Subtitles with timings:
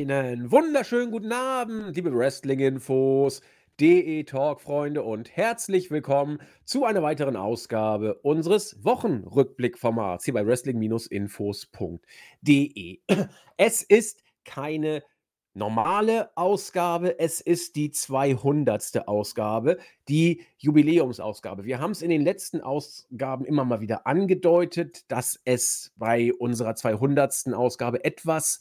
[0.00, 3.42] Einen wunderschönen guten Abend, liebe Wrestling-Infos,
[3.78, 13.00] DE-Talk-Freunde und herzlich willkommen zu einer weiteren Ausgabe unseres Wochenrückblick-Formats hier bei wrestling-infos.de.
[13.58, 15.02] Es ist keine
[15.52, 19.06] normale Ausgabe, es ist die 200.
[19.06, 19.76] Ausgabe,
[20.08, 21.64] die Jubiläumsausgabe.
[21.64, 26.74] Wir haben es in den letzten Ausgaben immer mal wieder angedeutet, dass es bei unserer
[26.74, 27.52] 200.
[27.52, 28.60] Ausgabe etwas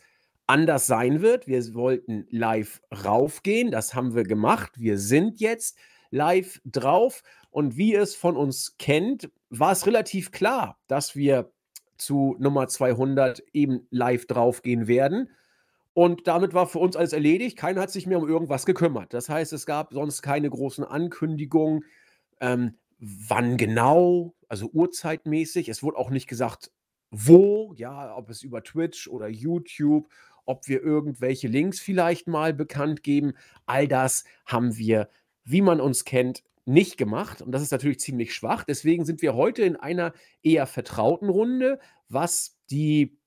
[0.50, 1.48] anders sein wird.
[1.48, 4.72] Wir wollten live raufgehen, das haben wir gemacht.
[4.78, 5.78] Wir sind jetzt
[6.10, 11.52] live drauf und wie ihr es von uns kennt, war es relativ klar, dass wir
[11.98, 15.30] zu Nummer 200 eben live draufgehen werden.
[15.94, 17.58] Und damit war für uns alles erledigt.
[17.58, 19.14] Keiner hat sich mehr um irgendwas gekümmert.
[19.14, 21.84] Das heißt, es gab sonst keine großen Ankündigungen,
[22.40, 25.70] ähm, wann genau, also uhrzeitmäßig.
[25.70, 26.72] Es wurde auch nicht gesagt,
[27.12, 30.10] wo, ja, ob es über Twitch oder YouTube
[30.50, 33.34] ob wir irgendwelche Links vielleicht mal bekannt geben.
[33.68, 35.08] All das haben wir,
[35.44, 37.44] wie man uns kennt, nicht gemacht.
[37.44, 38.64] Und das ist natürlich ziemlich schwach.
[38.64, 43.20] Deswegen sind wir heute in einer eher vertrauten Runde, was die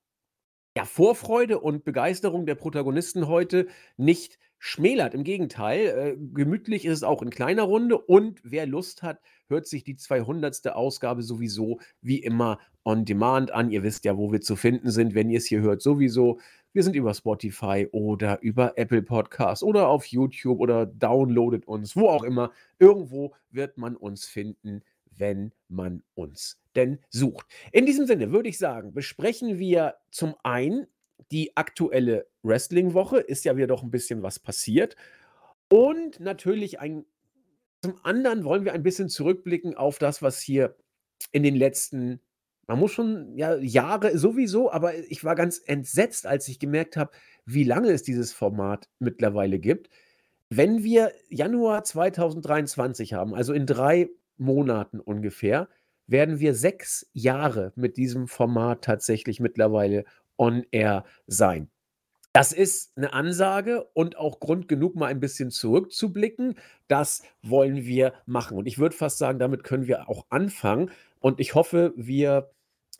[0.76, 5.12] ja, Vorfreude und Begeisterung der Protagonisten heute nicht schmälert.
[5.12, 9.66] Im Gegenteil, äh, gemütlich ist es auch in kleiner Runde und wer Lust hat, hört
[9.66, 10.68] sich die 200.
[10.68, 13.72] Ausgabe sowieso wie immer on demand an.
[13.72, 16.38] Ihr wisst ja, wo wir zu finden sind, wenn ihr es hier hört, sowieso
[16.72, 22.08] wir sind über Spotify oder über Apple Podcasts oder auf YouTube oder downloadet uns, wo
[22.08, 22.52] auch immer.
[22.78, 27.46] Irgendwo wird man uns finden, wenn man uns denn sucht.
[27.72, 30.86] In diesem Sinne würde ich sagen, besprechen wir zum einen
[31.30, 33.18] die aktuelle Wrestling-Woche.
[33.18, 34.96] Ist ja wieder doch ein bisschen was passiert.
[35.68, 37.04] Und natürlich ein,
[37.82, 40.76] zum anderen wollen wir ein bisschen zurückblicken auf das, was hier
[41.30, 42.20] in den letzten
[42.68, 47.10] man muss schon, ja, Jahre sowieso, aber ich war ganz entsetzt, als ich gemerkt habe,
[47.44, 49.90] wie lange es dieses Format mittlerweile gibt.
[50.48, 55.68] Wenn wir Januar 2023 haben, also in drei Monaten ungefähr,
[56.06, 60.04] werden wir sechs Jahre mit diesem Format tatsächlich mittlerweile
[60.38, 61.68] on air sein.
[62.32, 66.54] Das ist eine Ansage und auch Grund genug, mal ein bisschen zurückzublicken.
[66.88, 68.56] Das wollen wir machen.
[68.56, 70.90] Und ich würde fast sagen, damit können wir auch anfangen.
[71.20, 72.50] Und ich hoffe, wir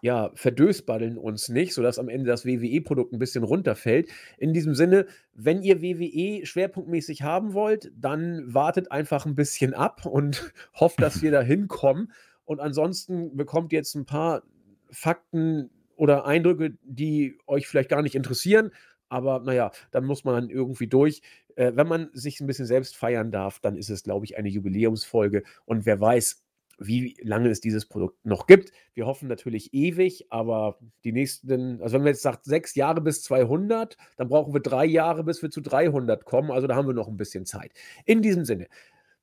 [0.02, 4.10] ja, verdösbaddeln uns nicht, sodass am Ende das WWE-Produkt ein bisschen runterfällt.
[4.36, 10.04] In diesem Sinne, wenn ihr WWE schwerpunktmäßig haben wollt, dann wartet einfach ein bisschen ab
[10.04, 12.12] und hofft, dass wir da hinkommen.
[12.44, 14.42] Und ansonsten bekommt ihr jetzt ein paar
[14.90, 18.72] Fakten oder Eindrücke, die euch vielleicht gar nicht interessieren.
[19.08, 21.22] Aber naja, dann muss man irgendwie durch.
[21.56, 24.48] Äh, wenn man sich ein bisschen selbst feiern darf, dann ist es, glaube ich, eine
[24.48, 25.42] Jubiläumsfolge.
[25.66, 26.42] Und wer weiß,
[26.78, 28.72] wie lange es dieses Produkt noch gibt.
[28.94, 33.22] Wir hoffen natürlich ewig, aber die nächsten, also wenn wir jetzt sagt sechs Jahre bis
[33.22, 36.50] 200, dann brauchen wir drei Jahre, bis wir zu 300 kommen.
[36.50, 37.72] Also da haben wir noch ein bisschen Zeit.
[38.04, 38.68] In diesem Sinne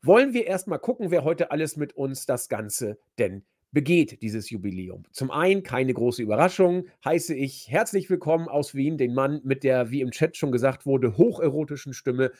[0.02, 5.04] wollen wir erstmal gucken, wer heute alles mit uns das Ganze denn begeht, dieses Jubiläum.
[5.12, 9.92] Zum einen, keine große Überraschung, heiße ich herzlich willkommen aus Wien den Mann mit der,
[9.92, 12.32] wie im Chat schon gesagt wurde, hocherotischen Stimme.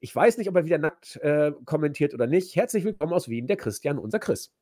[0.00, 2.56] Ich weiß nicht, ob er wieder nackt äh, kommentiert oder nicht.
[2.56, 4.52] Herzlich willkommen aus Wien, der Christian, unser Chris.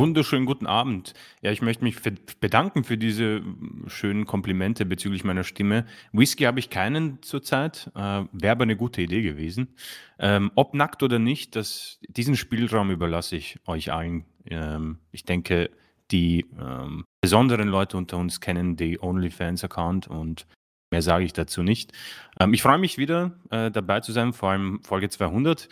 [0.00, 1.12] Wunderschönen guten Abend.
[1.42, 2.00] Ja, ich möchte mich
[2.40, 3.42] bedanken für diese
[3.86, 5.84] schönen Komplimente bezüglich meiner Stimme.
[6.12, 9.74] Whisky habe ich keinen zurzeit, äh, wäre aber eine gute Idee gewesen.
[10.18, 14.24] Ähm, ob nackt oder nicht, das, diesen Spielraum überlasse ich euch allen.
[14.46, 15.68] Ähm, ich denke,
[16.10, 20.46] die ähm, besonderen Leute unter uns kennen die OnlyFans-Account und
[20.90, 21.92] mehr sage ich dazu nicht.
[22.40, 25.68] Ähm, ich freue mich wieder äh, dabei zu sein, vor allem Folge 200.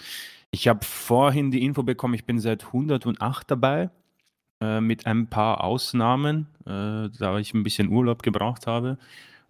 [0.51, 3.89] Ich habe vorhin die Info bekommen, ich bin seit 108 dabei.
[4.61, 8.99] Äh, mit ein paar Ausnahmen, äh, da ich ein bisschen Urlaub gebraucht habe.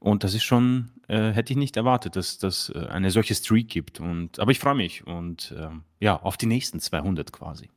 [0.00, 3.68] Und das ist schon, äh, hätte ich nicht erwartet, dass das äh, eine solche Streak
[3.68, 4.00] gibt.
[4.00, 7.70] Und, aber ich freue mich und ähm, ja, auf die nächsten 200 quasi.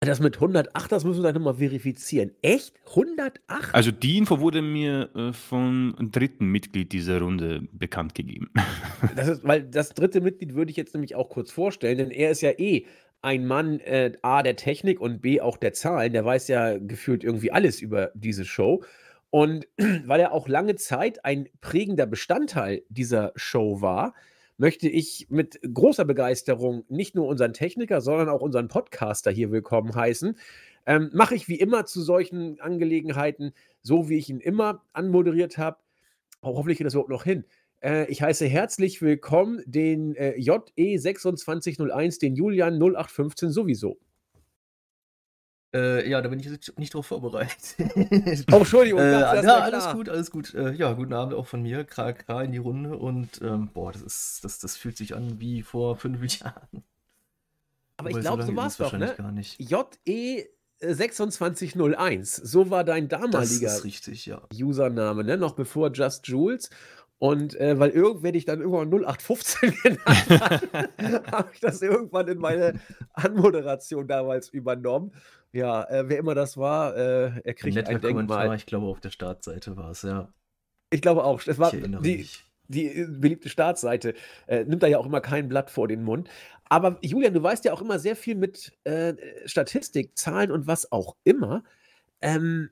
[0.00, 2.32] Das mit 108, das müssen wir dann nochmal verifizieren.
[2.42, 2.74] Echt?
[2.90, 3.74] 108?
[3.74, 8.50] Also die Info wurde mir äh, vom dritten Mitglied dieser Runde bekannt gegeben.
[9.14, 12.30] Das ist, weil das dritte Mitglied würde ich jetzt nämlich auch kurz vorstellen, denn er
[12.30, 12.86] ist ja eh
[13.26, 16.12] ein Mann, äh, A, der Technik und B, auch der Zahlen.
[16.12, 18.84] Der weiß ja gefühlt irgendwie alles über diese Show.
[19.30, 19.66] Und
[20.06, 24.14] weil er auch lange Zeit ein prägender Bestandteil dieser Show war,
[24.58, 29.96] möchte ich mit großer Begeisterung nicht nur unseren Techniker, sondern auch unseren Podcaster hier willkommen
[29.96, 30.38] heißen.
[30.86, 35.78] Ähm, Mache ich wie immer zu solchen Angelegenheiten, so wie ich ihn immer anmoderiert habe.
[36.42, 37.44] Hoffentlich geht das überhaupt noch hin.
[37.82, 43.98] Äh, ich heiße herzlich willkommen den äh, JE2601, den Julian 0815 sowieso.
[45.74, 47.76] Äh, ja, da bin ich jetzt nicht drauf vorbereitet.
[48.52, 50.54] Oh, Entschuldigung, Äh, das ja, alles gut, alles gut.
[50.54, 52.96] Äh, ja, guten Abend auch von mir, Kra in die Runde.
[52.96, 56.82] Und ähm, boah, das ist, das, das fühlt sich an wie vor fünf Jahren.
[57.98, 59.16] Aber ich glaube, so lange war es doch, wahrscheinlich ne?
[59.16, 59.58] gar nicht.
[59.60, 60.46] JE
[60.80, 64.42] 2601, so war dein Das damaliger ist richtig, ja.
[64.52, 65.36] Username, ne?
[65.36, 66.70] Noch bevor Just Jules.
[67.18, 72.38] Und äh, weil irgendwer dich dann irgendwann 0815 genannt hat, habe ich das irgendwann in
[72.38, 72.78] meine
[73.14, 75.12] Anmoderation damals übernommen.
[75.52, 78.56] Ja, äh, wer immer das war, äh, er kriegt ein Kommentar, Denkmal.
[78.56, 80.28] ich glaube, auf der Startseite war es, ja.
[80.90, 81.40] Ich glaube auch.
[81.46, 82.44] Es war die, mich.
[82.68, 84.14] die äh, beliebte Startseite.
[84.46, 86.28] Äh, nimmt da ja auch immer kein Blatt vor den Mund.
[86.68, 89.14] Aber Julian, du weißt ja auch immer sehr viel mit äh,
[89.46, 91.62] Statistik, Zahlen und was auch immer.
[92.20, 92.70] Ähm,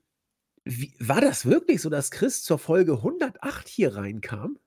[0.64, 4.58] wie, war das wirklich so, dass Chris zur Folge 108 hier reinkam?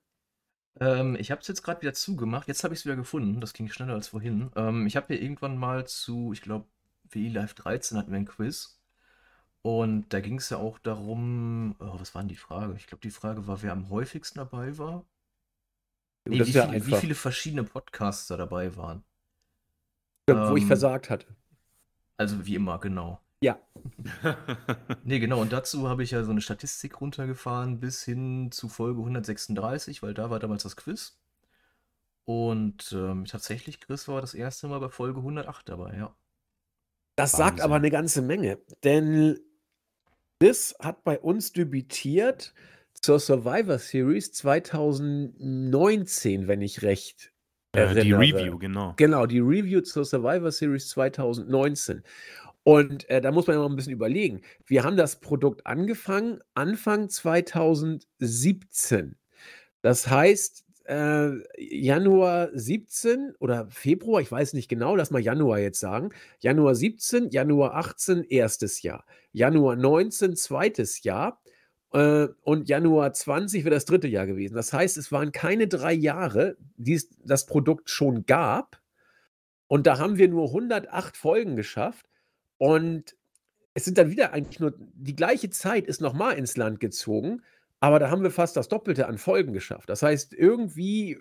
[0.80, 2.48] Ähm, ich habe es jetzt gerade wieder zugemacht.
[2.48, 3.42] Jetzt habe ich es wieder gefunden.
[3.42, 4.52] Das ging schneller als vorhin.
[4.56, 6.68] Ähm, ich habe hier irgendwann mal zu, ich glaube,
[7.10, 8.80] WI Live 13 hatten wir ein Quiz.
[9.62, 12.76] Und da ging es ja auch darum, oh, was war denn die Frage?
[12.78, 15.06] Ich glaube, die Frage war, wer am häufigsten dabei war.
[16.26, 19.04] Nee, wie, viele, wie viele verschiedene Podcaster dabei waren.
[20.30, 21.28] Wo ich Ähm, versagt hatte.
[22.18, 23.22] Also wie immer, genau.
[23.42, 23.60] Ja.
[25.04, 25.40] Nee, genau.
[25.42, 30.14] Und dazu habe ich ja so eine Statistik runtergefahren bis hin zu Folge 136, weil
[30.14, 31.18] da war damals das Quiz.
[32.26, 36.14] Und ähm, tatsächlich, Chris war das erste Mal bei Folge 108 dabei, ja.
[37.16, 37.86] Das sagt aber Wahnsinn.
[37.86, 38.58] eine ganze Menge.
[38.84, 39.40] Denn
[40.40, 42.54] Chris hat bei uns debütiert
[42.94, 47.32] zur Survivor Series 2019, wenn ich recht
[47.74, 48.14] Äh, die.
[48.14, 48.94] Review, genau.
[48.98, 52.04] Genau, die Review zur Survivor Series 2019.
[52.68, 54.42] Und äh, da muss man ja mal ein bisschen überlegen.
[54.66, 59.16] Wir haben das Produkt angefangen Anfang 2017.
[59.82, 65.80] Das heißt, äh, Januar 17 oder Februar, ich weiß nicht genau, lass mal Januar jetzt
[65.80, 66.10] sagen.
[66.40, 69.06] Januar 17, Januar 18, erstes Jahr.
[69.32, 71.42] Januar 19, zweites Jahr.
[71.94, 74.56] Äh, und Januar 20 wäre das dritte Jahr gewesen.
[74.56, 78.82] Das heißt, es waren keine drei Jahre, die es das Produkt schon gab.
[79.68, 82.06] Und da haben wir nur 108 Folgen geschafft.
[82.58, 83.16] Und
[83.74, 87.44] es sind dann wieder eigentlich nur die gleiche Zeit ist nochmal ins Land gezogen,
[87.80, 89.90] aber da haben wir fast das Doppelte an Folgen geschafft.
[89.90, 91.20] Das heißt, irgendwie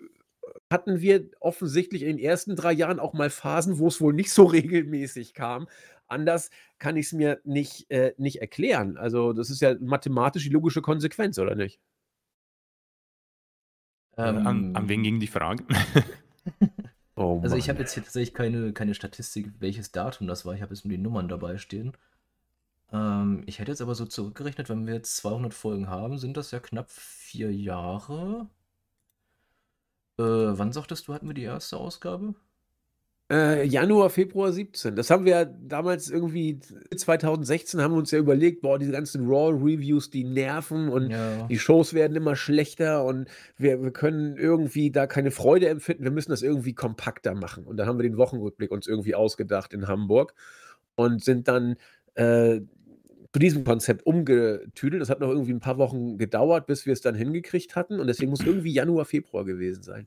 [0.71, 4.31] hatten wir offensichtlich in den ersten drei Jahren auch mal Phasen, wo es wohl nicht
[4.31, 5.69] so regelmäßig kam.
[6.09, 8.97] Anders kann ich es mir nicht, äh, nicht erklären.
[8.97, 11.81] Also, das ist ja mathematisch die logische Konsequenz, oder nicht?
[14.17, 15.65] Äh, an, an wen Ähm, ging die Frage?
[17.17, 20.55] Oh also ich habe jetzt hier tatsächlich keine, keine Statistik, welches Datum das war.
[20.55, 21.97] Ich habe jetzt nur die Nummern dabei stehen.
[22.93, 26.51] Ähm, ich hätte jetzt aber so zurückgerechnet, wenn wir jetzt 200 Folgen haben, sind das
[26.51, 28.49] ja knapp vier Jahre.
[30.19, 30.23] Äh,
[30.59, 32.35] wann sagtest du, hatten wir die erste Ausgabe?
[33.29, 34.95] Äh, Januar, Februar 17.
[34.95, 36.61] Das haben wir ja damals irgendwie
[36.95, 41.45] 2016 haben wir uns ja überlegt, boah, diese ganzen Raw-Reviews, die nerven und Ja.
[41.49, 46.05] die Shows werden immer schlechter und wir, wir können irgendwie da keine Freude empfinden.
[46.05, 47.65] Wir müssen das irgendwie kompakter machen.
[47.65, 50.33] Und dann haben wir den Wochenrückblick uns irgendwie ausgedacht in Hamburg
[50.95, 51.77] und sind dann
[52.15, 52.61] äh,
[53.33, 55.03] zu diesem Konzept umgetüdelt.
[55.03, 57.99] Das hat noch irgendwie ein paar Wochen gedauert, bis wir es dann hingekriegt hatten.
[57.99, 60.07] Und deswegen muss irgendwie Januar, Februar gewesen sein.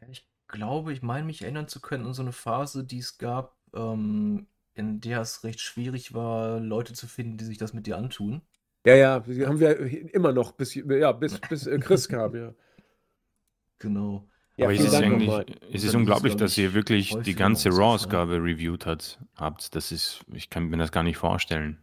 [0.00, 3.18] Ja, ich glaube, ich meine mich erinnern zu können an so eine Phase, die es
[3.18, 7.86] gab, ähm, in der es recht schwierig war, Leute zu finden, die sich das mit
[7.86, 8.42] dir antun.
[8.86, 9.78] Ja, ja, haben wir
[10.14, 12.54] immer noch, bis, ja, bis, bis äh, Chris kam, ja.
[13.78, 14.26] Genau.
[14.56, 17.68] Ja, Aber es ist es ist ist unglaublich, glaub dass ihr ich, wirklich die ganze.
[17.68, 19.74] Raw-Ausgabe reviewed hat, habt.
[19.74, 21.78] Das ist, ich kann mir das gar nicht vorstellen.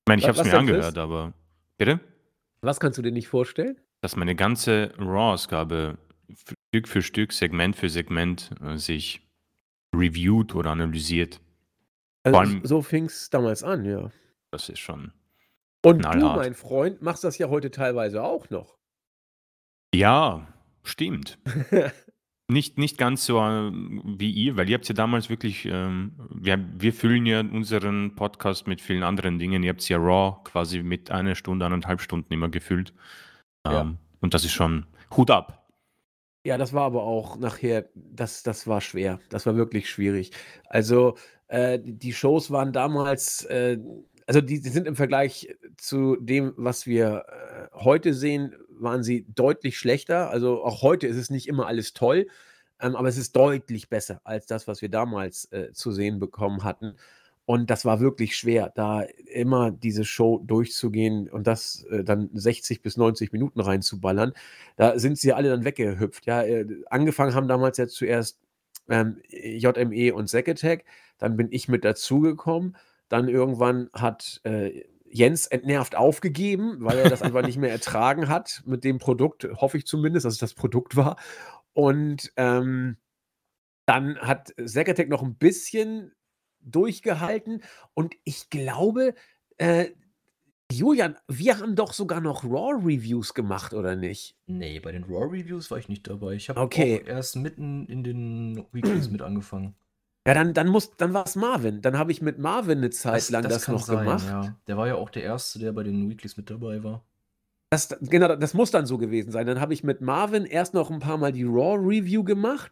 [0.00, 1.32] Ich meine, ich habe es mir angehört, aber
[1.78, 2.00] bitte?
[2.60, 3.76] Was kannst du dir nicht vorstellen?
[4.00, 5.96] Dass meine ganze Raw-Ausgabe
[6.72, 9.20] Stück für Stück, Segment für Segment äh, sich
[9.94, 11.38] reviewed oder analysiert.
[12.24, 14.10] Also allem, so fing es damals an, ja.
[14.50, 15.12] das ist schon
[15.84, 16.36] Und du, knallhart.
[16.38, 18.78] mein Freund, machst das ja heute teilweise auch noch.
[19.94, 20.46] Ja,
[20.82, 21.38] stimmt.
[22.50, 26.62] Nicht, nicht ganz so äh, wie ihr, weil ihr habt ja damals wirklich, ähm, wir,
[26.76, 29.62] wir füllen ja unseren Podcast mit vielen anderen Dingen.
[29.62, 32.92] Ihr habt ja Raw quasi mit einer Stunde, eineinhalb Stunden immer gefüllt.
[33.64, 33.82] Ja.
[33.82, 34.84] Ähm, und das ist schon
[35.16, 35.61] Hut ab.
[36.44, 39.20] Ja, das war aber auch nachher, das, das war schwer.
[39.28, 40.32] Das war wirklich schwierig.
[40.66, 43.78] Also, äh, die Shows waren damals, äh,
[44.26, 49.24] also die, die sind im Vergleich zu dem, was wir äh, heute sehen, waren sie
[49.28, 50.30] deutlich schlechter.
[50.30, 52.26] Also auch heute ist es nicht immer alles toll,
[52.80, 56.64] ähm, aber es ist deutlich besser als das, was wir damals äh, zu sehen bekommen
[56.64, 56.96] hatten.
[57.44, 62.82] Und das war wirklich schwer, da immer diese Show durchzugehen und das äh, dann 60
[62.82, 64.32] bis 90 Minuten reinzuballern.
[64.76, 66.26] Da sind sie alle dann weggehüpft.
[66.26, 68.40] Ja, äh, angefangen haben damals ja zuerst
[68.88, 70.84] ähm, JME und Seketech.
[71.18, 72.76] Dann bin ich mit dazugekommen.
[73.08, 78.62] Dann irgendwann hat äh, Jens entnervt aufgegeben, weil er das einfach nicht mehr ertragen hat
[78.64, 81.16] mit dem Produkt, hoffe ich zumindest, dass es das Produkt war.
[81.74, 82.96] Und ähm,
[83.84, 86.12] dann hat Seketech noch ein bisschen
[86.64, 87.62] durchgehalten
[87.94, 89.14] und ich glaube,
[89.58, 89.86] äh,
[90.72, 94.36] Julian, wir haben doch sogar noch Raw-Reviews gemacht, oder nicht?
[94.46, 96.32] Nee, bei den Raw-Reviews war ich nicht dabei.
[96.34, 97.02] Ich habe Okay.
[97.06, 99.74] erst mitten in den Weeklies mit angefangen.
[100.26, 101.82] Ja, dann, dann, muss, dann war es Marvin.
[101.82, 104.24] Dann habe ich mit Marvin eine Zeit Das, lang das das noch sein, gemacht.
[104.26, 104.56] ja.
[104.66, 107.04] Der war ja auch der Erste, der bei den Weeklies mit dabei war.
[107.70, 109.46] Das, genau, das muss dann so gewesen sein.
[109.46, 112.70] Dann habe ich mit Marvin erst noch ein paar Mal die Raw-Review gemacht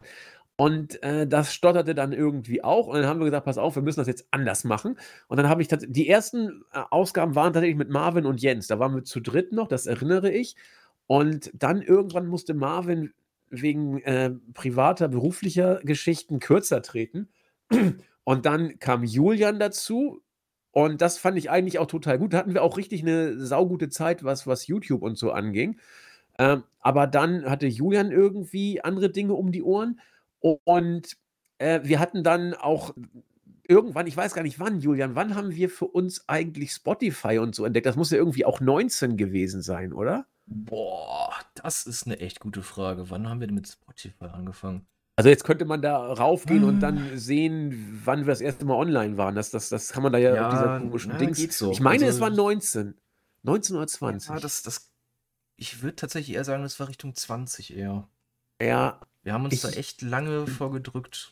[0.61, 2.85] und äh, das stotterte dann irgendwie auch.
[2.85, 4.95] Und dann haben wir gesagt, pass auf, wir müssen das jetzt anders machen.
[5.27, 8.67] Und dann habe ich tats- die ersten äh, Ausgaben waren tatsächlich mit Marvin und Jens.
[8.67, 10.55] Da waren wir zu dritt noch, das erinnere ich.
[11.07, 13.11] Und dann irgendwann musste Marvin
[13.49, 17.29] wegen äh, privater, beruflicher Geschichten kürzer treten.
[18.23, 20.21] Und dann kam Julian dazu.
[20.69, 22.33] Und das fand ich eigentlich auch total gut.
[22.33, 25.79] Da hatten wir auch richtig eine saugute Zeit, was, was YouTube und so anging.
[26.37, 29.99] Ähm, aber dann hatte Julian irgendwie andere Dinge um die Ohren.
[30.41, 31.17] Und
[31.59, 32.93] äh, wir hatten dann auch
[33.67, 37.55] irgendwann, ich weiß gar nicht wann, Julian, wann haben wir für uns eigentlich Spotify und
[37.55, 37.85] so entdeckt?
[37.85, 40.25] Das muss ja irgendwie auch 19 gewesen sein, oder?
[40.45, 43.09] Boah, das ist eine echt gute Frage.
[43.09, 44.85] Wann haben wir denn mit Spotify angefangen?
[45.15, 46.91] Also jetzt könnte man da raufgehen und Ah.
[46.91, 49.35] dann sehen, wann wir das erste Mal online waren.
[49.35, 51.57] Das, das, das kann man da ja, auf dieser Ja, komischen na, Dings.
[51.57, 51.71] so.
[51.71, 52.95] Ich meine, es Also- war 19.
[53.43, 54.29] 19 oder 20.
[54.29, 54.91] Ja, das, das.
[55.57, 58.07] Ich würde tatsächlich eher sagen, das war Richtung 20 eher.
[58.61, 61.31] Ja, Wir haben uns Ich- da echt lange vorgedrückt.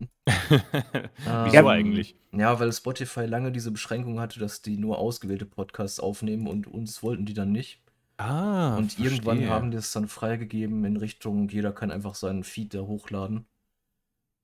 [0.26, 2.16] Wieso Ähm, eigentlich?
[2.32, 7.02] Ja, weil Spotify lange diese Beschränkung hatte, dass die nur ausgewählte Podcasts aufnehmen und uns
[7.02, 7.80] wollten die dann nicht.
[8.18, 9.50] Ah, und irgendwann verstehe.
[9.50, 13.46] haben die es dann freigegeben in Richtung, jeder kann einfach seinen Feed da hochladen.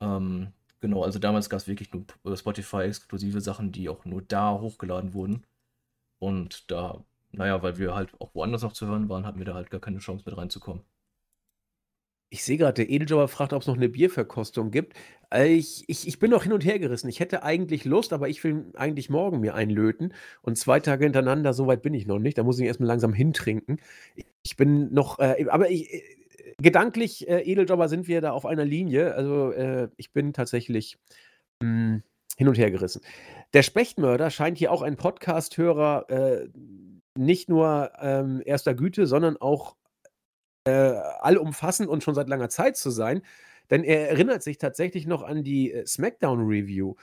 [0.01, 2.05] Ähm, genau, also damals gab es wirklich nur
[2.37, 5.45] Spotify-exklusive Sachen, die auch nur da hochgeladen wurden.
[6.21, 9.55] Und da, naja, weil wir halt auch woanders noch zu hören waren, hatten wir da
[9.55, 10.85] halt gar keine Chance mit reinzukommen.
[12.31, 14.95] Ich sehe gerade, der Edeljobber fragt, ob es noch eine Bierverkostung gibt.
[15.33, 17.09] Äh, Ich, ich, ich bin noch hin und her gerissen.
[17.09, 20.13] Ich hätte eigentlich Lust, aber ich will eigentlich morgen mir einlöten.
[20.43, 22.37] Und zwei Tage hintereinander, so weit bin ich noch nicht.
[22.39, 23.81] Da muss ich erstmal langsam hintrinken.
[24.43, 26.03] Ich bin noch, äh, aber ich, äh,
[26.59, 29.15] gedanklich, äh, Edeljobber, sind wir da auf einer Linie.
[29.15, 30.99] Also äh, ich bin tatsächlich
[31.63, 32.03] mh,
[32.37, 33.03] hin und her gerissen.
[33.55, 36.49] Der Spechtmörder scheint hier auch ein Podcast-Hörer äh,
[37.17, 39.78] nicht nur ähm, erster Güte, sondern auch
[40.69, 43.23] äh, allumfassend und schon seit langer Zeit zu sein.
[43.71, 46.95] Denn er erinnert sich tatsächlich noch an die äh, SmackDown-Review.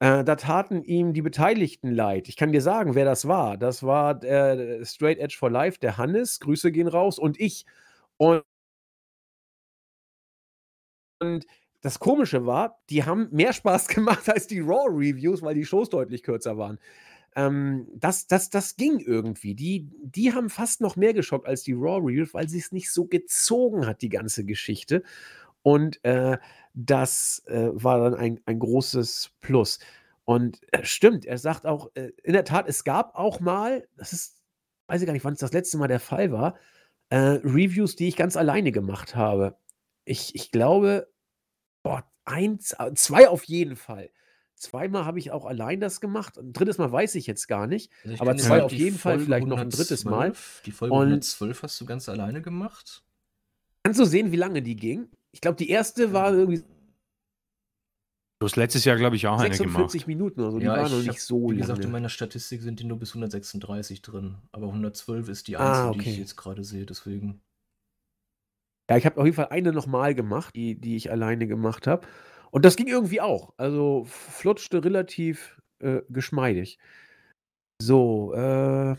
[0.00, 2.28] Äh, da taten ihm die Beteiligten leid.
[2.28, 3.56] Ich kann dir sagen, wer das war.
[3.58, 7.66] Das war äh, Straight Edge for Life, der Hannes, Grüße gehen raus, und ich.
[8.18, 8.44] Und,
[11.20, 11.46] und
[11.82, 16.22] das Komische war, die haben mehr Spaß gemacht als die Raw-Reviews, weil die Shows deutlich
[16.22, 16.78] kürzer waren.
[17.36, 19.54] Ähm, das, das, das ging irgendwie.
[19.54, 23.06] Die, die haben fast noch mehr geschockt als die Raw-Reviews, weil sie es nicht so
[23.06, 25.02] gezogen hat, die ganze Geschichte.
[25.62, 26.38] Und äh,
[26.74, 29.78] das äh, war dann ein, ein großes Plus.
[30.24, 34.12] Und äh, stimmt, er sagt auch, äh, in der Tat, es gab auch mal, das
[34.12, 34.42] ist,
[34.88, 36.56] weiß ich gar nicht, wann es das letzte Mal der Fall war,
[37.10, 39.58] äh, Reviews, die ich ganz alleine gemacht habe.
[40.04, 41.08] Ich, ich glaube,
[41.84, 44.10] boah, eins, äh, zwei auf jeden Fall.
[44.56, 46.38] Zweimal habe ich auch allein das gemacht.
[46.38, 47.92] Ein drittes Mal weiß ich jetzt gar nicht.
[48.04, 50.12] Also Aber dir zwei auf jeden Fall, Folge vielleicht noch ein drittes Mal.
[50.32, 53.04] 112 Die Folge Und- 112 hast du ganz alleine gemacht?
[53.84, 55.08] Kannst du sehen, wie lange die ging?
[55.32, 56.64] Ich glaube, die erste war irgendwie
[58.38, 59.58] Du hast letztes Jahr, glaube ich, auch eine gemacht.
[59.90, 60.58] 46 Minuten oder so.
[60.58, 61.92] Die war noch ich nicht hab- so Wie gesagt, in lange.
[61.92, 64.36] meiner Statistik sind die nur bis 136 drin.
[64.52, 66.20] Aber 112 ist die Ah, einzige, die ich okay.
[66.22, 67.40] jetzt gerade sehe, deswegen.
[68.90, 72.06] Ja, ich habe auf jeden Fall eine nochmal gemacht, die, die ich alleine gemacht habe.
[72.56, 73.52] Und das ging irgendwie auch.
[73.58, 76.78] Also flutschte relativ äh, geschmeidig.
[77.82, 78.96] So, äh,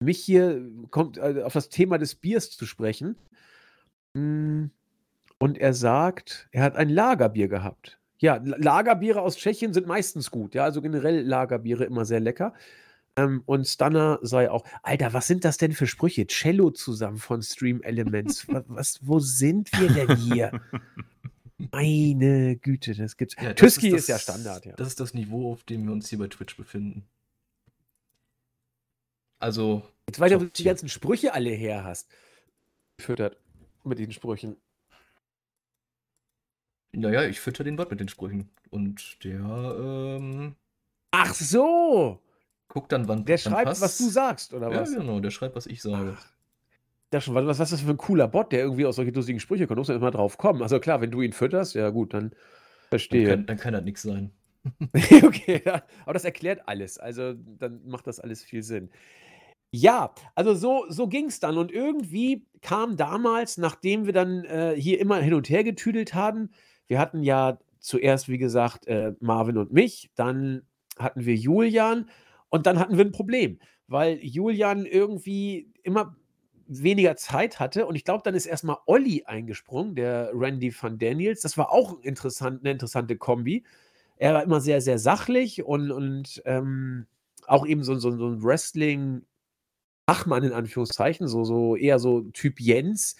[0.00, 3.16] mich hier kommt äh, auf das Thema des Biers zu sprechen.
[4.12, 4.66] Mm,
[5.38, 7.98] Und er sagt, er hat ein Lagerbier gehabt.
[8.18, 10.54] Ja, La- Lagerbiere aus Tschechien sind meistens gut.
[10.54, 12.52] Ja, also generell Lagerbiere immer sehr lecker.
[13.16, 14.66] Ähm, und Stunner sei auch.
[14.82, 16.26] Alter, was sind das denn für Sprüche?
[16.26, 18.46] Cello zusammen von Stream Elements.
[18.52, 20.60] was, was, wo sind wir denn hier?
[21.56, 23.36] Meine Güte, das gibt's.
[23.36, 24.74] Ja, das Tüski ist, das- ja Standard, ja.
[24.76, 27.06] Das ist das Niveau, auf dem wir uns hier bei Twitch befinden.
[29.38, 32.08] Also, Jetzt weiß ich, ob du die ganzen Sprüche alle her hast.
[32.96, 33.36] Gefüttert
[33.84, 34.56] mit den Sprüchen.
[36.92, 38.48] naja, ich fütter den Bot mit den Sprüchen.
[38.70, 40.56] Und der ähm,
[41.10, 42.20] Ach so!
[42.68, 43.80] guckt dann, wann Der wann schreibt, passt.
[43.82, 44.92] was du sagst, oder Ja, was?
[44.94, 46.16] genau, der schreibt, was ich sage.
[46.18, 46.32] Ach,
[47.14, 49.40] da schon, was, was ist das für ein cooler Bot, der irgendwie aus solche lustigen
[49.40, 49.78] Sprüche kommt?
[49.78, 50.62] Muss man immer drauf kommen.
[50.62, 52.38] Also klar, wenn du ihn fütterst, ja gut, dann Dann
[52.90, 53.28] verstehe.
[53.28, 54.32] kann, dann kann das nichts sein.
[55.22, 55.82] okay, ja.
[56.04, 56.98] Aber das erklärt alles.
[56.98, 58.90] Also dann macht das alles viel Sinn.
[59.70, 61.58] Ja, also so, so ging es dann.
[61.58, 66.50] Und irgendwie kam damals, nachdem wir dann äh, hier immer hin und her getüdelt haben,
[66.86, 70.62] wir hatten ja zuerst, wie gesagt, äh, Marvin und mich, dann
[70.98, 72.08] hatten wir Julian
[72.50, 76.16] und dann hatten wir ein Problem, weil Julian irgendwie immer
[76.68, 81.40] weniger Zeit hatte und ich glaube, dann ist erstmal Olli eingesprungen, der Randy van Daniels.
[81.42, 83.64] Das war auch interessant, eine interessante Kombi.
[84.16, 87.06] Er war immer sehr, sehr sachlich und, und ähm,
[87.46, 89.24] auch eben so, so, so ein Wrestling-
[90.08, 93.16] Fachmann in Anführungszeichen, so, so eher so Typ Jens,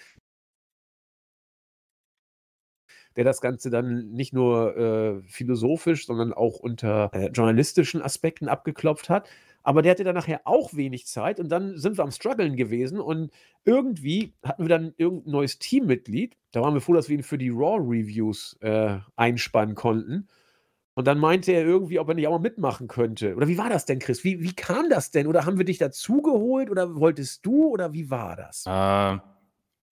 [3.17, 9.09] der das Ganze dann nicht nur äh, philosophisch, sondern auch unter äh, journalistischen Aspekten abgeklopft
[9.09, 9.29] hat.
[9.65, 13.01] Aber der hatte dann nachher auch wenig Zeit und dann sind wir am Struggeln gewesen
[13.01, 13.33] und
[13.65, 16.37] irgendwie hatten wir dann irgendein neues Teammitglied.
[16.53, 20.29] Da waren wir froh, dass wir ihn für die Raw-Reviews äh, einspannen konnten.
[20.95, 23.35] Und dann meinte er irgendwie, ob er nicht auch mal mitmachen könnte.
[23.35, 24.23] Oder wie war das denn, Chris?
[24.23, 25.27] Wie, wie kam das denn?
[25.27, 28.65] Oder haben wir dich dazugeholt oder wolltest du oder wie war das?
[28.67, 29.19] Äh,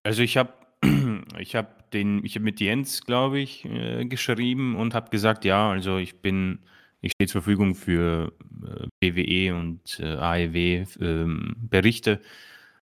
[0.03, 0.53] also ich habe
[1.39, 6.21] ich hab den, mit Jens, glaube ich, äh, geschrieben und habe gesagt, ja, also ich
[6.21, 6.59] bin,
[7.03, 8.33] ich stehe zur Verfügung für
[8.65, 12.21] äh, BWE und äh, AEW ähm, Berichte.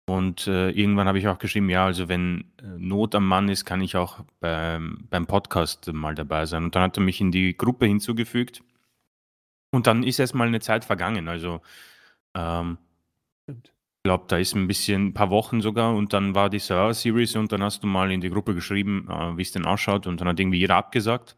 [0.08, 3.80] Und äh, irgendwann habe ich auch geschrieben, ja, also wenn Not am Mann ist, kann
[3.80, 6.64] ich auch beim, beim Podcast mal dabei sein.
[6.64, 8.62] Und dann hat er mich in die Gruppe hinzugefügt.
[9.72, 11.28] Und dann ist erst mal eine Zeit vergangen.
[11.28, 11.60] Also
[12.34, 12.78] ähm,
[14.06, 15.94] glaube, da ist ein bisschen, ein paar Wochen sogar.
[15.94, 19.08] Und dann war die Server Series und dann hast du mal in die Gruppe geschrieben,
[19.36, 20.06] wie es denn ausschaut.
[20.06, 21.36] Und dann hat irgendwie jeder abgesagt.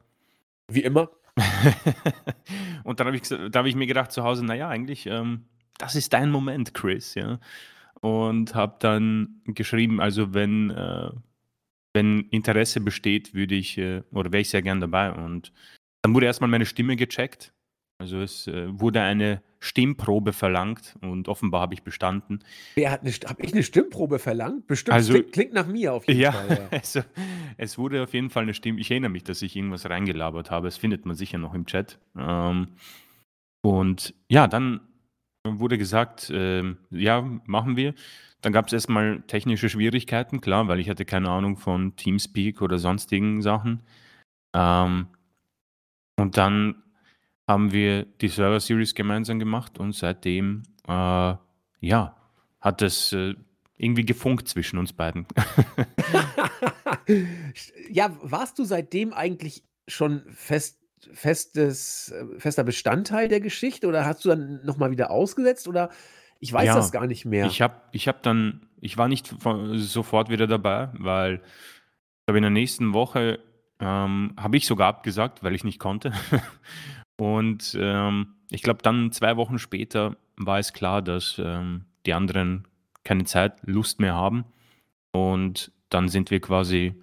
[0.70, 1.10] Wie immer.
[2.84, 5.44] und dann habe ich, hab ich mir gedacht zu Hause, naja, eigentlich, ähm,
[5.78, 7.38] das ist dein Moment, Chris, ja.
[8.00, 11.10] Und habe dann geschrieben, also wenn, äh,
[11.94, 15.12] wenn Interesse besteht, würde ich, äh, oder wäre ich sehr gern dabei.
[15.12, 15.52] Und
[16.02, 17.52] dann wurde erstmal meine Stimme gecheckt.
[18.00, 22.38] Also es äh, wurde eine Stimmprobe verlangt und offenbar habe ich bestanden.
[22.76, 24.68] Wer hat eine, habe ich eine Stimmprobe verlangt?
[24.68, 24.94] Bestimmt.
[24.94, 26.48] Also- klingt, klingt nach mir auf jeden Ja, Fall.
[26.48, 26.68] Ja.
[26.78, 27.00] also
[27.56, 28.78] es wurde auf jeden Fall eine Stimme.
[28.80, 30.68] Ich erinnere mich, dass ich irgendwas reingelabert habe.
[30.68, 31.98] Das findet man sicher noch im Chat.
[32.16, 32.68] Ähm,
[33.62, 34.80] und ja, dann
[35.44, 37.94] wurde gesagt, ähm, ja, machen wir.
[38.42, 42.78] Dann gab es erstmal technische Schwierigkeiten, klar, weil ich hatte keine Ahnung von Teamspeak oder
[42.78, 43.82] sonstigen Sachen.
[44.54, 45.08] Ähm,
[46.16, 46.76] und dann
[47.48, 51.34] haben wir die Server Series gemeinsam gemacht und seitdem, äh,
[51.80, 52.16] ja,
[52.60, 53.34] hat es äh,
[53.78, 55.26] irgendwie gefunkt zwischen uns beiden.
[57.90, 60.78] ja, warst du seitdem eigentlich schon fest,
[61.12, 65.88] festes, äh, fester Bestandteil der Geschichte oder hast du dann nochmal wieder ausgesetzt oder
[66.40, 67.46] ich weiß Ja, das gar nicht mehr.
[67.46, 72.38] Ich habe ich hab dann, ich war nicht von, sofort wieder dabei, weil ich glaube,
[72.38, 73.38] in der nächsten Woche
[73.80, 76.12] ähm, habe ich sogar abgesagt, weil ich nicht konnte.
[77.18, 82.66] Und ähm, ich glaube, dann zwei Wochen später war es klar, dass ähm, die anderen
[83.04, 84.44] keine Zeit, Lust mehr haben.
[85.12, 86.94] Und dann sind wir quasi,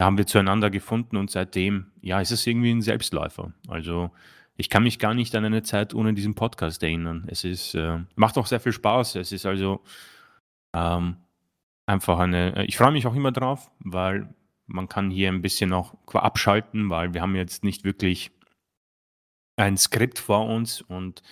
[0.00, 3.52] haben wir zueinander gefunden und seitdem, ja, ist es irgendwie ein Selbstläufer.
[3.68, 4.10] Also
[4.56, 7.24] ich kann mich gar nicht an eine Zeit ohne diesen Podcast erinnern.
[7.26, 9.16] Es ist, äh, macht auch sehr viel Spaß.
[9.16, 9.80] Es ist also
[10.74, 11.16] ähm,
[11.86, 14.28] einfach eine, ich freue mich auch immer drauf, weil
[14.66, 18.30] man kann hier ein bisschen auch abschalten, weil wir haben jetzt nicht wirklich
[19.56, 21.22] ein Skript vor uns und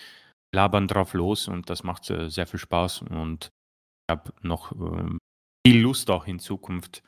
[0.53, 5.17] labern drauf los und das macht äh, sehr viel Spaß und ich habe noch ähm,
[5.65, 7.03] viel Lust auch in Zukunft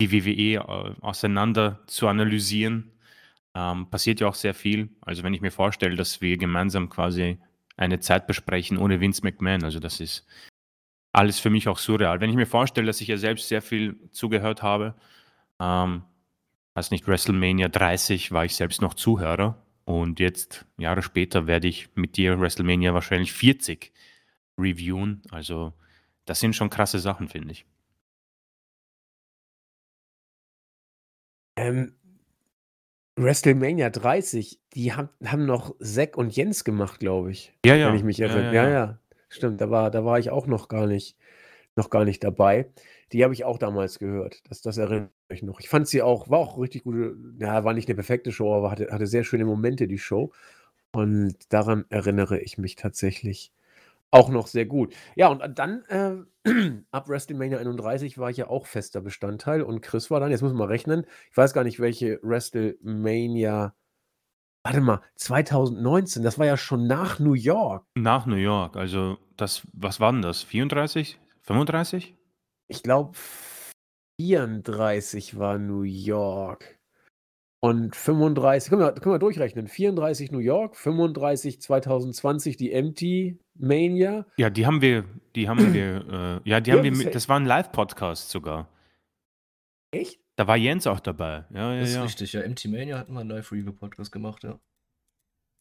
[0.00, 2.92] die WWE äh, auseinander zu analysieren.
[3.54, 4.90] Ähm, passiert ja auch sehr viel.
[5.00, 7.38] Also wenn ich mir vorstelle, dass wir gemeinsam quasi
[7.78, 10.26] eine Zeit besprechen ohne Vince McMahon, also das ist
[11.12, 12.20] alles für mich auch surreal.
[12.20, 14.94] Wenn ich mir vorstelle, dass ich ja selbst sehr viel zugehört habe,
[15.60, 16.02] ähm,
[16.74, 21.88] weiß nicht, WrestleMania 30 war ich selbst noch Zuhörer und jetzt, Jahre später, werde ich
[21.94, 23.92] mit dir WrestleMania wahrscheinlich 40
[24.58, 25.22] reviewen.
[25.30, 25.72] Also
[26.24, 27.66] das sind schon krasse Sachen, finde ich.
[31.56, 31.94] Ähm,
[33.16, 37.56] WrestleMania 30, die haben, haben noch Zack und Jens gemacht, glaube ich.
[37.64, 37.88] Ja, ja.
[37.88, 38.54] Wenn ich mich erinnere.
[38.54, 38.70] ja, Ja, ja.
[38.70, 38.98] ja.
[39.28, 41.16] Stimmt, da war, da war ich auch noch gar nicht,
[41.76, 42.70] noch gar nicht dabei.
[43.12, 44.42] Die habe ich auch damals gehört.
[44.48, 45.60] Das, das erinnere ich noch.
[45.60, 48.70] Ich fand sie auch, war auch richtig gute, ja, war nicht eine perfekte Show, aber
[48.70, 50.32] hatte, hatte sehr schöne Momente, die Show.
[50.92, 53.52] Und daran erinnere ich mich tatsächlich
[54.10, 54.94] auch noch sehr gut.
[55.14, 56.14] Ja, und dann äh,
[56.90, 60.52] ab WrestleMania 31 war ich ja auch fester Bestandteil und Chris war dann, jetzt muss
[60.52, 63.74] man rechnen, ich weiß gar nicht, welche WrestleMania,
[64.62, 67.84] warte mal, 2019, das war ja schon nach New York.
[67.94, 70.42] Nach New York, also das, was war denn das?
[70.44, 71.18] 34?
[71.46, 72.14] 35?
[72.68, 73.16] ich glaube,
[74.20, 76.78] 34 war New York.
[77.62, 79.66] Und 35, können wir, können wir durchrechnen.
[79.66, 84.26] 34 New York, 35 2020 die Empty Mania.
[84.36, 85.04] Ja, die haben wir,
[85.34, 88.30] die haben wir, äh, ja, die Ja, haben wir, das- mit, das war ein Live-Podcast
[88.30, 88.68] sogar.
[89.92, 90.20] Echt?
[90.36, 91.44] Da war Jens auch dabei.
[91.50, 92.02] Ja, ja, Das ist ja.
[92.02, 92.46] richtig, ja.
[92.46, 94.58] MT Mania hatten wir einen Live-Review-Podcast gemacht, ja.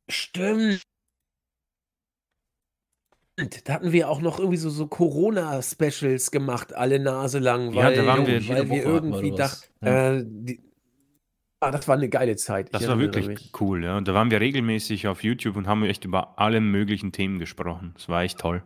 [0.10, 0.82] Stimmt.
[3.66, 7.96] Da hatten wir auch noch irgendwie so, so Corona-Specials gemacht, alle Nase lang, Ja, weil,
[7.96, 10.62] da waren Jo, wir- weil wir irgendwie dachten, äh, die,
[11.60, 12.74] ah, das war eine geile Zeit.
[12.74, 13.62] Das ich war erinnere wirklich mich.
[13.62, 13.98] cool, ja.
[13.98, 17.92] Und da waren wir regelmäßig auf YouTube und haben echt über alle möglichen Themen gesprochen.
[17.96, 18.64] Das war echt toll.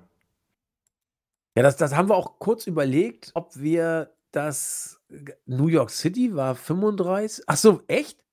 [1.58, 5.01] Ja, das, das haben wir auch kurz überlegt, ob wir das
[5.47, 7.43] New York City war 35.
[7.47, 8.23] Ach so, echt?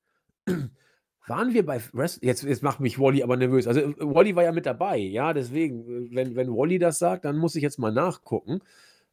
[1.28, 3.66] Waren wir bei Rest jetzt, jetzt macht mich Wally aber nervös.
[3.66, 7.24] Also äh, Wally war ja mit dabei, ja, deswegen, äh, wenn, wenn Wally das sagt,
[7.24, 8.60] dann muss ich jetzt mal nachgucken,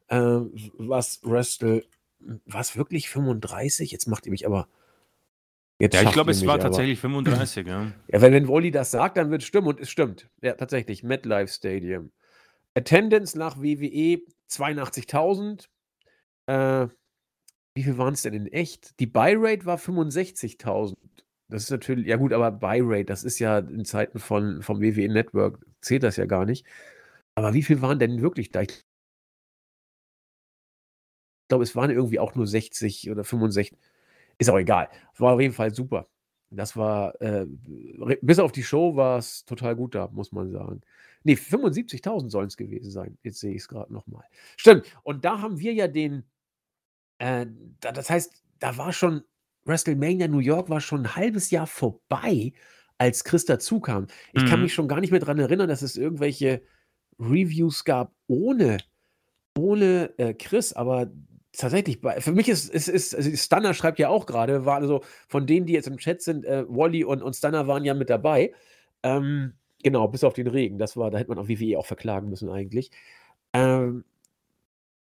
[0.08, 0.16] äh,
[0.78, 1.84] was Wrestle,
[2.46, 3.90] was wirklich 35?
[3.90, 4.68] Jetzt macht ihr mich aber.
[5.80, 6.62] Jetzt Ja, ich glaube, es war aber.
[6.62, 7.92] tatsächlich 35, ja.
[8.08, 10.28] Ja, wenn, wenn Wally das sagt, dann wird es stimmen und es stimmt.
[10.40, 11.02] Ja, tatsächlich.
[11.02, 12.12] MetLife Stadium.
[12.74, 15.66] Attendance nach WWE 82.000.
[16.46, 16.88] Äh,
[17.74, 19.00] wie viel waren es denn in echt?
[19.00, 20.94] Die Buy-Rate war 65.000.
[21.54, 25.08] Das ist natürlich, ja gut, aber Buy-Rate, das ist ja in Zeiten von, vom WWE
[25.08, 26.66] Network, zählt das ja gar nicht.
[27.36, 28.62] Aber wie viel waren denn wirklich da?
[28.62, 28.82] Ich
[31.48, 33.78] glaube, es waren irgendwie auch nur 60 oder 65.
[34.38, 34.88] Ist auch egal.
[35.16, 36.08] War auf jeden Fall super.
[36.50, 37.46] Das war, äh,
[38.20, 40.80] bis auf die Show war es total gut da, muss man sagen.
[41.22, 43.16] Nee, 75.000 sollen es gewesen sein.
[43.22, 44.24] Jetzt sehe ich es gerade nochmal.
[44.56, 44.86] Stimmt.
[45.04, 46.24] Und da haben wir ja den,
[47.18, 47.46] äh,
[47.78, 49.22] da, das heißt, da war schon
[49.64, 52.52] WrestleMania New York war schon ein halbes Jahr vorbei,
[52.98, 54.06] als Chris dazu kam.
[54.32, 54.64] Ich kann Mhm.
[54.64, 56.62] mich schon gar nicht mehr daran erinnern, dass es irgendwelche
[57.18, 58.78] Reviews gab ohne,
[59.58, 61.10] ohne äh, Chris, aber
[61.52, 65.46] tatsächlich, für mich ist, ist, ist also Stunner schreibt ja auch gerade, war also von
[65.46, 68.52] denen, die jetzt im Chat sind, äh, Wally und, und Stunner waren ja mit dabei.
[69.02, 70.78] Ähm, genau, bis auf den Regen.
[70.78, 72.90] Das war, da hätte man auch WWE auch verklagen müssen eigentlich.
[73.52, 74.04] Ähm,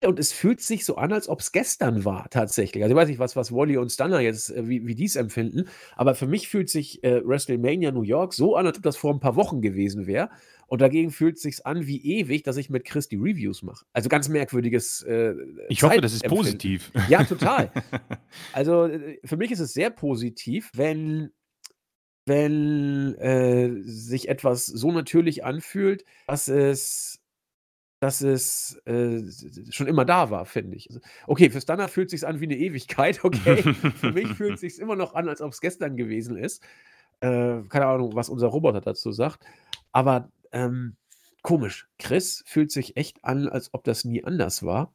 [0.04, 2.82] und es fühlt sich so an, als ob es gestern war, tatsächlich.
[2.82, 5.16] Also ich weiß nicht, was, was Wally und Stunner jetzt, äh, wie, wie die es
[5.16, 8.96] empfinden, aber für mich fühlt sich äh, WrestleMania New York so an, als ob das
[8.96, 10.28] vor ein paar Wochen gewesen wäre.
[10.66, 13.84] Und dagegen fühlt es sich an wie ewig, dass ich mit Chris die Reviews mache.
[13.92, 15.02] Also ganz merkwürdiges.
[15.02, 15.34] Äh,
[15.68, 16.90] Ich hoffe, das ist positiv.
[17.08, 17.70] Ja, total.
[18.52, 21.30] Also äh, für mich ist es sehr positiv, wenn,
[22.26, 27.20] wenn äh, sich etwas so natürlich anfühlt, dass es,
[28.00, 29.22] dass es äh,
[29.70, 30.88] schon immer da war, finde ich.
[30.88, 33.62] Also, okay, für Stunner fühlt es sich an wie eine Ewigkeit, okay.
[33.62, 36.62] für mich fühlt es sich immer noch an, als ob es gestern gewesen ist.
[37.20, 39.44] Äh, keine Ahnung, was unser Roboter dazu sagt.
[39.92, 40.96] Aber ähm,
[41.42, 41.88] komisch.
[41.98, 44.92] Chris fühlt sich echt an, als ob das nie anders war.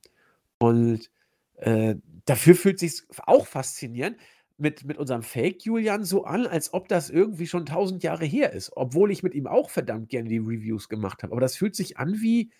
[0.58, 1.10] Und
[1.56, 4.18] äh, dafür fühlt sich auch faszinierend
[4.58, 8.72] mit, mit unserem Fake-Julian so an, als ob das irgendwie schon tausend Jahre her ist.
[8.76, 11.32] Obwohl ich mit ihm auch verdammt gerne die Reviews gemacht habe.
[11.32, 12.52] Aber das fühlt sich an wie,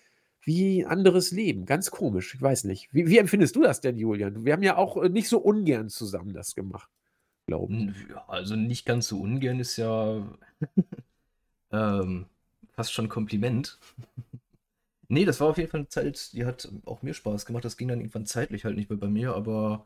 [0.42, 1.66] wie anderes Leben.
[1.66, 2.34] Ganz komisch.
[2.34, 2.92] Ich weiß nicht.
[2.92, 4.44] Wie, wie empfindest du das denn, Julian?
[4.44, 6.90] Wir haben ja auch äh, nicht so ungern zusammen das gemacht,
[7.46, 8.16] glaube ich.
[8.28, 10.26] Also nicht ganz so ungern ist ja
[11.72, 12.26] ähm,
[12.72, 13.78] fast schon ein Kompliment.
[15.12, 17.64] Nee, das war auf jeden Fall eine Zeit, die hat auch mir Spaß gemacht.
[17.64, 19.84] Das ging dann irgendwann zeitlich halt nicht mehr bei mir, aber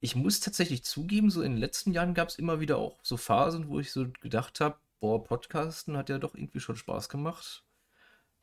[0.00, 3.16] ich muss tatsächlich zugeben, so in den letzten Jahren gab es immer wieder auch so
[3.16, 7.64] Phasen, wo ich so gedacht habe, boah, Podcasten hat ja doch irgendwie schon Spaß gemacht.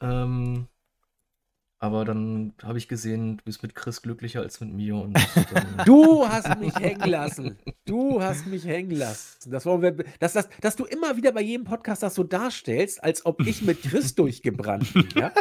[0.02, 0.68] Ähm,
[1.84, 5.18] aber dann habe ich gesehen, du bist mit Chris glücklicher als mit mir und
[5.86, 7.58] Du hast mich hängen lassen.
[7.84, 9.52] Du hast mich hängen lassen.
[9.52, 13.04] Das wollen wir, dass, dass, dass du immer wieder bei jedem Podcast das so darstellst,
[13.04, 15.10] als ob ich mit Chris durchgebrannt bin.
[15.14, 15.34] Ja?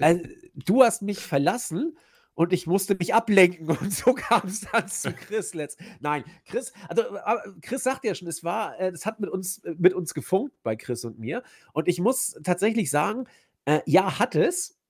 [0.00, 0.24] Also,
[0.66, 1.96] du hast mich verlassen
[2.34, 5.78] und ich musste mich ablenken und so kam es dann zu Chris letzt.
[6.00, 7.04] Nein, Chris, also
[7.60, 10.74] Chris sagt ja schon, es war, äh, es hat mit uns, mit uns gefunkt bei
[10.74, 11.44] Chris und mir.
[11.72, 13.28] Und ich muss tatsächlich sagen,
[13.64, 14.81] äh, ja, hat es.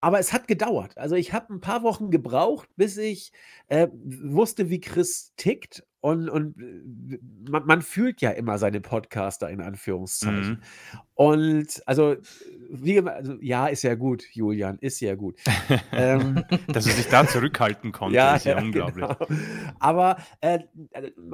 [0.00, 0.96] Aber es hat gedauert.
[0.96, 3.32] Also ich habe ein paar Wochen gebraucht, bis ich
[3.66, 5.84] äh, wusste, wie Chris tickt.
[6.00, 7.18] Und, und äh,
[7.50, 10.50] man, man fühlt ja immer seine Podcaster in Anführungszeichen.
[10.50, 10.62] Mhm.
[11.14, 12.14] Und also,
[12.70, 15.40] wie, immer- also, ja, ist ja gut, Julian, ist ja gut.
[15.92, 19.04] ähm, Dass er sich da zurückhalten konnte, ist ja, unglaublich.
[19.04, 19.16] genau.
[19.80, 20.60] Aber äh,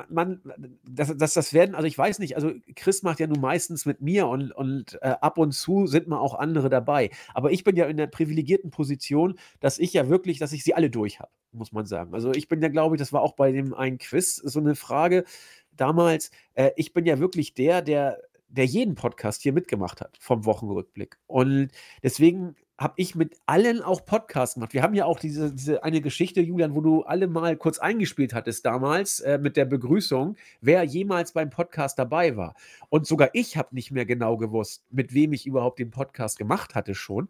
[0.09, 0.41] man,
[0.89, 4.01] das, das, das werden, also ich weiß nicht, also Chris macht ja nun meistens mit
[4.01, 7.11] mir und, und äh, ab und zu sind mal auch andere dabei.
[7.35, 10.75] Aber ich bin ja in der privilegierten Position, dass ich ja wirklich, dass ich sie
[10.75, 12.15] alle durch habe, muss man sagen.
[12.15, 14.75] Also ich bin ja, glaube ich, das war auch bei dem einen Quiz so eine
[14.75, 15.25] Frage
[15.73, 16.31] damals.
[16.55, 18.19] Äh, ich bin ja wirklich der, der
[18.55, 21.19] der jeden Podcast hier mitgemacht hat vom Wochenrückblick.
[21.27, 21.71] Und
[22.03, 24.75] deswegen habe ich mit allen auch Podcasts gemacht.
[24.75, 28.35] Wir haben ja auch diese, diese eine Geschichte, Julian, wo du alle mal kurz eingespielt
[28.35, 32.55] hattest damals äh, mit der Begrüßung, wer jemals beim Podcast dabei war.
[32.89, 36.75] Und sogar ich habe nicht mehr genau gewusst, mit wem ich überhaupt den Podcast gemacht
[36.75, 37.29] hatte schon.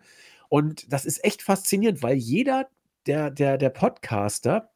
[0.49, 2.69] Und das ist echt faszinierend, weil jeder
[3.07, 4.73] der, der, der Podcaster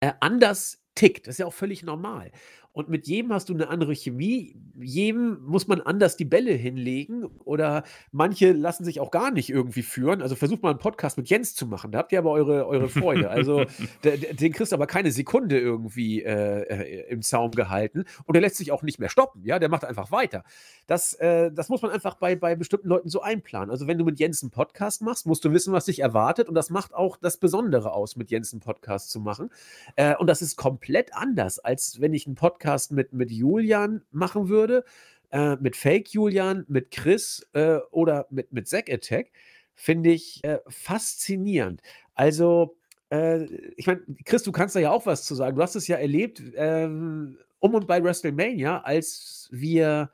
[0.00, 1.26] äh, anders tickt.
[1.26, 2.32] Das ist ja auch völlig normal.
[2.72, 4.56] Und mit jedem hast du eine andere Chemie.
[4.80, 7.26] Jedem muss man anders die Bälle hinlegen.
[7.44, 10.22] Oder manche lassen sich auch gar nicht irgendwie führen.
[10.22, 11.92] Also versucht mal einen Podcast mit Jens zu machen.
[11.92, 13.28] Da habt ihr aber eure, eure Freude.
[13.28, 13.64] Also
[14.04, 18.04] den kriegst du aber keine Sekunde irgendwie äh, äh, im Zaum gehalten.
[18.24, 19.44] Und der lässt sich auch nicht mehr stoppen.
[19.44, 20.42] Ja, der macht einfach weiter.
[20.86, 23.70] Das, äh, das muss man einfach bei, bei bestimmten Leuten so einplanen.
[23.70, 26.48] Also wenn du mit Jens einen Podcast machst, musst du wissen, was dich erwartet.
[26.48, 29.50] Und das macht auch das Besondere aus, mit Jens einen Podcast zu machen.
[29.96, 34.02] Äh, und das ist komplett anders, als wenn ich einen Podcast Podcast mit, mit Julian
[34.12, 34.84] machen würde,
[35.32, 39.32] äh, mit Fake Julian, mit Chris äh, oder mit, mit Zack Attack,
[39.74, 41.82] finde ich äh, faszinierend.
[42.14, 42.76] Also,
[43.10, 43.44] äh,
[43.76, 45.56] ich meine, Chris, du kannst da ja auch was zu sagen.
[45.56, 50.10] Du hast es ja erlebt, ähm, um und bei WrestleMania, als wir,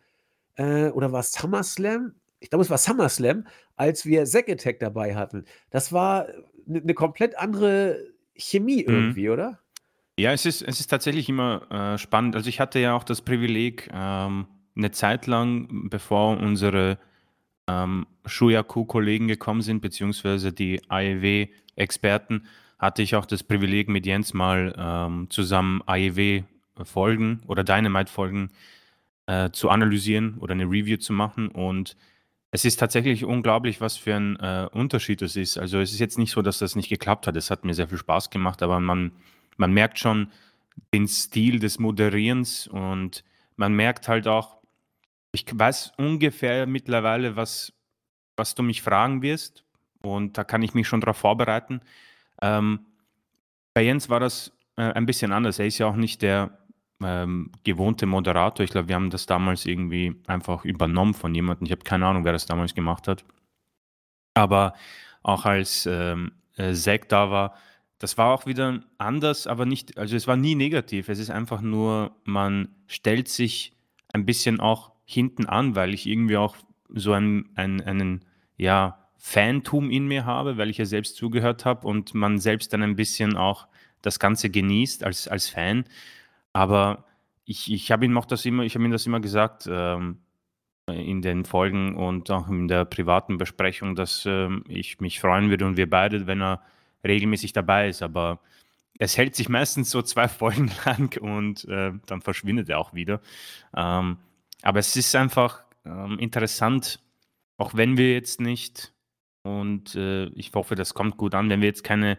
[0.56, 2.14] äh, oder war es SummerSlam?
[2.40, 5.44] Ich glaube, es war SummerSlam, als wir Zack Attack dabei hatten.
[5.70, 6.28] Das war
[6.66, 8.94] eine ne komplett andere Chemie mhm.
[8.94, 9.32] irgendwie, mhm.
[9.32, 9.60] oder?
[10.18, 12.34] Ja, es ist, es ist tatsächlich immer äh, spannend.
[12.34, 16.98] Also ich hatte ja auch das Privileg, ähm, eine Zeit lang, bevor unsere
[17.68, 22.46] ähm, Shuyaku-Kollegen gekommen sind, beziehungsweise die AEW-Experten,
[22.80, 28.50] hatte ich auch das Privileg, mit Jens mal ähm, zusammen AEW-Folgen oder Dynamite-Folgen
[29.26, 31.46] äh, zu analysieren oder eine Review zu machen.
[31.46, 31.96] Und
[32.50, 35.58] es ist tatsächlich unglaublich, was für ein äh, Unterschied das ist.
[35.58, 37.36] Also es ist jetzt nicht so, dass das nicht geklappt hat.
[37.36, 39.12] Es hat mir sehr viel Spaß gemacht, aber man
[39.58, 40.32] man merkt schon
[40.94, 43.24] den Stil des Moderierens und
[43.56, 44.58] man merkt halt auch,
[45.32, 47.72] ich weiß ungefähr mittlerweile, was,
[48.36, 49.64] was du mich fragen wirst
[50.00, 51.80] und da kann ich mich schon darauf vorbereiten.
[52.40, 52.86] Ähm,
[53.74, 55.58] bei Jens war das äh, ein bisschen anders.
[55.58, 56.58] Er ist ja auch nicht der
[57.02, 58.64] ähm, gewohnte Moderator.
[58.64, 61.66] Ich glaube, wir haben das damals irgendwie einfach übernommen von jemandem.
[61.66, 63.24] Ich habe keine Ahnung, wer das damals gemacht hat.
[64.34, 64.74] Aber
[65.22, 67.54] auch als ähm, äh, Zack da war,
[67.98, 71.08] das war auch wieder anders, aber nicht, also es war nie negativ.
[71.08, 73.72] Es ist einfach nur, man stellt sich
[74.12, 76.56] ein bisschen auch hinten an, weil ich irgendwie auch
[76.88, 78.24] so einen, einen, einen
[78.56, 82.82] ja, Fantum in mir habe, weil ich ja selbst zugehört habe und man selbst dann
[82.82, 83.66] ein bisschen auch
[84.00, 85.84] das Ganze genießt als, als Fan.
[86.52, 87.04] Aber
[87.44, 90.18] ich, ich habe ihm auch das immer, ich habe ihm das immer gesagt ähm,
[90.86, 95.66] in den Folgen und auch in der privaten Besprechung, dass ähm, ich mich freuen würde
[95.66, 96.62] und wir beide, wenn er
[97.04, 98.40] regelmäßig dabei ist, aber
[98.98, 103.20] es hält sich meistens so zwei Folgen lang und äh, dann verschwindet er auch wieder.
[103.76, 104.18] Ähm,
[104.62, 107.00] aber es ist einfach ähm, interessant,
[107.56, 108.92] auch wenn wir jetzt nicht,
[109.42, 112.18] und äh, ich hoffe, das kommt gut an, wenn wir jetzt keine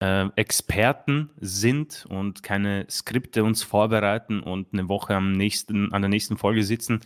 [0.00, 6.08] äh, Experten sind und keine Skripte uns vorbereiten und eine Woche am nächsten, an der
[6.08, 7.00] nächsten Folge sitzen.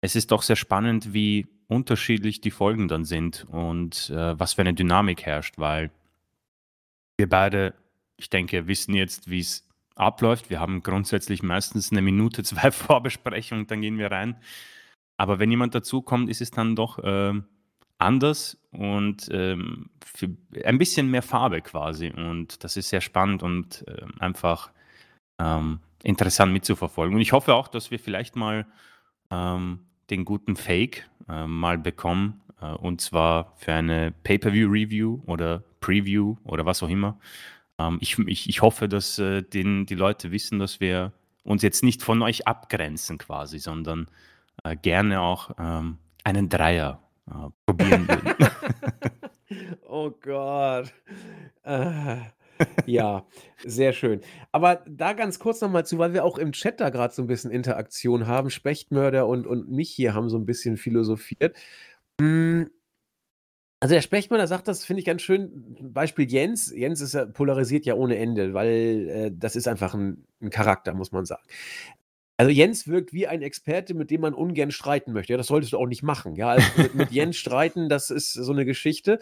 [0.00, 4.62] Es ist doch sehr spannend, wie unterschiedlich die Folgen dann sind und äh, was für
[4.62, 5.90] eine Dynamik herrscht, weil
[7.18, 7.74] wir beide,
[8.16, 10.48] ich denke, wissen jetzt, wie es abläuft.
[10.48, 14.36] Wir haben grundsätzlich meistens eine Minute, zwei Vorbesprechungen, dann gehen wir rein.
[15.16, 17.44] Aber wenn jemand dazukommt, ist es dann doch ähm,
[17.98, 19.90] anders und ähm,
[20.64, 22.10] ein bisschen mehr Farbe quasi.
[22.10, 24.70] Und das ist sehr spannend und äh, einfach
[25.40, 27.16] ähm, interessant mitzuverfolgen.
[27.16, 28.64] Und ich hoffe auch, dass wir vielleicht mal
[29.30, 36.36] ähm, den guten Fake äh, mal bekommen, äh, und zwar für eine Pay-per-view-Review oder Preview
[36.44, 37.18] oder was auch immer.
[37.78, 41.12] Ähm, ich, ich, ich hoffe, dass äh, den, die Leute wissen, dass wir
[41.44, 44.06] uns jetzt nicht von euch abgrenzen quasi, sondern
[44.64, 48.34] äh, gerne auch ähm, einen Dreier äh, probieren würden.
[49.88, 50.92] oh Gott.
[51.62, 52.16] Äh,
[52.86, 53.24] ja,
[53.64, 54.20] sehr schön.
[54.52, 57.28] Aber da ganz kurz nochmal zu, weil wir auch im Chat da gerade so ein
[57.28, 58.50] bisschen Interaktion haben.
[58.50, 61.56] Spechtmörder und, und mich hier haben so ein bisschen philosophiert.
[62.20, 62.70] Hm,
[63.80, 65.76] also der Spechtmann, der sagt das, finde ich ganz schön.
[65.80, 66.72] Beispiel Jens.
[66.74, 70.94] Jens ist ja, polarisiert ja ohne Ende, weil äh, das ist einfach ein, ein, Charakter,
[70.94, 71.42] muss man sagen.
[72.36, 75.32] Also Jens wirkt wie ein Experte, mit dem man ungern streiten möchte.
[75.32, 76.34] Ja, das solltest du auch nicht machen.
[76.34, 79.20] Ja, also mit, mit Jens streiten, das ist so eine Geschichte.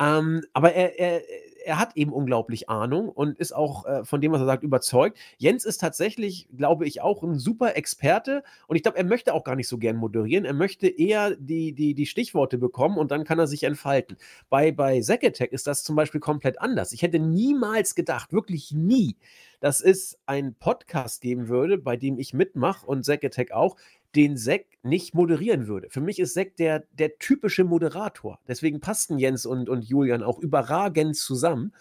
[0.00, 1.22] Ähm, aber er, er,
[1.64, 5.18] er hat eben unglaublich Ahnung und ist auch äh, von dem, was er sagt, überzeugt.
[5.38, 9.44] Jens ist tatsächlich, glaube ich, auch ein super Experte und ich glaube, er möchte auch
[9.44, 10.44] gar nicht so gern moderieren.
[10.44, 14.16] Er möchte eher die, die, die Stichworte bekommen und dann kann er sich entfalten.
[14.48, 15.22] Bei, bei Zack
[15.52, 16.92] ist das zum Beispiel komplett anders.
[16.92, 19.16] Ich hätte niemals gedacht, wirklich nie,
[19.62, 23.76] dass es einen Podcast geben würde, bei dem ich mitmache und Zack Attack auch,
[24.16, 25.88] den Zack nicht moderieren würde.
[25.88, 28.40] Für mich ist Zack der, der typische Moderator.
[28.48, 31.72] Deswegen passten Jens und, und Julian auch überragend zusammen.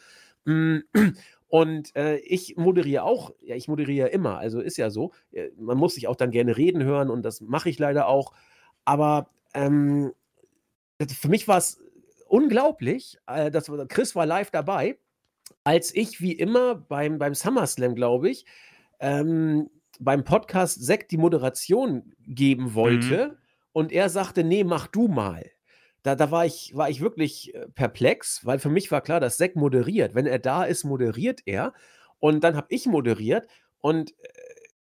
[0.45, 0.77] Mm,
[1.47, 5.11] und äh, ich moderiere auch, ja, ich moderiere immer, also ist ja so.
[5.31, 8.31] Äh, man muss sich auch dann gerne reden hören und das mache ich leider auch.
[8.85, 10.13] Aber ähm,
[11.01, 11.81] für mich war es
[12.27, 14.99] unglaublich, äh, dass Chris war live dabei,
[15.63, 18.45] als ich wie immer beim, beim SummerSlam, glaube ich,
[18.99, 23.37] ähm, beim Podcast Zack die Moderation geben wollte mhm.
[23.73, 25.45] und er sagte, nee, mach du mal.
[26.03, 29.37] Da, da war, ich, war ich wirklich äh, perplex, weil für mich war klar, dass
[29.37, 30.15] Zack moderiert.
[30.15, 31.73] Wenn er da ist, moderiert er.
[32.19, 33.47] Und dann habe ich moderiert
[33.79, 34.27] und äh,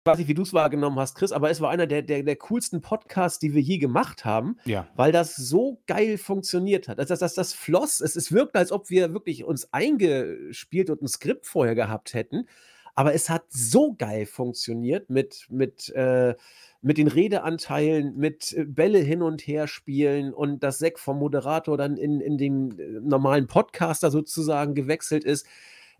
[0.09, 2.35] weiß nicht, wie du es wahrgenommen hast, Chris, aber es war einer der, der, der
[2.35, 4.87] coolsten Podcasts, die wir je gemacht haben, ja.
[4.95, 6.99] weil das so geil funktioniert hat.
[6.99, 11.01] Also das, das, das floss, es, es wirkte, als ob wir wirklich uns eingespielt und
[11.01, 12.47] ein Skript vorher gehabt hätten.
[12.95, 16.35] Aber es hat so geil funktioniert mit, mit, äh,
[16.81, 21.77] mit den Redeanteilen, mit äh, Bälle hin und her spielen und das Sek vom Moderator
[21.77, 25.45] dann in, in den äh, normalen Podcaster sozusagen gewechselt ist.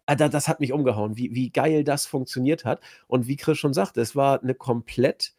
[0.10, 2.82] Ah, das hat mich umgehauen, wie, wie geil das funktioniert hat.
[3.06, 5.36] Und wie Chris schon sagte, es war eine komplett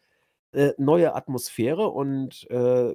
[0.53, 2.93] äh, neue Atmosphäre und äh,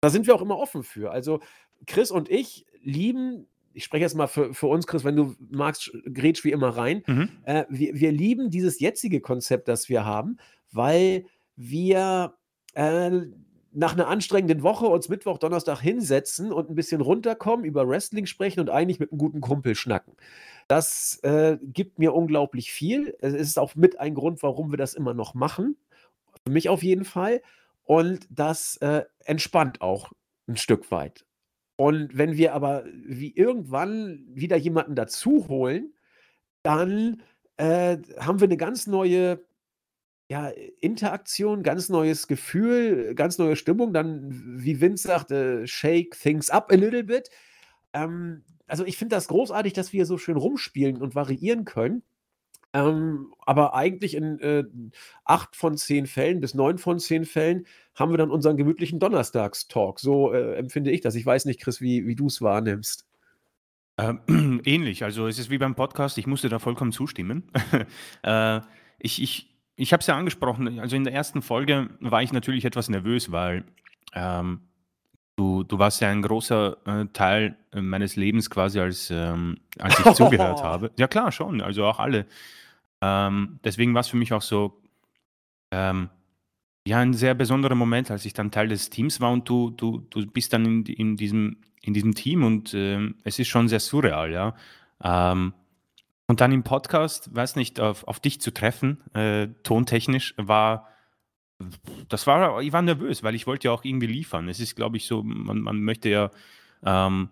[0.00, 1.12] da sind wir auch immer offen für.
[1.12, 1.38] Also
[1.86, 5.92] Chris und ich lieben, ich spreche jetzt mal für, für uns, Chris, wenn du magst,
[6.12, 7.04] grätsch wie immer rein.
[7.06, 7.28] Mhm.
[7.44, 10.38] Äh, wir, wir lieben dieses jetzige Konzept, das wir haben,
[10.72, 11.24] weil
[11.54, 12.34] wir
[12.74, 13.10] äh,
[13.72, 18.58] nach einer anstrengenden Woche uns Mittwoch, Donnerstag hinsetzen und ein bisschen runterkommen, über Wrestling sprechen
[18.58, 20.14] und eigentlich mit einem guten Kumpel schnacken.
[20.70, 23.16] Das äh, gibt mir unglaublich viel.
[23.18, 25.76] Es ist auch mit ein Grund, warum wir das immer noch machen.
[26.44, 27.42] Für mich auf jeden Fall.
[27.82, 30.12] Und das äh, entspannt auch
[30.46, 31.26] ein Stück weit.
[31.74, 35.92] Und wenn wir aber wie irgendwann wieder jemanden dazu holen,
[36.62, 37.20] dann
[37.56, 39.44] äh, haben wir eine ganz neue
[40.28, 43.92] ja, Interaktion, ganz neues Gefühl, ganz neue Stimmung.
[43.92, 44.30] Dann,
[44.62, 47.28] wie Vince sagt, äh, shake things up a little bit.
[47.92, 52.02] Ähm, also ich finde das großartig, dass wir so schön rumspielen und variieren können.
[52.72, 54.64] Ähm, aber eigentlich in äh,
[55.24, 59.98] acht von zehn Fällen bis neun von zehn Fällen haben wir dann unseren gemütlichen Donnerstagstalk.
[59.98, 61.16] So äh, empfinde ich das.
[61.16, 63.06] Ich weiß nicht, Chris, wie, wie du es wahrnimmst.
[63.98, 64.20] Ähm,
[64.64, 65.02] ähnlich.
[65.02, 66.16] Also es ist wie beim Podcast.
[66.18, 67.50] Ich musste da vollkommen zustimmen.
[68.22, 68.60] äh,
[69.00, 72.64] ich, ich, ich habe es ja angesprochen, also in der ersten Folge war ich natürlich
[72.64, 73.64] etwas nervös, weil
[74.14, 74.60] ähm,
[75.40, 79.98] du, du warst ja ein großer äh, Teil äh, meines Lebens quasi, als, ähm, als
[79.98, 80.90] ich zugehört habe.
[80.98, 82.26] Ja klar, schon, also auch alle.
[83.00, 84.82] Ähm, deswegen war es für mich auch so,
[85.70, 86.10] ähm,
[86.86, 90.06] ja, ein sehr besonderer Moment, als ich dann Teil des Teams war und du, du,
[90.10, 93.80] du bist dann in, in, diesem, in diesem Team und ähm, es ist schon sehr
[93.80, 94.54] surreal, ja.
[95.02, 95.54] Ähm,
[96.26, 100.86] und dann im Podcast, weiß nicht, auf, auf dich zu treffen, äh, tontechnisch, war,
[102.08, 104.48] das war, ich war nervös, weil ich wollte ja auch irgendwie liefern.
[104.48, 106.30] Es ist, glaube ich, so, man, man möchte ja
[106.84, 107.30] ähm,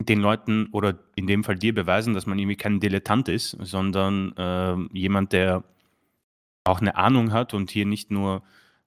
[0.00, 4.36] den Leuten oder in dem Fall dir beweisen, dass man irgendwie kein Dilettant ist, sondern
[4.36, 5.64] äh, jemand, der
[6.64, 8.42] auch eine Ahnung hat und hier nicht nur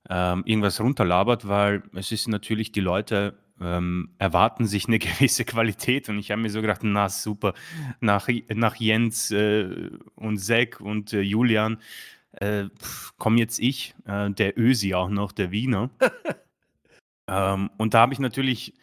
[0.10, 6.10] ähm, irgendwas runterlabert, weil es ist natürlich die Leute ähm, erwarten sich eine gewisse Qualität.
[6.10, 7.54] Und ich habe mir so gedacht, na super,
[8.00, 11.78] nach, nach Jens äh, und Zack und äh, Julian
[12.34, 12.66] äh,
[13.18, 15.90] komme jetzt ich, äh, der Ösi auch noch, der Wiener.
[17.28, 18.74] ähm, und da habe ich natürlich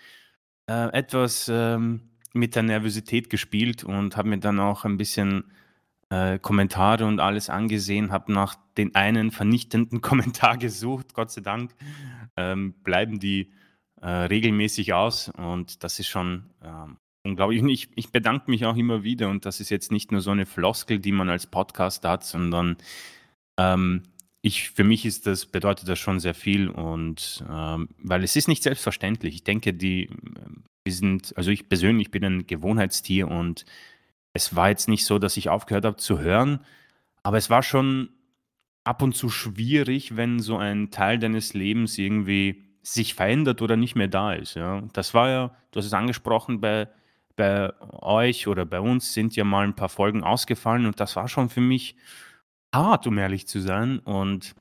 [0.68, 5.52] äh, etwas ähm, mit der Nervosität gespielt und habe mir dann auch ein bisschen
[6.10, 11.14] äh, Kommentare und alles angesehen, habe nach den einen vernichtenden Kommentar gesucht.
[11.14, 11.74] Gott sei Dank
[12.36, 13.52] ähm, bleiben die
[14.02, 17.62] äh, regelmäßig aus und das ist schon ähm, unglaublich.
[17.62, 20.30] Und ich, ich bedanke mich auch immer wieder und das ist jetzt nicht nur so
[20.30, 22.76] eine Floskel, die man als Podcast hat, sondern
[23.56, 24.02] ähm,
[24.42, 28.46] ich, für mich ist das, bedeutet das schon sehr viel und ähm, weil es ist
[28.48, 29.34] nicht selbstverständlich.
[29.34, 30.08] Ich denke, die,
[30.84, 33.64] wir sind, also ich persönlich bin ein Gewohnheitstier und
[34.32, 36.60] es war jetzt nicht so, dass ich aufgehört habe zu hören,
[37.22, 38.10] aber es war schon
[38.84, 43.96] ab und zu schwierig, wenn so ein Teil deines Lebens irgendwie sich verändert oder nicht
[43.96, 44.54] mehr da ist.
[44.54, 44.82] Ja.
[44.92, 46.88] Das war ja, du hast es angesprochen, bei,
[47.34, 51.26] bei euch oder bei uns sind ja mal ein paar Folgen ausgefallen und das war
[51.26, 51.96] schon für mich
[52.74, 53.98] hart, um ehrlich zu sein.
[53.98, 54.54] Und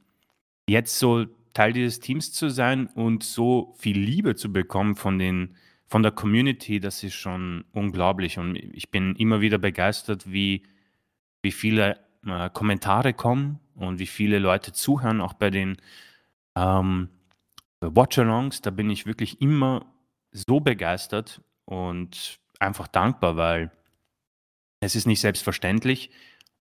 [0.68, 5.56] jetzt so Teil dieses Teams zu sein und so viel Liebe zu bekommen von den
[5.88, 8.40] von der Community, das ist schon unglaublich.
[8.40, 10.64] Und ich bin immer wieder begeistert, wie,
[11.44, 15.78] wie viele äh, Kommentare kommen und wie viele Leute zuhören, auch bei den
[16.56, 17.10] ähm,
[17.82, 19.86] Watch-Alongs, da bin ich wirklich immer
[20.32, 23.72] so begeistert und einfach dankbar, weil
[24.80, 26.10] es ist nicht selbstverständlich.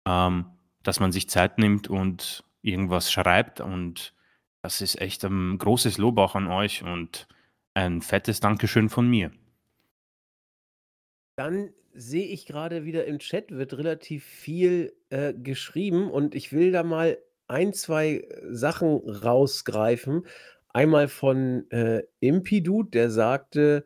[0.06, 0.46] Ähm,
[0.84, 3.62] dass man sich Zeit nimmt und irgendwas schreibt.
[3.62, 4.14] Und
[4.62, 7.28] das ist echt ein großes Lob auch an euch und
[7.74, 9.32] ein fettes Dankeschön von mir.
[11.36, 16.72] Dann sehe ich gerade wieder im Chat wird relativ viel äh, geschrieben und ich will
[16.72, 17.18] da mal
[17.48, 20.26] ein, zwei Sachen rausgreifen.
[20.70, 23.86] Einmal von äh, Impidude, der sagte,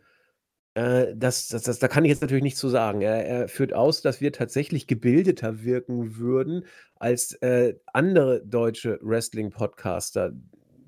[0.78, 3.02] äh, das, das, das, da kann ich jetzt natürlich nichts zu sagen.
[3.02, 6.66] Er, er führt aus, dass wir tatsächlich gebildeter wirken würden
[6.96, 10.34] als äh, andere deutsche Wrestling-Podcaster.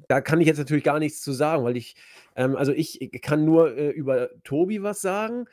[0.07, 1.95] Da kann ich jetzt natürlich gar nichts zu sagen, weil ich,
[2.35, 5.45] ähm, also ich kann nur äh, über Tobi was sagen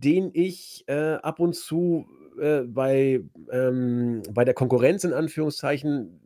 [0.00, 2.06] den ich äh, ab und zu
[2.40, 3.22] äh, bei,
[3.52, 6.20] ähm, bei der Konkurrenz in Anführungszeichen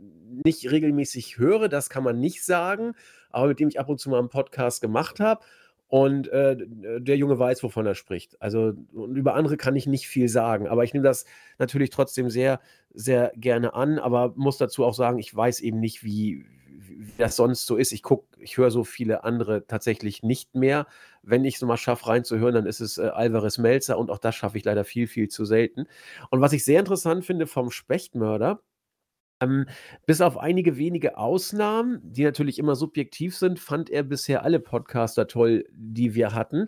[0.45, 2.95] nicht regelmäßig höre, das kann man nicht sagen,
[3.31, 5.45] aber mit dem ich ab und zu mal einen Podcast gemacht habe.
[5.95, 8.43] Und äh, der Junge weiß, wovon er spricht.
[8.43, 11.25] Also über andere kann ich nicht viel sagen, aber ich nehme das
[11.61, 12.59] natürlich trotzdem sehr,
[12.93, 17.37] sehr gerne an, aber muss dazu auch sagen, ich weiß eben nicht, wie, wie das
[17.37, 17.93] sonst so ist.
[17.93, 20.89] Ich gucke, ich höre so viele andere tatsächlich nicht mehr.
[21.23, 24.35] Wenn ich es mal schaffe, reinzuhören, dann ist es äh, Alvarez Melzer und auch das
[24.35, 25.87] schaffe ich leider viel, viel zu selten.
[26.29, 28.61] Und was ich sehr interessant finde vom Spechtmörder,
[29.41, 29.66] ähm,
[30.07, 35.26] bis auf einige wenige Ausnahmen, die natürlich immer subjektiv sind, fand er bisher alle Podcaster
[35.26, 36.66] toll, die wir hatten.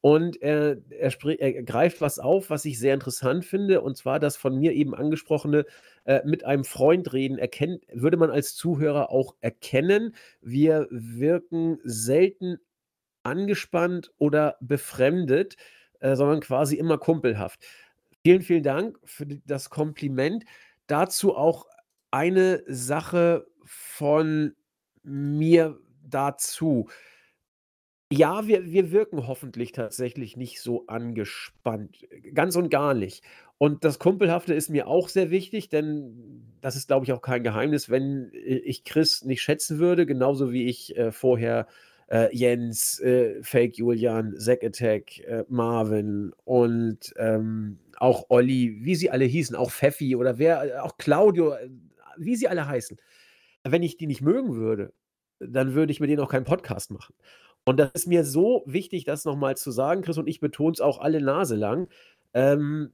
[0.00, 4.36] Und er, er, er, greift was auf, was ich sehr interessant finde, und zwar das
[4.36, 5.64] von mir eben angesprochene
[6.04, 10.14] äh, mit einem Freund reden, erkennt, würde man als Zuhörer auch erkennen.
[10.42, 12.58] Wir wirken selten
[13.22, 15.56] angespannt oder befremdet,
[16.00, 17.64] äh, sondern quasi immer kumpelhaft.
[18.22, 20.44] Vielen, vielen Dank für das Kompliment.
[20.86, 21.64] Dazu auch
[22.14, 24.54] eine Sache von
[25.02, 26.88] mir dazu.
[28.12, 32.06] Ja, wir, wir wirken hoffentlich tatsächlich nicht so angespannt.
[32.32, 33.24] Ganz und gar nicht.
[33.58, 37.42] Und das Kumpelhafte ist mir auch sehr wichtig, denn das ist, glaube ich, auch kein
[37.42, 41.66] Geheimnis, wenn ich Chris nicht schätzen würde, genauso wie ich äh, vorher
[42.08, 49.10] äh, Jens, äh, Fake Julian, Zack Attack, äh, Marvin und ähm, auch Olli, wie sie
[49.10, 51.68] alle hießen, auch Pfeffi oder wer, auch Claudio, äh,
[52.18, 52.98] wie sie alle heißen.
[53.64, 54.92] Wenn ich die nicht mögen würde,
[55.40, 57.14] dann würde ich mit denen auch keinen Podcast machen.
[57.64, 60.80] Und das ist mir so wichtig, das nochmal zu sagen, Chris und ich betonen es
[60.80, 61.88] auch alle Nase lang.
[62.34, 62.92] Ähm,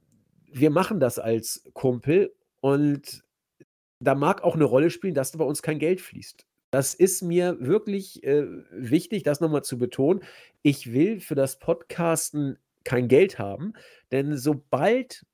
[0.51, 3.23] wir machen das als Kumpel und
[3.99, 6.45] da mag auch eine Rolle spielen, dass da bei uns kein Geld fließt.
[6.71, 10.23] Das ist mir wirklich äh, wichtig, das nochmal zu betonen.
[10.61, 13.73] Ich will für das Podcasten kein Geld haben,
[14.11, 15.25] denn sobald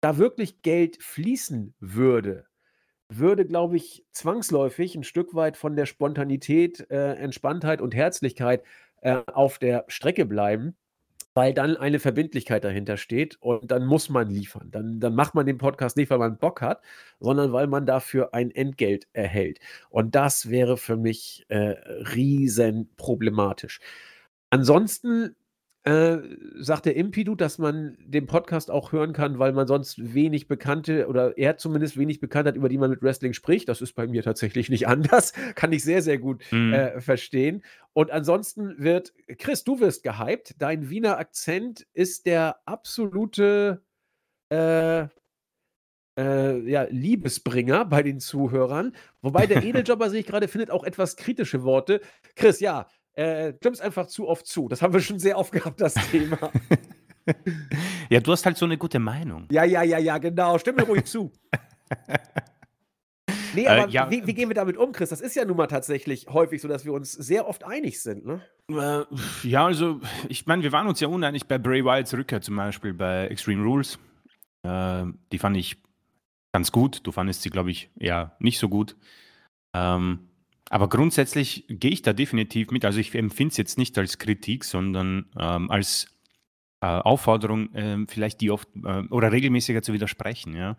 [0.00, 2.47] da wirklich Geld fließen würde,
[3.08, 8.62] würde, glaube ich, zwangsläufig ein Stück weit von der Spontanität, äh, Entspanntheit und Herzlichkeit
[9.00, 10.76] äh, auf der Strecke bleiben,
[11.34, 14.70] weil dann eine Verbindlichkeit dahinter steht und dann muss man liefern.
[14.70, 16.82] Dann, dann macht man den Podcast nicht, weil man Bock hat,
[17.20, 19.60] sondern weil man dafür ein Entgelt erhält.
[19.88, 21.76] Und das wäre für mich äh,
[22.14, 23.80] riesen problematisch.
[24.50, 25.36] Ansonsten
[25.88, 26.18] äh,
[26.58, 31.08] sagt der Impidu, dass man den Podcast auch hören kann, weil man sonst wenig Bekannte
[31.08, 33.70] oder er zumindest wenig bekannt hat, über die man mit Wrestling spricht.
[33.70, 35.32] Das ist bei mir tatsächlich nicht anders.
[35.54, 36.74] Kann ich sehr, sehr gut mhm.
[36.74, 37.64] äh, verstehen.
[37.94, 40.56] Und ansonsten wird, Chris, du wirst gehypt.
[40.58, 43.82] Dein Wiener Akzent ist der absolute
[44.50, 45.06] äh,
[46.18, 48.94] äh, ja, Liebesbringer bei den Zuhörern.
[49.22, 52.02] Wobei der Edeljobber, sehe ich gerade, findet auch etwas kritische Worte.
[52.34, 52.88] Chris, ja,
[53.18, 54.68] äh, stimmst einfach zu oft zu.
[54.68, 56.38] Das haben wir schon sehr oft gehabt, das Thema.
[58.10, 59.46] ja, du hast halt so eine gute Meinung.
[59.50, 60.56] Ja, ja, ja, ja, genau.
[60.58, 61.32] Stimm mir ruhig zu.
[63.54, 64.10] Nee, äh, aber äh, ja.
[64.10, 65.08] wie, wie, gehen wir damit um, Chris?
[65.08, 68.26] Das ist ja nun mal tatsächlich häufig so, dass wir uns sehr oft einig sind,
[68.26, 68.42] ne?
[68.70, 72.56] Äh, ja, also, ich meine, wir waren uns ja uneinig bei Bray Wyatt's Rückkehr zum
[72.56, 73.98] Beispiel bei Extreme Rules.
[74.64, 75.78] Äh, die fand ich
[76.52, 77.00] ganz gut.
[77.06, 78.96] Du fandest sie, glaube ich, ja nicht so gut.
[79.74, 80.28] Ähm,
[80.70, 82.84] aber grundsätzlich gehe ich da definitiv mit.
[82.84, 86.08] Also ich empfinde es jetzt nicht als Kritik, sondern ähm, als
[86.80, 90.54] äh, Aufforderung, äh, vielleicht die oft äh, oder regelmäßiger zu widersprechen.
[90.54, 90.76] Ja?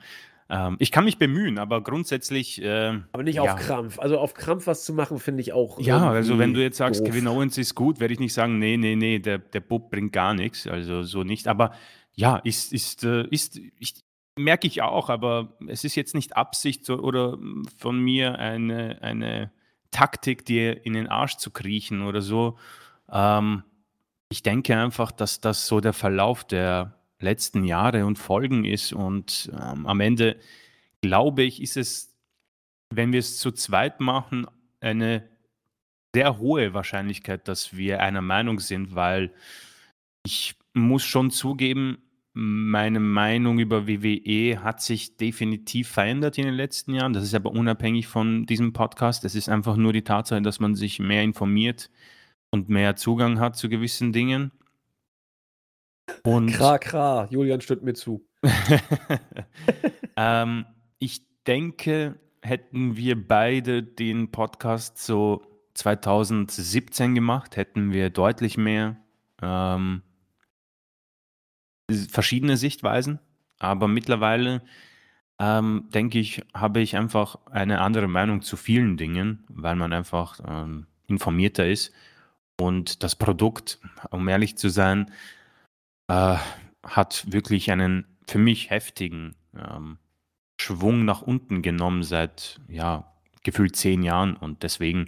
[0.49, 2.61] Ähm, ich kann mich bemühen, aber grundsätzlich.
[2.63, 3.43] Ähm, aber nicht ja.
[3.43, 3.99] auf Krampf.
[3.99, 5.79] Also auf Krampf was zu machen, finde ich auch.
[5.79, 7.09] Ja, also wenn du jetzt sagst, doof.
[7.09, 10.13] Kevin Owens ist gut, werde ich nicht sagen, nee, nee, nee, der, der Bub bringt
[10.13, 10.67] gar nichts.
[10.67, 11.47] Also so nicht.
[11.47, 11.73] Aber
[12.13, 13.95] ja, ist, ist, äh, ist, ich,
[14.37, 17.37] merke ich auch, aber es ist jetzt nicht Absicht oder
[17.77, 19.51] von mir eine, eine
[19.91, 22.57] Taktik, dir in den Arsch zu kriechen oder so.
[23.11, 23.63] Ähm,
[24.29, 28.93] ich denke einfach, dass das so der Verlauf der letzten Jahre und Folgen ist.
[28.93, 30.39] Und ähm, am Ende,
[31.01, 32.15] glaube ich, ist es,
[32.93, 34.47] wenn wir es zu zweit machen,
[34.79, 35.27] eine
[36.15, 39.33] sehr hohe Wahrscheinlichkeit, dass wir einer Meinung sind, weil
[40.25, 42.01] ich muss schon zugeben,
[42.41, 47.11] meine Meinung über WWE hat sich definitiv verändert in den letzten Jahren.
[47.11, 49.25] Das ist aber unabhängig von diesem Podcast.
[49.25, 51.91] Es ist einfach nur die Tatsache, dass man sich mehr informiert
[52.49, 54.53] und mehr Zugang hat zu gewissen Dingen.
[56.23, 58.25] Und kra, kra, Julian stimmt mir zu.
[60.15, 60.65] ähm,
[60.97, 68.95] ich denke, hätten wir beide den Podcast so 2017 gemacht, hätten wir deutlich mehr
[69.41, 70.03] ähm,
[72.09, 73.19] verschiedene Sichtweisen,
[73.59, 74.61] aber mittlerweile
[75.39, 80.39] ähm, denke ich, habe ich einfach eine andere Meinung zu vielen Dingen, weil man einfach
[80.45, 81.93] ähm, informierter ist.
[82.59, 83.79] Und das Produkt,
[84.11, 85.11] um ehrlich zu sein,
[86.09, 86.35] äh,
[86.83, 89.97] hat wirklich einen für mich heftigen ähm,
[90.59, 93.11] Schwung nach unten genommen seit ja,
[93.43, 94.35] gefühlt zehn Jahren.
[94.35, 95.05] Und deswegen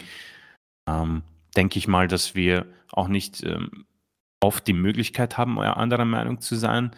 [0.87, 1.23] ähm,
[1.57, 3.85] denke ich mal, dass wir auch nicht ähm,
[4.41, 6.91] oft die Möglichkeit haben, anderer Meinung zu sein.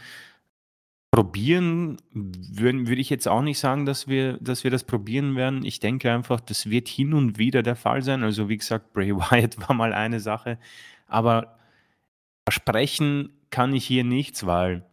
[1.12, 5.64] Probieren würden, würde ich jetzt auch nicht sagen, dass wir, dass wir das probieren werden.
[5.64, 8.24] Ich denke einfach, das wird hin und wieder der Fall sein.
[8.24, 10.58] Also wie gesagt, Bray Wyatt war mal eine Sache.
[11.06, 11.60] Aber
[12.46, 14.86] versprechen kann ich hier nichts, weil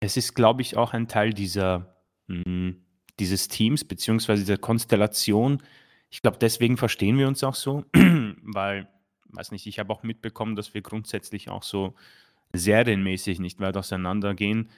[0.00, 1.94] es ist, glaube ich, auch ein Teil dieser,
[2.26, 2.76] mh, hm,
[3.20, 5.62] dieses Teams beziehungsweise der Konstellation.
[6.10, 7.84] Ich glaube, deswegen verstehen wir uns auch so,
[8.42, 8.88] weil
[9.34, 11.94] weiß nicht, ich habe auch mitbekommen, dass wir grundsätzlich auch so
[12.52, 14.70] serienmäßig nicht weit auseinandergehen.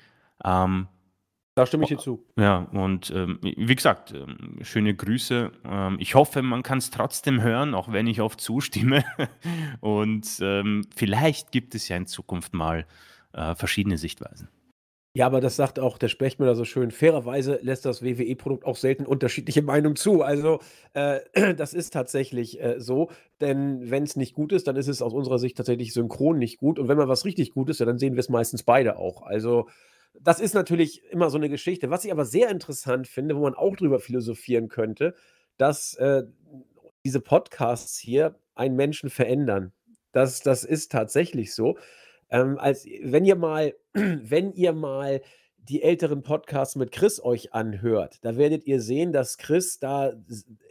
[0.45, 0.89] Ähm,
[1.57, 2.23] da stimme ich dir zu.
[2.37, 5.53] Ja, und ähm, wie gesagt, ähm, schöne Grüße.
[5.65, 9.05] Ähm, ich hoffe, man kann es trotzdem hören, auch wenn ich oft zustimme.
[9.81, 12.87] und ähm, vielleicht gibt es ja in Zukunft mal
[13.33, 14.49] äh, verschiedene Sichtweisen.
[15.17, 16.91] Ja, aber das sagt auch der Sprechmüller so schön.
[16.91, 20.21] Fairerweise lässt das WWE-Produkt auch selten unterschiedliche Meinungen zu.
[20.21, 20.61] Also,
[20.93, 21.21] äh,
[21.57, 23.09] das ist tatsächlich äh, so.
[23.41, 26.59] Denn wenn es nicht gut ist, dann ist es aus unserer Sicht tatsächlich synchron nicht
[26.59, 26.79] gut.
[26.79, 29.23] Und wenn mal was richtig gut ist, ja, dann sehen wir es meistens beide auch.
[29.23, 29.71] Also,
[30.21, 31.89] das ist natürlich immer so eine Geschichte.
[31.89, 35.15] Was ich aber sehr interessant finde, wo man auch drüber philosophieren könnte,
[35.57, 36.25] dass äh,
[37.07, 39.73] diese Podcasts hier einen Menschen verändern.
[40.13, 41.79] Das, das ist tatsächlich so.
[42.31, 45.21] Ähm, als wenn ihr mal, wenn ihr mal
[45.59, 50.13] die älteren Podcasts mit Chris euch anhört, da werdet ihr sehen, dass Chris da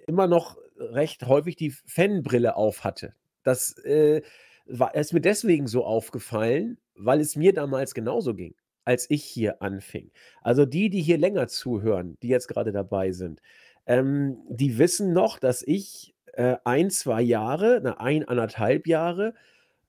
[0.07, 3.13] immer noch recht häufig die Fanbrille auf hatte.
[3.43, 4.21] Das äh,
[4.65, 9.61] war, ist mir deswegen so aufgefallen, weil es mir damals genauso ging, als ich hier
[9.61, 10.11] anfing.
[10.41, 13.41] Also die, die hier länger zuhören, die jetzt gerade dabei sind,
[13.85, 19.33] ähm, die wissen noch, dass ich äh, ein, zwei Jahre, na, ein, anderthalb Jahre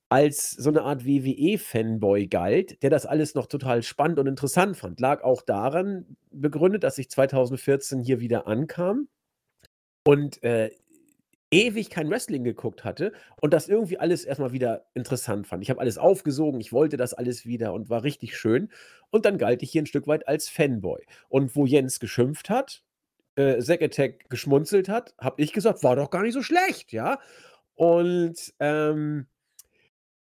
[0.08, 5.00] als so eine Art WWE-Fanboy galt, der das alles noch total spannend und interessant fand.
[5.00, 9.08] Lag auch daran begründet, dass ich 2014 hier wieder ankam
[10.04, 10.70] und äh,
[11.50, 15.62] ewig kein Wrestling geguckt hatte und das irgendwie alles erstmal wieder interessant fand.
[15.62, 18.70] Ich habe alles aufgesogen, ich wollte das alles wieder und war richtig schön.
[19.10, 21.04] Und dann galt ich hier ein Stück weit als Fanboy.
[21.28, 22.82] Und wo Jens geschimpft hat,
[23.36, 27.18] äh, Zack Attack geschmunzelt hat, habe ich gesagt, war doch gar nicht so schlecht, ja.
[27.74, 29.26] Und ähm,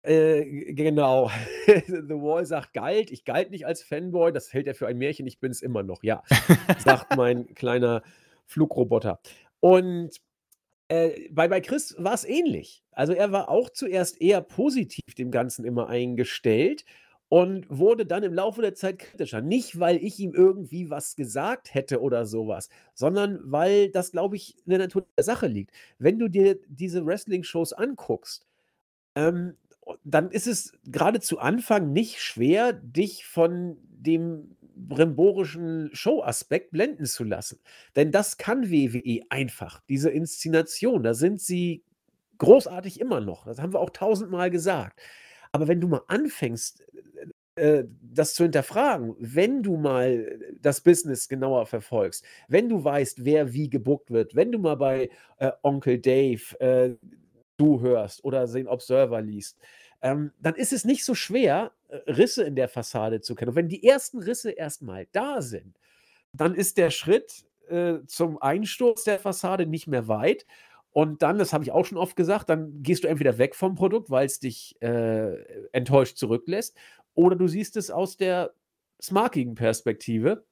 [0.04, 1.30] äh, genau.
[1.66, 3.12] The Wall sagt galt.
[3.12, 4.32] Ich galt nicht als Fanboy.
[4.32, 5.28] Das hält er für ein Märchen.
[5.28, 6.04] Ich bin es immer noch.
[6.04, 6.24] Ja,
[6.80, 8.02] sagt mein kleiner
[8.46, 9.20] Flugroboter.
[9.60, 10.18] Und
[10.88, 12.84] äh, bei, bei Chris war es ähnlich.
[12.92, 16.84] Also er war auch zuerst eher positiv dem Ganzen immer eingestellt
[17.30, 19.42] und wurde dann im Laufe der Zeit kritischer.
[19.42, 24.58] Nicht, weil ich ihm irgendwie was gesagt hätte oder sowas, sondern weil das, glaube ich,
[24.66, 25.72] in der Natur der Sache liegt.
[25.98, 28.46] Wenn du dir diese Wrestling-Shows anguckst,
[29.16, 29.56] ähm,
[30.04, 37.24] dann ist es gerade zu Anfang nicht schwer, dich von dem brimborischen Showaspekt blenden zu
[37.24, 37.60] lassen.
[37.96, 41.04] Denn das kann WWE einfach, diese Inszenation.
[41.04, 41.84] Da sind sie
[42.38, 43.46] großartig immer noch.
[43.46, 45.00] Das haben wir auch tausendmal gesagt.
[45.52, 46.84] Aber wenn du mal anfängst,
[47.56, 53.54] äh, das zu hinterfragen, wenn du mal das Business genauer verfolgst, wenn du weißt, wer
[53.54, 56.96] wie gebuckt wird, wenn du mal bei äh, Onkel Dave äh,
[57.82, 59.60] hörst oder den Observer liest,
[60.02, 63.50] ähm, dann ist es nicht so schwer, äh, Risse in der Fassade zu kennen.
[63.50, 65.78] Und wenn die ersten Risse erstmal da sind,
[66.34, 70.46] dann ist der Schritt äh, zum Einsturz der Fassade nicht mehr weit.
[70.92, 73.76] Und dann, das habe ich auch schon oft gesagt, dann gehst du entweder weg vom
[73.76, 75.36] Produkt, weil es dich äh,
[75.72, 76.76] enttäuscht zurücklässt,
[77.14, 78.54] oder du siehst es aus der
[79.02, 80.46] smarkigen Perspektive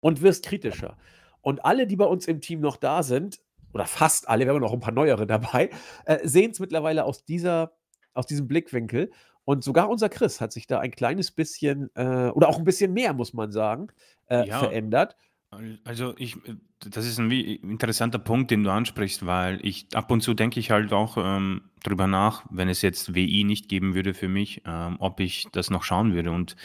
[0.00, 0.96] und wirst kritischer.
[1.40, 3.40] Und alle, die bei uns im Team noch da sind,
[3.74, 5.70] oder fast alle, wir haben noch ein paar neuere dabei,
[6.06, 7.72] äh, sehen es mittlerweile aus dieser,
[8.14, 9.10] aus diesem Blickwinkel.
[9.44, 12.94] Und sogar unser Chris hat sich da ein kleines bisschen, äh, oder auch ein bisschen
[12.94, 13.88] mehr, muss man sagen,
[14.26, 15.16] äh, ja, verändert.
[15.84, 20.22] Also ich, äh, das ist ein interessanter Punkt, den du ansprichst, weil ich ab und
[20.22, 24.14] zu denke ich halt auch ähm, drüber nach, wenn es jetzt WI nicht geben würde
[24.14, 26.30] für mich, ähm, ob ich das noch schauen würde.
[26.30, 26.56] Und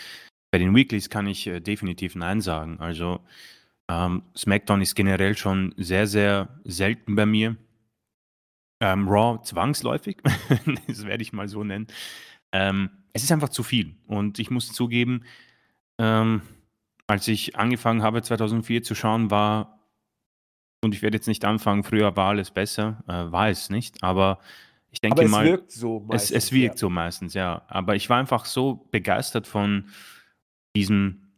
[0.51, 2.80] bei den Weeklies kann ich äh, definitiv Nein sagen.
[2.80, 3.20] Also
[3.89, 7.57] ähm, SmackDown ist generell schon sehr, sehr selten bei mir.
[8.81, 10.17] Ähm, Raw zwangsläufig,
[10.87, 11.87] das werde ich mal so nennen.
[12.53, 13.95] Ähm, es ist einfach zu viel.
[14.07, 15.23] Und ich muss zugeben,
[15.97, 16.43] ähm,
[17.07, 19.79] als ich angefangen habe 2004 zu schauen, war,
[20.81, 24.39] und ich werde jetzt nicht anfangen, früher war alles besser, äh, war es nicht, aber
[24.91, 26.79] ich denke Aber es mal, wirkt so es, es meistens, wirkt ja.
[26.79, 27.63] so meistens, ja.
[27.67, 29.89] Aber ich war einfach so begeistert von
[30.75, 31.29] diesem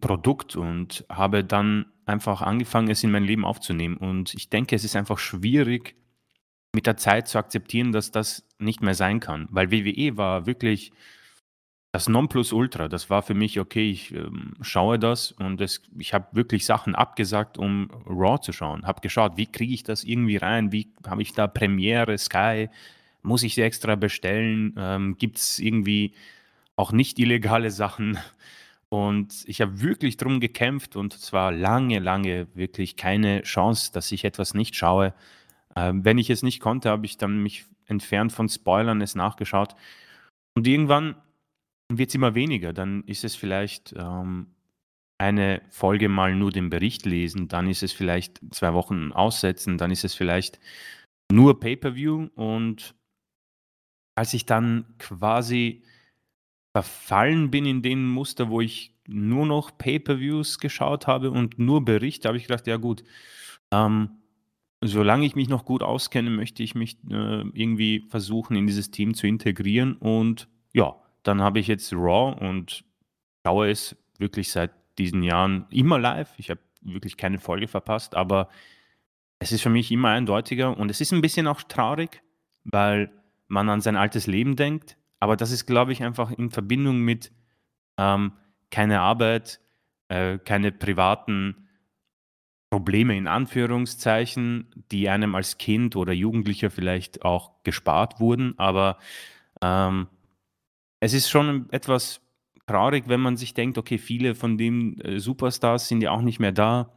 [0.00, 3.96] Produkt und habe dann einfach angefangen, es in mein Leben aufzunehmen.
[3.96, 5.96] Und ich denke, es ist einfach schwierig,
[6.74, 9.48] mit der Zeit zu akzeptieren, dass das nicht mehr sein kann.
[9.50, 10.92] Weil WWE war wirklich
[11.92, 12.88] das Nonplusultra.
[12.88, 16.96] Das war für mich, okay, ich ähm, schaue das und es, ich habe wirklich Sachen
[16.96, 18.84] abgesagt, um Raw zu schauen.
[18.84, 20.72] Habe geschaut, wie kriege ich das irgendwie rein?
[20.72, 22.68] Wie habe ich da Premiere, Sky?
[23.22, 24.74] Muss ich sie extra bestellen?
[24.76, 26.14] Ähm, Gibt es irgendwie
[26.74, 28.18] auch nicht illegale Sachen?
[28.94, 34.12] Und ich habe wirklich drum gekämpft und es war lange, lange wirklich keine Chance, dass
[34.12, 35.14] ich etwas nicht schaue.
[35.74, 39.74] Ähm, wenn ich es nicht konnte, habe ich dann mich entfernt von Spoilern, es nachgeschaut.
[40.56, 41.16] Und irgendwann
[41.88, 42.72] wird es immer weniger.
[42.72, 44.46] Dann ist es vielleicht ähm,
[45.18, 49.90] eine Folge mal nur den Bericht lesen, dann ist es vielleicht zwei Wochen aussetzen, dann
[49.90, 50.60] ist es vielleicht
[51.32, 52.28] nur Pay-per-View.
[52.36, 52.94] Und
[54.14, 55.82] als ich dann quasi
[56.74, 62.26] verfallen bin in den Muster, wo ich nur noch Pay-per-Views geschaut habe und nur Berichte,
[62.26, 63.04] habe ich gedacht, ja gut,
[63.70, 64.10] ähm,
[64.80, 69.14] solange ich mich noch gut auskenne, möchte ich mich äh, irgendwie versuchen, in dieses Team
[69.14, 69.96] zu integrieren.
[69.96, 72.84] Und ja, dann habe ich jetzt Raw und
[73.46, 76.34] schaue es wirklich seit diesen Jahren immer live.
[76.38, 78.48] Ich habe wirklich keine Folge verpasst, aber
[79.38, 82.22] es ist für mich immer eindeutiger und es ist ein bisschen auch traurig,
[82.64, 83.10] weil
[83.46, 84.96] man an sein altes Leben denkt.
[85.24, 87.32] Aber das ist, glaube ich, einfach in Verbindung mit
[87.96, 88.32] ähm,
[88.70, 89.58] keine Arbeit,
[90.08, 91.66] äh, keine privaten
[92.68, 98.52] Probleme in Anführungszeichen, die einem als Kind oder Jugendlicher vielleicht auch gespart wurden.
[98.58, 98.98] Aber
[99.62, 100.08] ähm,
[101.00, 102.20] es ist schon etwas
[102.66, 106.38] traurig, wenn man sich denkt, okay, viele von den äh, Superstars sind ja auch nicht
[106.38, 106.92] mehr da.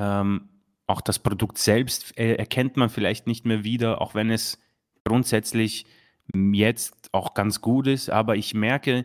[0.00, 0.48] Ähm,
[0.88, 4.58] auch das Produkt selbst äh, erkennt man vielleicht nicht mehr wieder, auch wenn es
[5.04, 5.86] grundsätzlich
[6.34, 8.10] jetzt auch ganz gut ist.
[8.10, 9.04] Aber ich merke,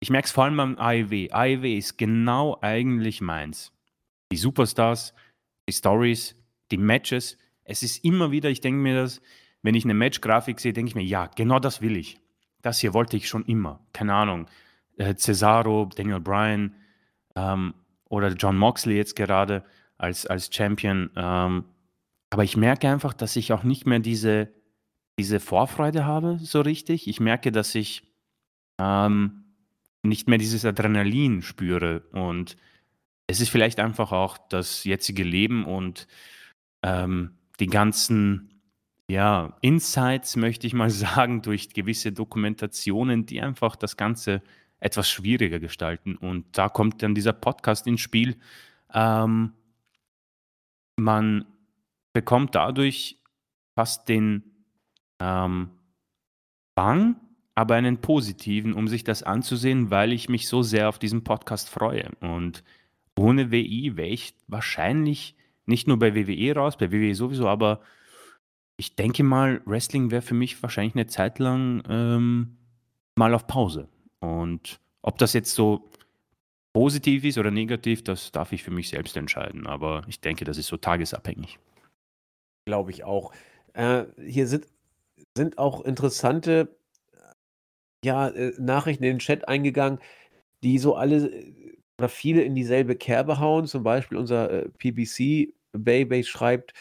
[0.00, 1.28] ich merke es vor allem am AEW.
[1.30, 3.72] AEW ist genau eigentlich meins.
[4.30, 5.14] Die Superstars,
[5.68, 6.36] die Stories,
[6.70, 7.38] die Matches.
[7.64, 9.20] Es ist immer wieder, ich denke mir das,
[9.62, 12.20] wenn ich eine Match-Grafik sehe, denke ich mir, ja, genau das will ich.
[12.62, 13.80] Das hier wollte ich schon immer.
[13.92, 14.46] Keine Ahnung.
[14.96, 16.74] Äh, Cesaro, Daniel Bryan
[17.36, 17.74] ähm,
[18.08, 19.64] oder John Moxley jetzt gerade
[19.96, 21.10] als, als Champion.
[21.16, 21.64] Ähm,
[22.30, 24.52] aber ich merke einfach, dass ich auch nicht mehr diese,
[25.18, 27.08] diese Vorfreude habe, so richtig.
[27.08, 28.02] Ich merke, dass ich
[28.78, 29.44] ähm,
[30.02, 32.00] nicht mehr dieses Adrenalin spüre.
[32.12, 32.56] Und
[33.26, 36.06] es ist vielleicht einfach auch das jetzige Leben und
[36.82, 38.62] ähm, die ganzen
[39.10, 44.42] ja, Insights, möchte ich mal sagen, durch gewisse Dokumentationen, die einfach das Ganze
[44.80, 46.16] etwas schwieriger gestalten.
[46.16, 48.36] Und da kommt dann dieser Podcast ins Spiel.
[48.94, 49.52] Ähm,
[50.96, 51.44] man
[52.12, 53.18] bekommt dadurch
[53.74, 54.57] fast den
[55.20, 55.70] ähm,
[56.74, 57.16] Bang,
[57.54, 61.68] aber einen positiven, um sich das anzusehen, weil ich mich so sehr auf diesen Podcast
[61.68, 62.10] freue.
[62.20, 62.62] Und
[63.18, 65.34] ohne WI wäre ich wahrscheinlich
[65.66, 67.80] nicht nur bei WWE raus, bei WWE sowieso, aber
[68.76, 72.56] ich denke mal, Wrestling wäre für mich wahrscheinlich eine Zeit lang ähm,
[73.16, 73.88] mal auf Pause.
[74.20, 75.90] Und ob das jetzt so
[76.72, 79.66] positiv ist oder negativ, das darf ich für mich selbst entscheiden.
[79.66, 81.58] Aber ich denke, das ist so tagesabhängig.
[82.66, 83.32] Glaube ich auch.
[83.72, 84.66] Äh, hier sind,
[85.36, 86.76] sind auch interessante
[88.04, 89.98] ja, äh, Nachrichten in den Chat eingegangen,
[90.62, 93.66] die so alle äh, oder viele in dieselbe Kerbe hauen.
[93.66, 96.74] Zum Beispiel unser äh, PBC Baby schreibt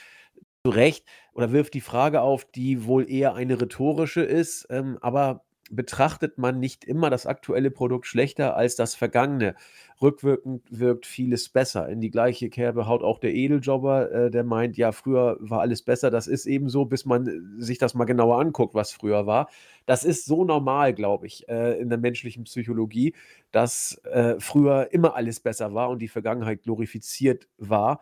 [0.66, 5.46] zu Recht oder wirft die Frage auf, die wohl eher eine rhetorische ist, ähm, aber
[5.72, 9.56] betrachtet man nicht immer das aktuelle Produkt schlechter als das vergangene.
[10.02, 11.90] Rückwirkend wirkt vieles besser.
[11.90, 15.82] In die gleiche Kerbe haut auch der Edeljobber, äh, der meint, ja, früher war alles
[15.82, 16.12] besser.
[16.12, 19.50] Das ist eben so, bis man äh, sich das mal genauer anguckt, was früher war.
[19.86, 23.16] Das ist so normal, glaube ich, äh, in der menschlichen Psychologie,
[23.52, 28.02] dass äh, früher immer alles besser war und die Vergangenheit glorifiziert war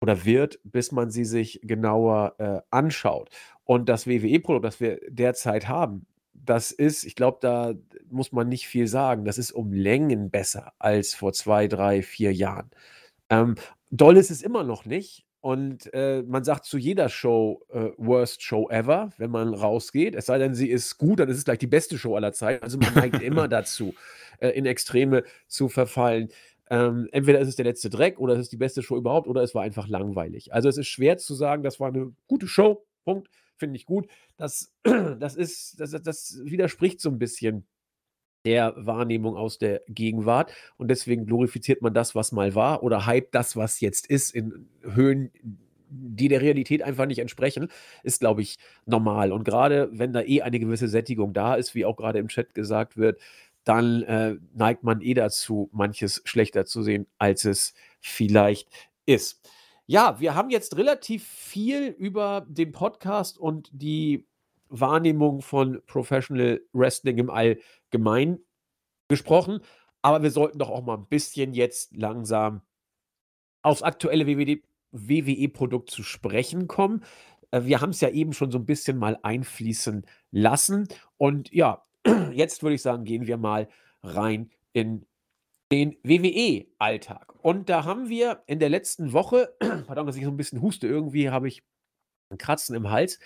[0.00, 3.30] oder wird, bis man sie sich genauer äh, anschaut.
[3.64, 7.74] Und das WWE-Produkt, das wir derzeit haben, das ist, ich glaube, da
[8.10, 9.24] muss man nicht viel sagen.
[9.24, 12.70] Das ist um Längen besser als vor zwei, drei, vier Jahren.
[13.30, 13.54] Ähm,
[13.90, 15.24] doll ist es immer noch nicht.
[15.40, 20.14] Und äh, man sagt zu jeder Show äh, Worst Show ever, wenn man rausgeht.
[20.14, 22.62] Es sei denn, sie ist gut, dann ist es gleich die beste Show aller Zeiten.
[22.62, 23.94] Also man neigt immer dazu,
[24.38, 26.30] äh, in Extreme zu verfallen.
[26.70, 29.42] Ähm, entweder ist es der letzte Dreck oder es ist die beste Show überhaupt oder
[29.42, 30.54] es war einfach langweilig.
[30.54, 32.86] Also es ist schwer zu sagen, das war eine gute Show.
[33.04, 33.28] Punkt.
[33.56, 34.08] Finde ich gut.
[34.36, 37.66] Das, das ist, das, das widerspricht so ein bisschen
[38.44, 40.52] der Wahrnehmung aus der Gegenwart.
[40.76, 44.68] Und deswegen glorifiziert man das, was mal war, oder hypt das, was jetzt ist, in
[44.82, 45.30] Höhen,
[45.88, 47.68] die der Realität einfach nicht entsprechen,
[48.02, 49.32] ist, glaube ich, normal.
[49.32, 52.54] Und gerade wenn da eh eine gewisse Sättigung da ist, wie auch gerade im Chat
[52.54, 53.20] gesagt wird,
[53.64, 58.68] dann äh, neigt man eh dazu, manches schlechter zu sehen, als es vielleicht
[59.06, 59.40] ist.
[59.86, 64.26] Ja, wir haben jetzt relativ viel über den Podcast und die
[64.70, 68.38] Wahrnehmung von Professional Wrestling im Allgemeinen
[69.08, 69.60] gesprochen.
[70.00, 72.62] Aber wir sollten doch auch mal ein bisschen jetzt langsam
[73.60, 77.04] aufs aktuelle WWE-Produkt zu sprechen kommen.
[77.50, 80.88] Äh, wir haben es ja eben schon so ein bisschen mal einfließen lassen.
[81.18, 81.82] Und ja,
[82.32, 83.68] jetzt würde ich sagen, gehen wir mal
[84.02, 85.04] rein in
[85.74, 87.34] den WWE-Alltag.
[87.42, 89.54] Und da haben wir in der letzten Woche,
[89.86, 91.64] pardon, dass ich so ein bisschen huste, irgendwie habe ich
[92.30, 93.18] ein Kratzen im Hals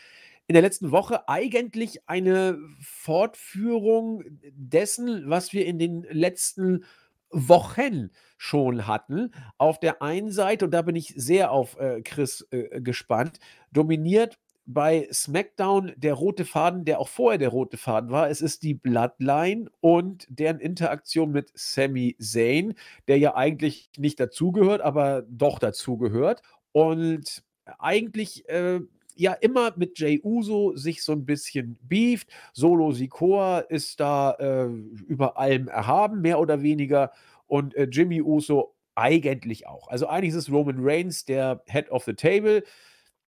[0.47, 6.85] in der letzten Woche eigentlich eine Fortführung dessen, was wir in den letzten
[7.31, 9.33] Wochen schon hatten.
[9.59, 13.41] Auf der einen Seite, und da bin ich sehr auf äh, Chris äh, gespannt,
[13.73, 14.39] dominiert
[14.71, 18.29] bei SmackDown der rote Faden, der auch vorher der rote Faden war.
[18.29, 22.75] Es ist die Bloodline und deren Interaktion mit Sami Zayn,
[23.09, 26.43] der ja eigentlich nicht dazugehört, aber doch dazugehört.
[26.73, 27.43] Und
[27.79, 28.81] eigentlich äh,
[29.15, 32.29] ja immer mit Jay Uso sich so ein bisschen beeft.
[32.53, 37.13] Solo Sikoa ist da äh, über allem erhaben, mehr oder weniger.
[37.47, 39.89] Und äh, Jimmy Uso eigentlich auch.
[39.89, 42.65] Also eigentlich ist es Roman Reigns, der Head of the Table.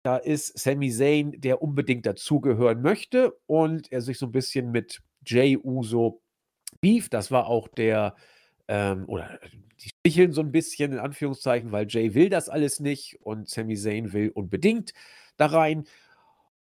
[0.03, 5.01] Da ist Sami Zayn, der unbedingt dazugehören möchte und er sich so ein bisschen mit
[5.25, 6.21] Jay Uso
[6.81, 7.07] beef.
[7.07, 8.15] Das war auch der,
[8.67, 9.39] ähm, oder
[9.79, 13.75] die sticheln so ein bisschen in Anführungszeichen, weil Jay will das alles nicht und Sami
[13.75, 14.93] Zayn will unbedingt
[15.37, 15.85] da rein.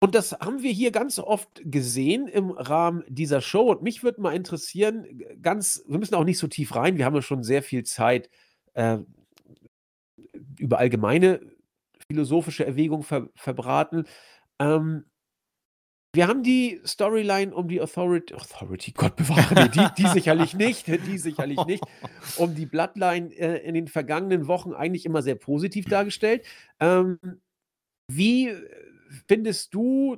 [0.02, 3.72] Und das haben wir hier ganz oft gesehen im Rahmen dieser Show.
[3.72, 7.16] Und mich würde mal interessieren, ganz, wir müssen auch nicht so tief rein, wir haben
[7.16, 8.30] ja schon sehr viel Zeit
[8.74, 8.98] äh,
[10.60, 11.40] über allgemeine
[12.14, 14.06] philosophische Erwägungen ver verbraten.
[14.60, 15.06] Ähm,
[16.16, 21.18] wir haben die Storyline um die Authority, Authority, Gott bewahre, die, die sicherlich nicht, die
[21.18, 21.84] sicherlich nicht,
[22.38, 26.46] um die Bloodline äh, in den vergangenen Wochen eigentlich immer sehr positiv dargestellt.
[26.80, 27.18] Ähm,
[28.08, 28.62] wie äh,
[29.28, 30.18] findest du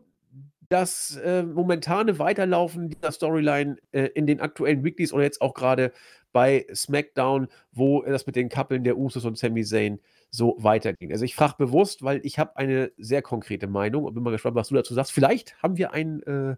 [0.68, 5.94] das äh, momentane Weiterlaufen dieser Storyline äh, in den aktuellen Weeklies oder jetzt auch gerade
[6.34, 11.12] bei SmackDown, wo das mit den Kappeln der Usos und Sami Zayn so weiterging?
[11.12, 14.56] Also ich frage bewusst, weil ich habe eine sehr konkrete Meinung und bin mal gespannt,
[14.56, 15.12] was du dazu sagst.
[15.12, 16.56] Vielleicht haben wir ein, äh,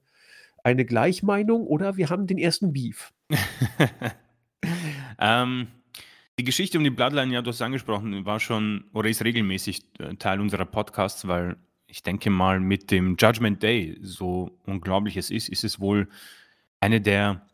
[0.63, 3.13] eine Gleichmeinung oder wir haben den ersten Beef.
[5.19, 5.67] ähm,
[6.39, 9.85] die Geschichte um die Bloodline, ja, du hast es angesprochen, war schon oder ist regelmäßig
[9.99, 11.57] äh, Teil unserer Podcasts, weil
[11.87, 16.09] ich denke mal, mit dem Judgment Day, so unglaublich es ist, ist es wohl
[16.79, 17.47] eine der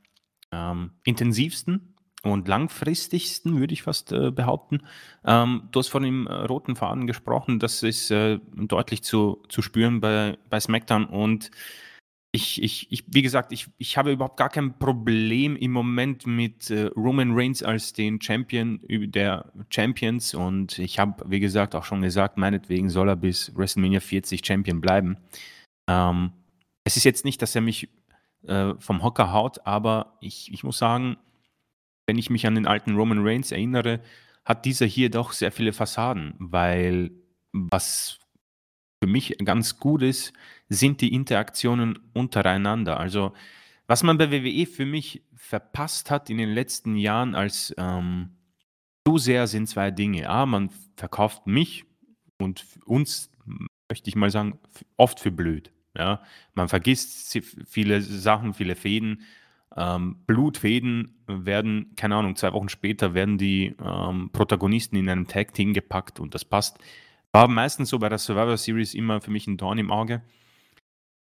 [0.52, 1.93] ähm, intensivsten
[2.32, 4.82] und langfristigsten, würde ich fast äh, behaupten.
[5.26, 9.62] Ähm, du hast von dem äh, roten Faden gesprochen, das ist äh, deutlich zu, zu
[9.62, 11.52] spüren bei, bei SmackDown und
[12.36, 16.72] ich, ich, ich, wie gesagt, ich, ich habe überhaupt gar kein Problem im Moment mit
[16.72, 22.02] äh, Roman Reigns als den Champion der Champions und ich habe, wie gesagt, auch schon
[22.02, 25.18] gesagt, meinetwegen soll er bis WrestleMania 40 Champion bleiben.
[25.88, 26.32] Ähm,
[26.84, 27.90] es ist jetzt nicht, dass er mich
[28.48, 31.18] äh, vom Hocker haut, aber ich, ich muss sagen,
[32.06, 34.02] wenn ich mich an den alten Roman Reigns erinnere,
[34.46, 37.12] hat dieser hier doch sehr viele Fassaden, weil
[37.54, 38.20] was
[39.02, 40.34] für mich ganz gut ist,
[40.70, 43.00] sind die Interaktionen untereinander.
[43.00, 43.34] Also
[43.88, 48.32] was man bei WWE für mich verpasst hat in den letzten Jahren als ähm,
[49.06, 50.30] zu sehr sind zwei Dinge.
[50.30, 51.86] A, man verkauft mich
[52.40, 53.30] und uns,
[53.90, 54.60] möchte ich mal sagen,
[54.96, 55.74] oft für blöd.
[55.98, 56.24] Ja?
[56.54, 57.38] Man vergisst
[57.68, 59.22] viele Sachen, viele Fäden.
[59.76, 65.74] Ähm, Blutfäden werden, keine Ahnung, zwei Wochen später werden die ähm, Protagonisten in einem Tag-Team
[65.74, 66.80] gepackt und das passt
[67.34, 70.22] war meistens so bei der Survivor Series immer für mich ein Dorn im Auge.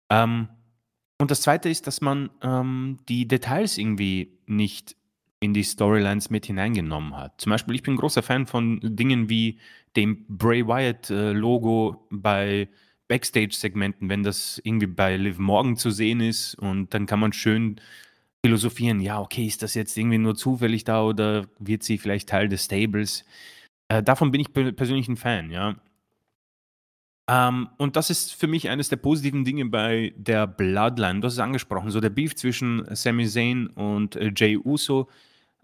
[0.10, 0.48] Ähm,
[1.20, 4.96] und das Zweite ist, dass man ähm, die Details irgendwie nicht
[5.40, 7.40] in die Storylines mit hineingenommen hat.
[7.42, 9.60] Zum Beispiel, ich bin großer Fan von Dingen wie
[9.96, 12.70] dem Bray Wyatt-Logo äh, bei
[13.08, 17.80] Backstage-Segmenten, wenn das irgendwie bei Liv Morgan zu sehen ist und dann kann man schön
[18.48, 22.48] philosophieren, ja, okay, ist das jetzt irgendwie nur zufällig da oder wird sie vielleicht Teil
[22.48, 23.26] des Stables?
[23.90, 25.76] Äh, davon bin ich persönlich ein Fan, ja.
[27.30, 31.20] Ähm, und das ist für mich eines der positiven Dinge bei der Bloodline.
[31.20, 35.10] Du hast es angesprochen, so der Beef zwischen Sami Zayn und äh, Jay Uso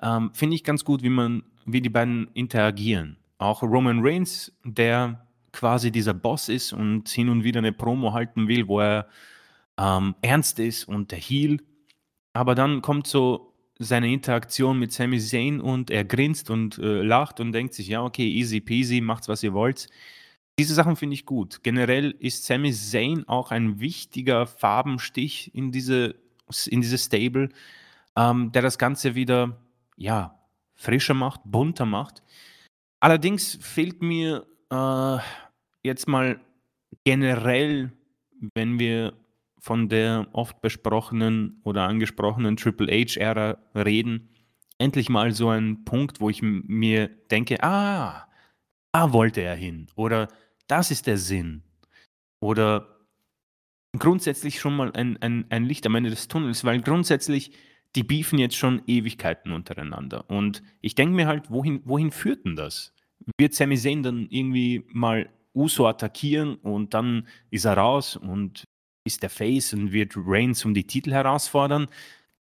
[0.01, 3.15] ähm, finde ich ganz gut, wie man, wie die beiden interagieren.
[3.37, 8.49] Auch Roman Reigns, der quasi dieser Boss ist und hin und wieder eine Promo halten
[8.49, 9.07] will, wo er
[9.79, 11.61] ähm, ernst ist und der Heel.
[12.33, 17.39] Aber dann kommt so seine Interaktion mit Sami Zayn und er grinst und äh, lacht
[17.39, 19.87] und denkt sich, ja, okay, easy peasy, macht's, was ihr wollt.
[20.59, 21.63] Diese Sachen finde ich gut.
[21.63, 26.15] Generell ist Sami Zayn auch ein wichtiger Farbenstich in diese,
[26.67, 27.49] in diese Stable,
[28.15, 29.57] ähm, der das Ganze wieder,
[29.97, 30.39] ja,
[30.75, 32.21] frischer macht, bunter macht.
[32.99, 35.17] Allerdings fehlt mir äh,
[35.83, 36.39] jetzt mal
[37.03, 37.91] generell,
[38.53, 39.13] wenn wir
[39.63, 44.27] von der oft besprochenen oder angesprochenen Triple H-Ära reden,
[44.77, 48.27] endlich mal so ein Punkt, wo ich mir denke, ah,
[48.91, 49.87] da wollte er hin.
[49.95, 50.27] Oder
[50.67, 51.63] das ist der Sinn.
[52.41, 53.07] Oder
[53.97, 57.53] grundsätzlich schon mal ein, ein, ein Licht am Ende des Tunnels, weil grundsätzlich
[57.95, 60.29] die beefen jetzt schon Ewigkeiten untereinander.
[60.29, 62.93] Und ich denke mir halt, wohin, wohin führt denn das?
[63.37, 68.65] Wird Sami Zayn dann irgendwie mal Uso attackieren und dann ist er raus und
[69.03, 71.87] ist der Face und wird Reigns um die Titel herausfordern.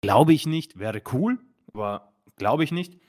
[0.02, 0.78] Glaube ich nicht.
[0.78, 1.38] Wäre cool,
[1.72, 3.00] aber glaube ich nicht.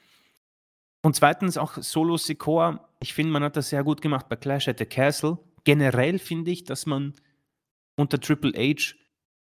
[1.02, 2.90] Und zweitens auch Solo Sikoa.
[3.02, 5.38] Ich finde, man hat das sehr gut gemacht bei Clash at the Castle.
[5.66, 7.14] Generell finde ich, dass man
[7.98, 8.96] unter Triple H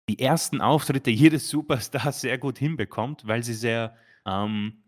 [0.08, 4.84] die ersten Auftritte jedes Superstars sehr gut hinbekommt, weil sie sehr, ähm,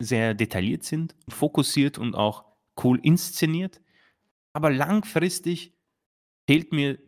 [0.00, 2.44] sehr detailliert sind, fokussiert und auch
[2.82, 3.80] cool inszeniert.
[4.52, 5.74] Aber langfristig
[6.48, 6.98] fehlt mir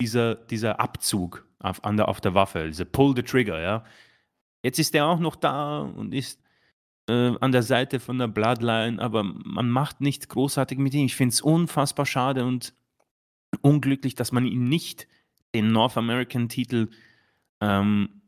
[0.00, 3.84] dieser, dieser Abzug auf, an der, auf der Waffe, dieser Pull the Trigger, ja.
[4.62, 6.42] Jetzt ist er auch noch da und ist
[7.08, 11.06] äh, an der Seite von der Bloodline, aber man macht nichts großartig mit ihm.
[11.06, 12.74] Ich finde es unfassbar schade und
[13.62, 15.06] unglücklich, dass man ihn nicht
[15.54, 16.88] den North American Titel
[17.60, 18.22] ähm,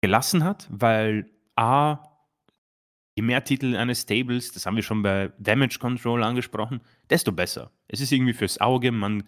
[0.00, 1.98] gelassen hat, weil A,
[3.16, 7.70] je mehr Titel eines Stables, das haben wir schon bei Damage Control angesprochen, desto besser.
[7.88, 9.24] Es ist irgendwie fürs Auge, man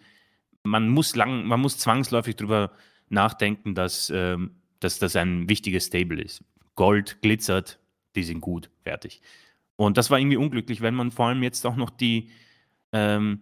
[0.66, 2.72] man muss lang, man muss zwangsläufig darüber
[3.08, 4.50] nachdenken, dass, ähm,
[4.80, 6.44] dass das ein wichtiges Stable ist.
[6.74, 7.78] Gold glitzert,
[8.14, 9.20] die sind gut, fertig.
[9.76, 12.30] Und das war irgendwie unglücklich, wenn man vor allem jetzt auch noch die
[12.92, 13.40] ähm,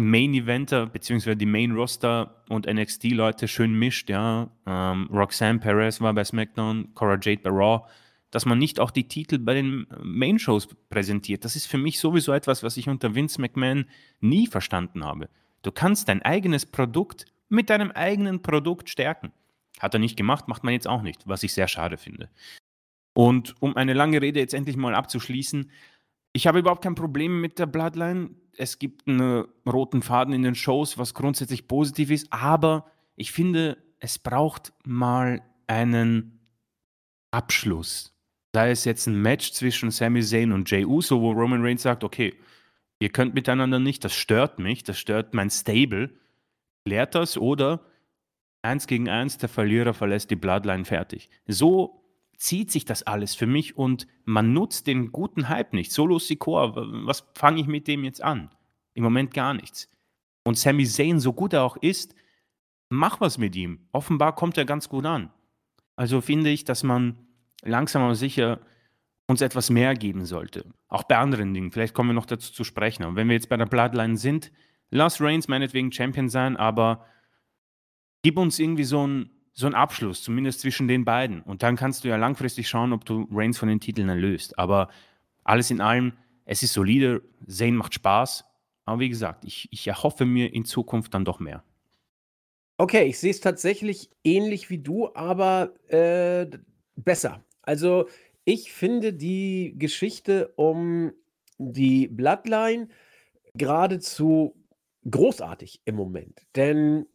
[0.00, 4.50] Main-Eventer beziehungsweise die Main-Roster und NXT-Leute schön mischt, ja.
[4.66, 7.86] Ähm, Roxanne Perez war bei SmackDown, Cora Jade bei Raw,
[8.30, 11.44] dass man nicht auch die Titel bei den Main-Shows präsentiert.
[11.44, 13.86] Das ist für mich sowieso etwas, was ich unter Vince McMahon
[14.20, 15.28] nie verstanden habe.
[15.64, 19.32] Du kannst dein eigenes Produkt mit deinem eigenen Produkt stärken.
[19.80, 22.28] Hat er nicht gemacht, macht man jetzt auch nicht, was ich sehr schade finde.
[23.14, 25.70] Und um eine lange Rede jetzt endlich mal abzuschließen,
[26.32, 28.30] ich habe überhaupt kein Problem mit der Bloodline.
[28.56, 33.78] Es gibt einen roten Faden in den Shows, was grundsätzlich positiv ist, aber ich finde,
[34.00, 36.40] es braucht mal einen
[37.30, 38.12] Abschluss.
[38.52, 42.04] Sei es jetzt ein Match zwischen Sami Zayn und Jey Uso, wo Roman Reigns sagt,
[42.04, 42.34] okay,
[42.98, 46.10] ihr könnt miteinander nicht, das stört mich, das stört mein Stable.
[46.84, 47.80] Klärt das oder
[48.62, 51.30] eins gegen eins, der Verlierer verlässt die Bloodline fertig.
[51.46, 52.02] So
[52.36, 55.92] zieht sich das alles für mich und man nutzt den guten Hype nicht.
[55.92, 56.72] Solo Sikoa,
[57.06, 58.50] was fange ich mit dem jetzt an?
[58.94, 59.90] Im Moment gar nichts.
[60.44, 62.14] Und Sami Zayn, so gut er auch ist,
[62.90, 63.88] mach was mit ihm.
[63.92, 65.30] Offenbar kommt er ganz gut an.
[65.96, 67.26] Also finde ich, dass man
[67.62, 68.60] langsam aber sicher
[69.26, 70.66] uns etwas mehr geben sollte.
[70.88, 71.70] Auch bei anderen Dingen.
[71.70, 73.04] Vielleicht kommen wir noch dazu zu sprechen.
[73.04, 74.52] Aber wenn wir jetzt bei der Bloodline sind,
[74.90, 77.06] lass Reigns meinetwegen Champion sein, aber
[78.22, 81.40] gib uns irgendwie so einen so Abschluss, zumindest zwischen den beiden.
[81.42, 84.58] Und dann kannst du ja langfristig schauen, ob du Reigns von den Titeln erlöst.
[84.58, 84.88] Aber
[85.44, 86.12] alles in allem,
[86.44, 88.44] es ist solide, Zane macht Spaß.
[88.84, 91.62] Aber wie gesagt, ich, ich erhoffe mir in Zukunft dann doch mehr.
[92.76, 96.46] Okay, ich sehe es tatsächlich ähnlich wie du, aber äh,
[96.96, 97.42] besser.
[97.62, 98.08] Also
[98.44, 101.12] ich finde die Geschichte um
[101.58, 102.88] die Bloodline
[103.54, 104.54] geradezu
[105.08, 107.06] großartig im Moment, denn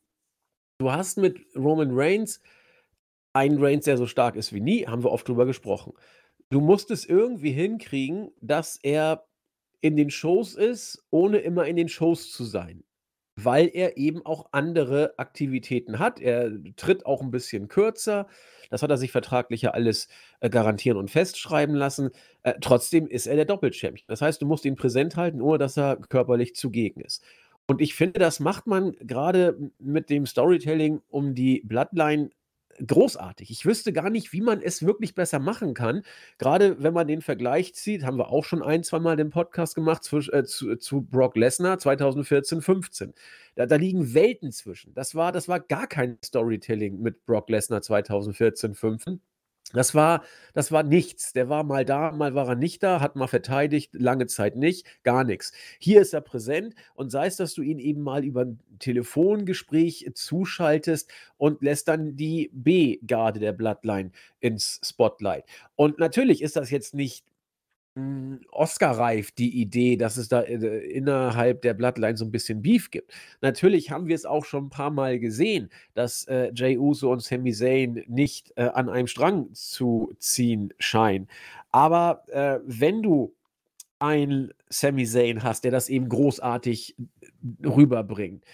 [0.80, 2.42] du hast mit Roman Reigns
[3.34, 5.94] einen Reigns, der so stark ist wie nie, haben wir oft drüber gesprochen.
[6.50, 9.28] Du musst es irgendwie hinkriegen, dass er
[9.82, 12.84] in den Shows ist, ohne immer in den Shows zu sein
[13.44, 16.20] weil er eben auch andere Aktivitäten hat.
[16.20, 18.28] Er tritt auch ein bisschen kürzer.
[18.70, 20.08] Das hat er sich vertraglich ja alles,
[20.40, 22.12] äh, garantieren und festschreiben lassen.
[22.44, 24.06] Äh, trotzdem ist er der Doppelchampion.
[24.08, 27.24] Das heißt, du musst ihn präsent halten, ohne dass er körperlich zugegen ist.
[27.68, 32.32] Und ich finde, das macht man gerade mit dem Storytelling um die Bloodline
[32.86, 33.50] großartig.
[33.52, 36.04] Ich wüsste gar nicht, wie man es wirklich besser machen kann.
[36.38, 39.76] Gerade wenn man den Vergleich zieht, haben wir auch schon ein, zwei Mal den Podcast
[39.76, 43.14] gemacht zu, äh, zu, zu Brock Lesnar 2014, 15.
[43.56, 44.94] Da, da, liegen Welten zwischen.
[44.94, 49.22] Das war, das war gar kein Storytelling mit Brock Lesnar 2014, 15.
[49.74, 51.34] Das war, das war nichts.
[51.34, 54.86] Der war mal da, mal war er nicht da, hat mal verteidigt, lange Zeit nicht,
[55.04, 55.52] gar nichts.
[55.80, 60.10] Hier ist er präsent und sei es, dass du ihn eben mal über ein Telefongespräch
[60.16, 65.46] zuschaltest und lässt dann die B-Garde der Bloodline ins Spotlight.
[65.76, 67.26] Und natürlich ist das jetzt nicht
[68.52, 70.56] Oscar-reif die Idee, dass es da äh,
[70.92, 73.12] innerhalb der Bloodline so ein bisschen Beef gibt.
[73.42, 77.22] Natürlich haben wir es auch schon ein paar Mal gesehen, dass äh, Jey Uso und
[77.22, 81.28] Sami Zayn nicht äh, an einem Strang zu ziehen scheinen.
[81.72, 83.34] Aber äh, wenn du
[84.00, 86.96] ein Sami Zayn hast, der das eben großartig
[87.66, 88.46] rüberbringt,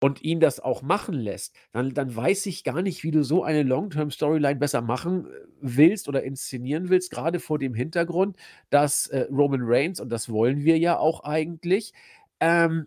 [0.00, 3.42] und ihn das auch machen lässt, dann, dann weiß ich gar nicht, wie du so
[3.42, 5.30] eine Long-Term-Storyline besser machen äh,
[5.60, 8.36] willst oder inszenieren willst, gerade vor dem Hintergrund,
[8.70, 11.92] dass äh, Roman Reigns, und das wollen wir ja auch eigentlich,
[12.40, 12.86] ähm,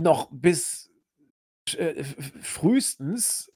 [0.00, 0.90] noch bis
[1.76, 2.02] äh,
[2.40, 3.52] frühestens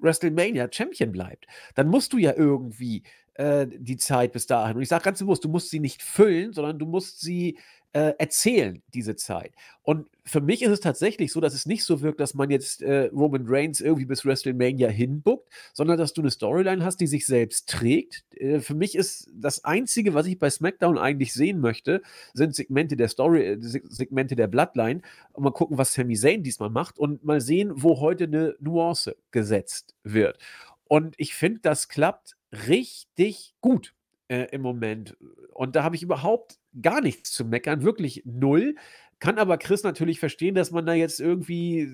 [0.00, 1.46] WrestleMania Champion bleibt.
[1.74, 3.02] Dann musst du ja irgendwie
[3.34, 4.76] äh, die Zeit bis dahin.
[4.76, 7.58] Und ich sage ganz bewusst, du musst sie nicht füllen, sondern du musst sie
[7.92, 9.54] äh, erzählen, diese Zeit.
[9.82, 12.82] Und für mich ist es tatsächlich so, dass es nicht so wirkt, dass man jetzt
[12.82, 17.24] äh, Roman Reigns irgendwie bis WrestleMania hinbuckt, sondern dass du eine Storyline hast, die sich
[17.24, 18.24] selbst trägt.
[18.36, 22.02] Äh, für mich ist das Einzige, was ich bei SmackDown eigentlich sehen möchte,
[22.34, 25.00] sind Segmente der Story, äh, Segmente der Bloodline.
[25.32, 29.16] Und mal gucken, was Sami Zayn diesmal macht und mal sehen, wo heute eine Nuance
[29.30, 30.38] gesetzt wird.
[30.84, 33.94] Und ich finde, das klappt richtig gut
[34.28, 35.16] äh, im Moment.
[35.52, 38.76] Und da habe ich überhaupt gar nichts zu meckern, wirklich null.
[39.18, 41.88] Kann aber Chris natürlich verstehen, dass man da jetzt irgendwie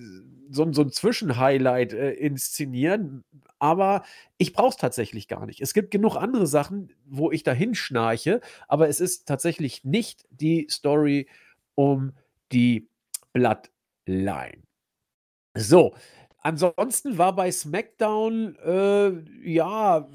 [0.51, 3.24] so, so ein Zwischenhighlight äh, inszenieren.
[3.59, 4.05] Aber
[4.37, 5.62] ich brauche es tatsächlich gar nicht.
[5.62, 10.66] Es gibt genug andere Sachen, wo ich dahin schnarche, aber es ist tatsächlich nicht die
[10.70, 11.28] Story
[11.74, 12.12] um
[12.53, 12.89] die
[13.32, 14.62] Bloodline.
[15.57, 15.95] So,
[16.39, 20.09] ansonsten war bei SmackDown, äh, ja,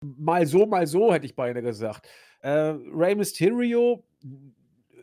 [0.00, 2.08] mal so, mal so, hätte ich beinahe gesagt.
[2.40, 4.04] Äh, Rey Mysterio,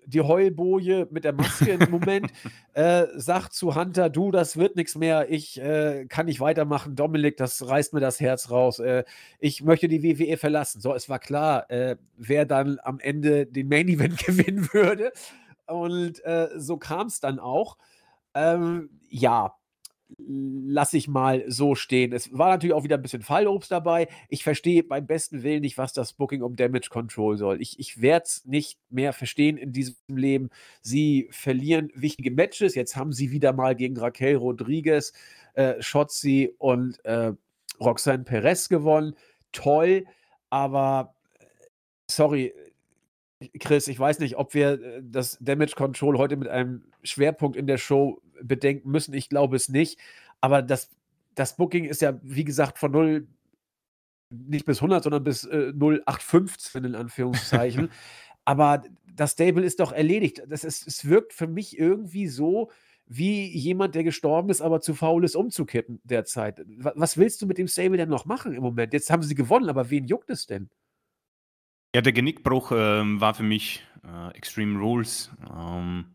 [0.05, 2.31] die Heulboje mit der Maske im Moment,
[2.73, 7.37] äh, sagt zu Hunter, du, das wird nichts mehr, ich äh, kann nicht weitermachen, Dominik,
[7.37, 9.03] das reißt mir das Herz raus, äh,
[9.39, 10.81] ich möchte die WWE verlassen.
[10.81, 15.11] So, es war klar, äh, wer dann am Ende den Main Event gewinnen würde.
[15.67, 17.77] Und äh, so kam es dann auch.
[18.33, 19.57] Ähm, ja,
[20.17, 22.13] lasse ich mal so stehen.
[22.13, 24.07] Es war natürlich auch wieder ein bisschen Fallobst dabei.
[24.29, 27.61] Ich verstehe beim besten Willen nicht, was das Booking um Damage Control soll.
[27.61, 30.49] Ich, ich werde es nicht mehr verstehen in diesem Leben.
[30.81, 32.75] Sie verlieren wichtige Matches.
[32.75, 35.13] Jetzt haben sie wieder mal gegen Raquel Rodriguez,
[35.53, 37.33] äh, Shotzi und äh,
[37.79, 39.15] Roxanne Perez gewonnen.
[39.51, 40.05] Toll,
[40.49, 41.45] aber äh,
[42.09, 42.53] sorry,
[43.59, 47.67] Chris, ich weiß nicht, ob wir äh, das Damage Control heute mit einem Schwerpunkt in
[47.67, 49.13] der Show bedenken müssen.
[49.13, 49.99] Ich glaube es nicht.
[50.41, 50.89] Aber das,
[51.35, 53.27] das Booking ist ja, wie gesagt, von 0
[54.29, 57.89] nicht bis 100, sondern bis äh, 0815 in Anführungszeichen.
[58.45, 60.43] Aber das Stable ist doch erledigt.
[60.47, 62.71] Das ist, es wirkt für mich irgendwie so,
[63.05, 66.61] wie jemand, der gestorben ist, aber zu faul ist, umzukippen derzeit.
[66.67, 68.93] Was willst du mit dem Stable denn noch machen im Moment?
[68.93, 70.69] Jetzt haben sie gewonnen, aber wen juckt es denn?
[71.95, 75.31] Ja, der Genickbruch ähm, war für mich äh, Extreme Rules.
[75.49, 76.05] Ähm,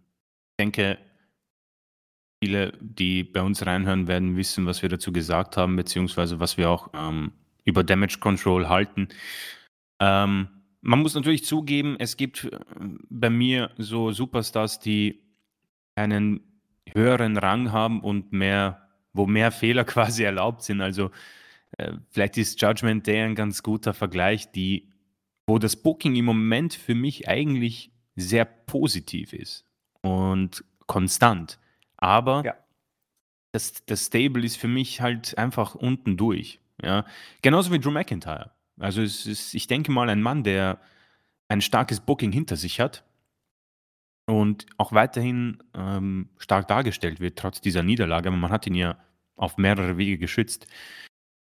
[0.53, 0.99] ich denke,
[2.43, 6.70] viele, die bei uns reinhören, werden wissen, was wir dazu gesagt haben, beziehungsweise was wir
[6.70, 7.30] auch ähm,
[7.64, 9.07] über Damage Control halten.
[10.01, 10.49] Ähm,
[10.80, 12.59] man muss natürlich zugeben, es gibt äh,
[13.09, 15.22] bei mir so Superstars, die
[15.95, 16.40] einen
[16.93, 20.80] höheren Rang haben und mehr, wo mehr Fehler quasi erlaubt sind.
[20.80, 21.12] Also
[21.78, 24.88] äh, vielleicht ist Judgment Day ein ganz guter Vergleich, die
[25.47, 29.64] wo das Booking im Moment für mich eigentlich sehr positiv ist
[30.01, 31.59] und konstant.
[32.03, 32.55] Aber ja.
[33.53, 36.59] das, das Stable ist für mich halt einfach unten durch.
[36.82, 37.07] Ja?
[37.42, 38.50] Genauso wie Drew McIntyre.
[38.80, 40.80] Also es ist, ich denke mal, ein Mann, der
[41.48, 43.05] ein starkes Booking hinter sich hat
[44.26, 48.30] und auch weiterhin ähm, stark dargestellt wird, trotz dieser Niederlage.
[48.30, 48.98] Aber man hat ihn ja
[49.36, 50.66] auf mehrere Wege geschützt.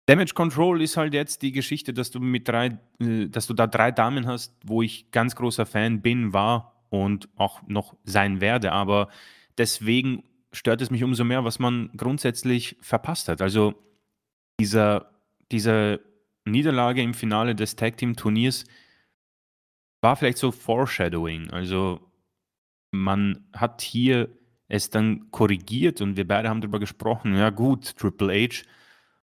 [0.05, 3.67] Damage Control ist halt jetzt die Geschichte, dass du mit drei, äh, dass du da
[3.67, 8.73] drei Damen hast, wo ich ganz großer Fan bin, war und auch noch sein werde.
[8.73, 9.09] Aber
[9.57, 13.41] deswegen stört es mich umso mehr, was man grundsätzlich verpasst hat.
[13.41, 13.75] Also
[14.59, 15.11] dieser,
[15.51, 16.01] diese
[16.45, 18.65] Niederlage im Finale des Tag Team Turniers
[20.01, 21.51] war vielleicht so Foreshadowing.
[21.51, 22.01] Also
[22.91, 24.29] man hat hier
[24.69, 27.35] es dann korrigiert und wir beide haben darüber gesprochen.
[27.35, 28.65] Ja gut, Triple H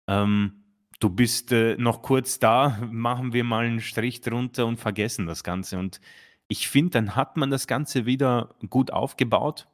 [0.10, 0.64] ähm,
[1.00, 5.44] du bist äh, noch kurz da, machen wir mal einen Strich drunter und vergessen das
[5.44, 5.78] Ganze.
[5.78, 6.02] Und
[6.48, 9.68] ich finde, dann hat man das Ganze wieder gut aufgebaut.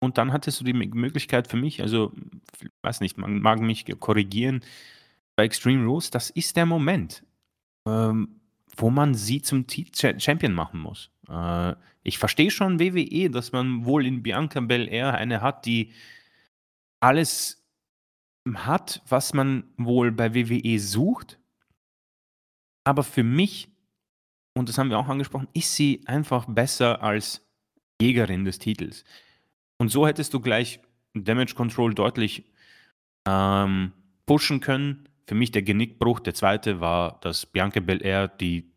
[0.00, 2.12] Und dann hattest du die Möglichkeit für mich, also,
[2.82, 4.60] weiß nicht, man mag mich korrigieren,
[5.34, 7.24] bei Extreme Rules, das ist der Moment,
[7.86, 8.40] ähm,
[8.76, 11.10] wo man sie zum Champion machen muss.
[11.28, 15.92] Äh, ich verstehe schon WWE, dass man wohl in Bianca Belair eine hat, die
[17.00, 17.64] alles
[18.54, 21.38] hat, was man wohl bei WWE sucht.
[22.84, 23.68] Aber für mich,
[24.54, 27.46] und das haben wir auch angesprochen, ist sie einfach besser als
[28.00, 29.04] Jägerin des Titels.
[29.78, 30.80] Und so hättest du gleich
[31.14, 32.44] Damage Control deutlich
[33.26, 33.92] ähm,
[34.26, 35.08] pushen können.
[35.26, 36.20] Für mich der Genickbruch.
[36.20, 38.70] Der zweite war, dass Bianca Belair die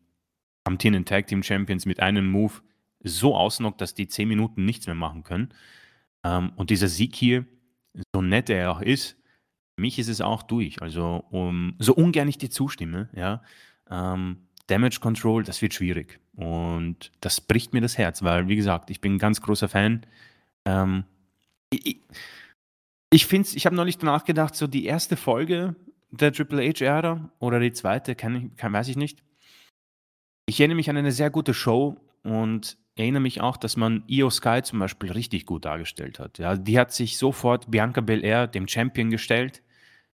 [0.64, 2.54] amtierenden Tag Team Champions mit einem Move
[3.02, 5.52] so ausnockt, dass die 10 Minuten nichts mehr machen können.
[6.24, 7.46] Ähm, und dieser Sieg hier,
[8.14, 9.16] so nett er auch ist,
[9.74, 10.80] für mich ist es auch durch.
[10.82, 13.42] Also, um, so ungern ich dir zustimme, ja,
[13.90, 16.20] ähm, Damage Control, das wird schwierig.
[16.34, 20.06] Und das bricht mir das Herz, weil, wie gesagt, ich bin ein ganz großer Fan
[20.64, 21.04] ähm,
[21.70, 21.98] ich
[23.10, 25.76] ich finde ich habe neulich danach gedacht, so die erste Folge
[26.10, 29.22] der Triple H-Ära oder die zweite, kann kann, weiß ich nicht.
[30.46, 34.30] Ich erinnere mich an eine sehr gute Show und erinnere mich auch, dass man Io
[34.30, 36.38] Sky zum Beispiel richtig gut dargestellt hat.
[36.38, 39.62] Ja, die hat sich sofort Bianca Belair, dem Champion, gestellt,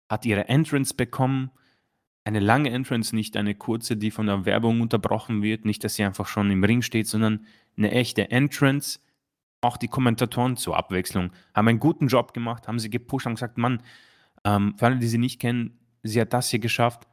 [0.09, 1.51] hat ihre Entrance bekommen.
[2.25, 5.65] Eine lange Entrance, nicht eine kurze, die von der Werbung unterbrochen wird.
[5.65, 8.99] Nicht, dass sie einfach schon im Ring steht, sondern eine echte Entrance
[9.65, 13.59] auch die Kommentatoren zur Abwechslung haben einen guten Job gemacht, haben sie gepusht, haben gesagt,
[13.59, 13.83] Mann,
[14.45, 17.09] ähm, für alle, die sie nicht kennen, sie hat das hier geschafft.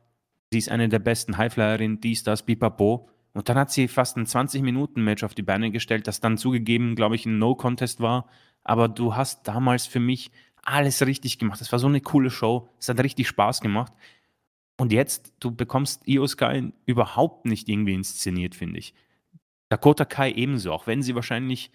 [0.51, 3.07] Sie ist eine der besten Highflyerinnen, dies, das, pipapo.
[3.33, 7.15] Und dann hat sie fast ein 20-Minuten-Match auf die Beine gestellt, das dann zugegeben, glaube
[7.15, 8.27] ich, ein No-Contest war.
[8.63, 10.29] Aber du hast damals für mich
[10.63, 11.61] alles richtig gemacht.
[11.61, 12.69] Das war so eine coole Show.
[12.77, 13.93] Es hat richtig Spaß gemacht.
[14.77, 18.93] Und jetzt, du bekommst Io Sky überhaupt nicht irgendwie inszeniert, finde ich.
[19.69, 21.71] Dakota Kai ebenso, auch wenn sie wahrscheinlich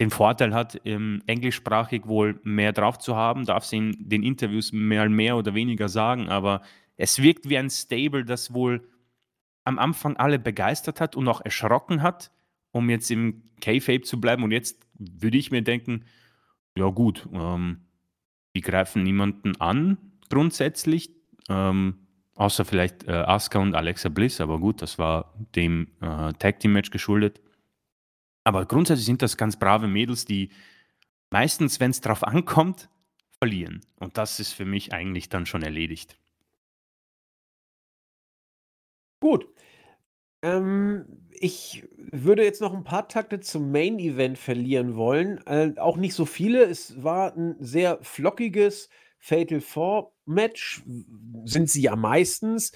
[0.00, 4.72] den Vorteil hat, ähm, englischsprachig wohl mehr drauf zu haben, darf sie in den Interviews
[4.72, 6.62] mehr, mehr oder weniger sagen, aber
[6.96, 8.88] es wirkt wie ein Stable, das wohl
[9.64, 12.30] am Anfang alle begeistert hat und auch erschrocken hat,
[12.70, 14.42] um jetzt im K-Fape zu bleiben.
[14.42, 16.04] Und jetzt würde ich mir denken,
[16.76, 17.80] ja gut, ähm,
[18.54, 19.96] die greifen niemanden an,
[20.28, 21.10] grundsätzlich,
[21.48, 26.60] ähm, außer vielleicht äh, Asuka und Alexa Bliss, aber gut, das war dem äh, Tag
[26.60, 27.40] Team Match geschuldet.
[28.44, 30.50] Aber grundsätzlich sind das ganz brave Mädels, die
[31.30, 32.88] meistens, wenn es drauf ankommt,
[33.38, 33.80] verlieren.
[33.96, 36.16] Und das ist für mich eigentlich dann schon erledigt.
[39.20, 39.48] Gut.
[40.42, 45.44] Ähm, ich würde jetzt noch ein paar Takte zum Main Event verlieren wollen.
[45.46, 46.64] Äh, auch nicht so viele.
[46.64, 50.82] Es war ein sehr flockiges Fatal Four Match.
[51.44, 52.72] Sind sie ja meistens.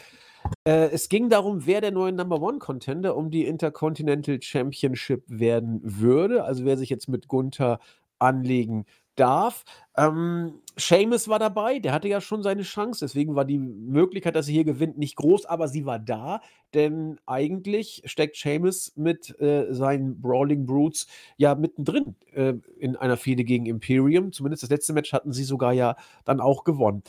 [0.64, 5.80] Äh, es ging darum, wer der neue Number One Contender um die Intercontinental Championship werden
[5.82, 6.44] würde.
[6.44, 7.80] Also wer sich jetzt mit Gunther
[8.18, 8.84] anlegen
[9.18, 9.64] darf.
[9.96, 14.46] Ähm, Seamus war dabei, der hatte ja schon seine Chance, deswegen war die Möglichkeit, dass
[14.46, 16.40] er hier gewinnt, nicht groß, aber sie war da,
[16.72, 23.42] denn eigentlich steckt Seamus mit äh, seinen Brawling Brutes ja mittendrin äh, in einer Fehde
[23.42, 24.32] gegen Imperium.
[24.32, 27.02] Zumindest das letzte Match hatten sie sogar ja dann auch gewonnen.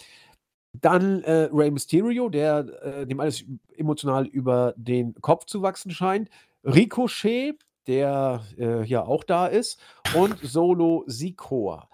[0.74, 3.44] Dann äh, Rey Mysterio, der äh, dem alles
[3.76, 6.30] emotional über den Kopf zu wachsen scheint.
[6.64, 7.56] Ricochet,
[7.88, 9.80] der äh, ja auch da ist.
[10.16, 11.90] Und Solo Sikoa.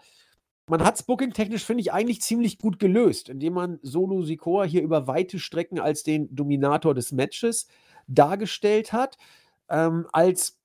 [0.68, 4.82] Man hat es booking-technisch, finde ich, eigentlich ziemlich gut gelöst, indem man Solo Sikoa hier
[4.82, 7.68] über weite Strecken als den Dominator des Matches
[8.08, 9.18] dargestellt hat.
[9.70, 10.60] Ähm, als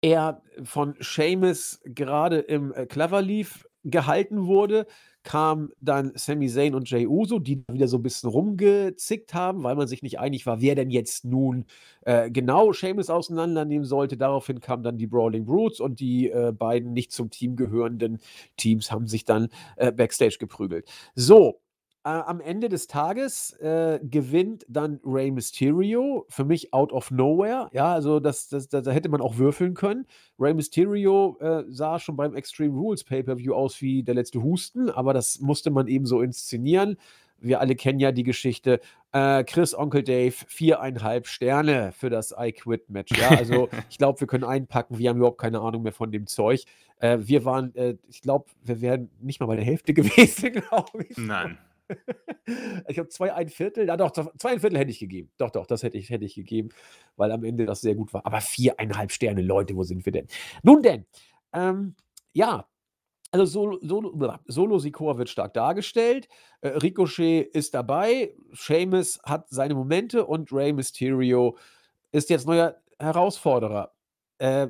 [0.00, 4.86] er von Seamus gerade im äh, Cleverleaf gehalten wurde,
[5.26, 9.74] kam dann Sami Zayn und Jay Uso, die wieder so ein bisschen rumgezickt haben, weil
[9.74, 11.64] man sich nicht einig war, wer denn jetzt nun
[12.02, 14.16] äh, genau Seamus auseinandernehmen sollte.
[14.16, 18.20] Daraufhin kamen dann die Brawling Brutes und die äh, beiden nicht zum Team gehörenden
[18.56, 20.88] Teams haben sich dann äh, backstage geprügelt.
[21.16, 21.60] So,
[22.06, 26.24] äh, am Ende des Tages äh, gewinnt dann Rey Mysterio.
[26.28, 27.68] Für mich out of nowhere.
[27.72, 30.06] Ja, also das, das, das da hätte man auch würfeln können.
[30.38, 35.14] Rey Mysterio äh, sah schon beim Extreme Rules Pay-Per-View aus wie der letzte Husten, aber
[35.14, 36.96] das musste man eben so inszenieren.
[37.38, 38.80] Wir alle kennen ja die Geschichte.
[39.10, 43.18] Äh, Chris, Onkel Dave, viereinhalb Sterne für das I Quit Match.
[43.18, 44.98] Ja, also ich glaube, wir können einpacken.
[44.98, 46.62] Wir haben überhaupt keine Ahnung mehr von dem Zeug.
[47.00, 51.04] Äh, wir waren, äh, ich glaube, wir wären nicht mal bei der Hälfte gewesen, glaube
[51.08, 51.18] ich.
[51.18, 51.58] Nein.
[52.88, 55.30] Ich habe zwei ein Viertel, ja doch, zwei ein Viertel hätte ich gegeben.
[55.38, 56.68] Doch, doch, das hätte ich, hätte ich gegeben,
[57.16, 58.24] weil am Ende das sehr gut war.
[58.26, 60.28] Aber viereinhalb Sterne, Leute, wo sind wir denn?
[60.62, 61.06] Nun denn,
[61.52, 61.94] ähm,
[62.32, 62.66] ja,
[63.32, 66.28] Also Solo Solo Solo Sikoa wird stark dargestellt.
[66.62, 68.34] Äh, Ricochet ist dabei.
[68.52, 71.56] Sheamus hat seine Momente und Rey Mysterio
[72.12, 73.92] ist jetzt neuer Herausforderer.
[74.38, 74.68] Äh,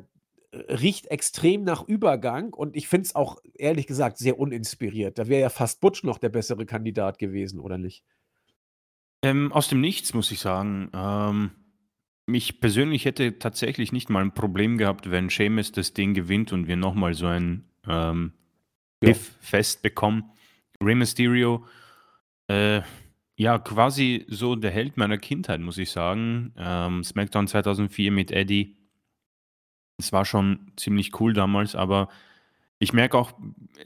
[0.68, 5.18] riecht extrem nach Übergang und ich finde es auch ehrlich gesagt sehr uninspiriert.
[5.18, 8.04] Da wäre ja fast Butch noch der bessere Kandidat gewesen, oder nicht?
[9.22, 10.90] Ähm, aus dem Nichts muss ich sagen.
[10.94, 11.50] Ähm,
[12.26, 16.66] ich persönlich hätte tatsächlich nicht mal ein Problem gehabt, wenn Sheamus das Ding gewinnt und
[16.66, 18.32] wir nochmal so ein ähm,
[19.02, 19.14] Ja.
[19.40, 20.30] Fest bekommen.
[20.82, 21.64] Rey Mysterio,
[22.48, 22.82] äh,
[23.36, 26.52] ja, quasi so der Held meiner Kindheit, muss ich sagen.
[26.56, 28.76] Ähm, SmackDown 2004 mit Eddie.
[29.98, 32.08] Es war schon ziemlich cool damals, aber
[32.78, 33.32] ich merke auch,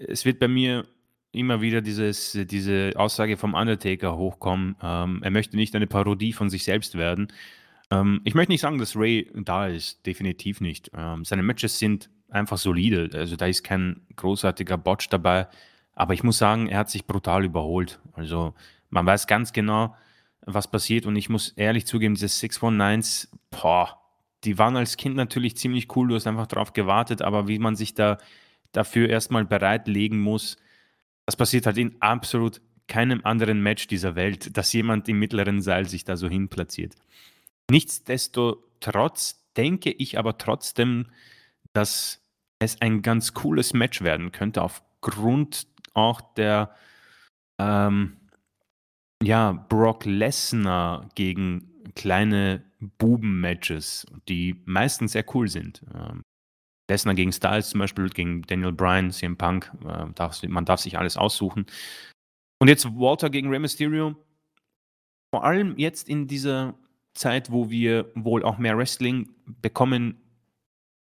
[0.09, 0.87] es wird bei mir
[1.33, 4.77] immer wieder dieses, diese Aussage vom Undertaker hochkommen.
[4.83, 7.29] Ähm, er möchte nicht eine Parodie von sich selbst werden.
[7.91, 10.91] Ähm, ich möchte nicht sagen, dass Ray da ist, definitiv nicht.
[10.95, 13.11] Ähm, seine Matches sind einfach solide.
[13.15, 15.47] Also da ist kein großartiger Botch dabei.
[15.95, 18.01] Aber ich muss sagen, er hat sich brutal überholt.
[18.15, 18.55] Also
[18.89, 19.95] man weiß ganz genau,
[20.43, 21.07] was passiert.
[21.07, 24.00] Und ich muss ehrlich zugeben, diese 619s, boah,
[24.45, 26.09] die waren als Kind natürlich ziemlich cool.
[26.09, 27.23] Du hast einfach drauf gewartet.
[27.23, 28.19] Aber wie man sich da
[28.73, 30.57] dafür erstmal bereitlegen muss,
[31.27, 35.89] das passiert halt in absolut keinem anderen Match dieser Welt, dass jemand im mittleren Seil
[35.89, 36.97] sich da so hin platziert.
[37.71, 41.07] Nichtsdestotrotz denke ich aber trotzdem,
[41.73, 42.21] dass
[42.59, 46.75] es ein ganz cooles Match werden könnte, aufgrund auch der
[47.59, 48.17] ähm,
[49.23, 55.83] ja, Brock Lesnar gegen kleine Buben-Matches, die meistens sehr cool sind.
[55.95, 56.23] Ähm,
[56.91, 61.17] Lesnar gegen Styles zum Beispiel, gegen Daniel Bryan, CM Punk, äh, man darf sich alles
[61.17, 61.67] aussuchen.
[62.61, 64.17] Und jetzt Walter gegen Rey Mysterio.
[65.33, 66.75] Vor allem jetzt in dieser
[67.15, 70.21] Zeit, wo wir wohl auch mehr Wrestling bekommen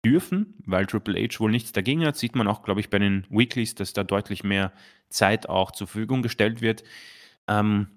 [0.05, 3.25] dürfen, weil Triple H wohl nichts dagegen hat, sieht man auch, glaube ich, bei den
[3.29, 4.73] Weeklies, dass da deutlich mehr
[5.09, 6.83] Zeit auch zur Verfügung gestellt wird.
[7.47, 7.87] Ähm,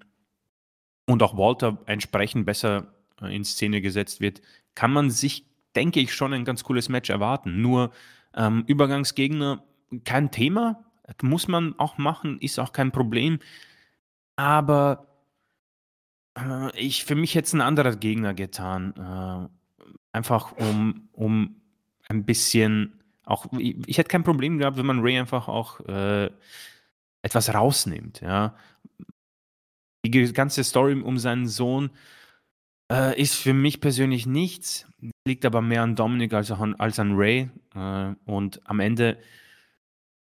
[1.07, 4.41] und auch Walter entsprechend besser in Szene gesetzt wird,
[4.75, 7.61] kann man sich, denke ich, schon ein ganz cooles Match erwarten.
[7.61, 7.91] Nur
[8.35, 9.63] ähm, Übergangsgegner,
[10.03, 10.83] kein Thema,
[11.21, 13.39] muss man auch machen, ist auch kein Problem.
[14.35, 15.07] Aber
[16.37, 18.93] äh, ich, für mich hätte es ein anderer Gegner getan.
[18.97, 21.61] Äh, einfach um, um
[22.07, 26.29] ein bisschen auch, ich, ich, hätte kein Problem gehabt, wenn man Ray einfach auch äh,
[27.21, 28.55] etwas rausnimmt, ja.
[30.05, 31.89] Die ganze Story um seinen Sohn
[32.91, 34.87] äh, ist für mich persönlich nichts,
[35.27, 37.49] liegt aber mehr an Dominic als an, als an Ray.
[37.73, 39.17] Äh, und am Ende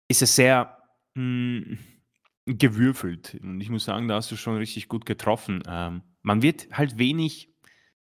[0.08, 0.78] ist es sehr
[1.16, 1.78] mh,
[2.46, 3.38] gewürfelt.
[3.42, 5.64] Und ich muss sagen, da hast du schon richtig gut getroffen.
[5.68, 7.50] Ähm, man wird halt wenig,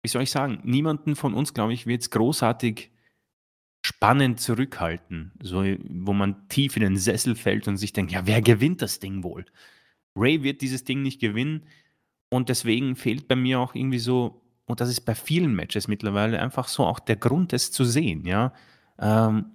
[0.02, 2.92] wie soll ich sagen, niemanden von uns, glaube ich, wird es großartig
[3.86, 8.42] spannend zurückhalten, so, wo man tief in den Sessel fällt und sich denkt, ja, wer
[8.42, 9.46] gewinnt das Ding wohl?
[10.16, 11.66] Ray wird dieses Ding nicht gewinnen
[12.34, 16.42] und deswegen fehlt bei mir auch irgendwie so, und das ist bei vielen Matches mittlerweile
[16.42, 18.54] einfach so auch der Grund, es zu sehen, ja.
[19.00, 19.46] Ähm,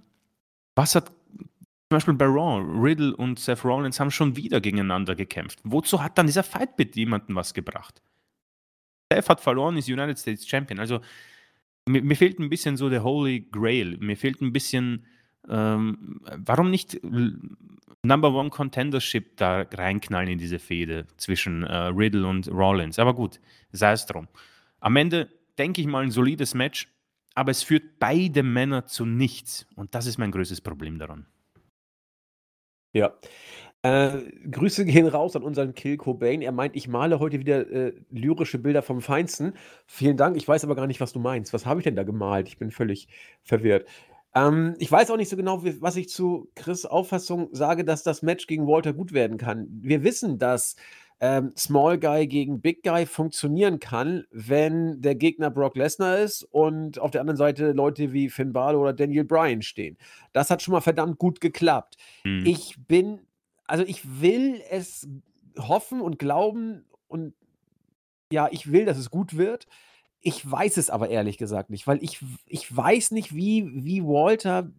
[0.76, 5.58] was hat zum Beispiel bei Raw, Riddle und Seth Rollins haben schon wieder gegeneinander gekämpft.
[5.64, 8.02] Wozu hat dann dieser Fight mit jemandem was gebracht?
[9.10, 10.78] Seth hat verloren, ist United States Champion.
[10.78, 11.00] Also
[11.86, 13.96] mir, mir, fehlt ein bisschen so der Holy Grail.
[13.98, 15.06] Mir fehlt ein bisschen,
[15.48, 17.00] ähm, warum nicht
[18.02, 22.98] Number One Contendership da reinknallen in diese Fehde zwischen äh, Riddle und Rollins.
[22.98, 23.40] Aber gut,
[23.72, 24.28] sei es drum.
[24.80, 26.88] Am Ende denke ich mal ein solides Match,
[27.34, 29.66] aber es führt beide Männer zu nichts.
[29.74, 31.26] Und das ist mein größtes Problem daran.
[32.92, 33.12] Ja.
[33.82, 36.42] Äh, Grüße gehen raus an unseren Kill Cobain.
[36.42, 39.52] Er meint, ich male heute wieder äh, lyrische Bilder vom Feinsten.
[39.86, 40.36] Vielen Dank.
[40.36, 41.52] Ich weiß aber gar nicht, was du meinst.
[41.52, 42.48] Was habe ich denn da gemalt?
[42.48, 43.08] Ich bin völlig
[43.42, 43.88] verwirrt.
[44.46, 48.22] Ähm, ich weiß auch nicht so genau, was ich zu Chris' Auffassung sage, dass das
[48.22, 49.66] Match gegen Walter gut werden kann.
[49.70, 50.76] Wir wissen, dass
[51.20, 57.00] ähm, Small Guy gegen Big Guy funktionieren kann, wenn der Gegner Brock Lesnar ist und
[57.00, 59.98] auf der anderen Seite Leute wie Finn Balor oder Daniel Bryan stehen.
[60.32, 61.96] Das hat schon mal verdammt gut geklappt.
[62.24, 62.44] Mhm.
[62.46, 63.20] Ich bin
[63.68, 65.06] also ich will es
[65.58, 67.34] hoffen und glauben und
[68.32, 69.66] ja, ich will, dass es gut wird.
[70.20, 74.70] Ich weiß es aber ehrlich gesagt nicht, weil ich, ich weiß nicht, wie, wie Walter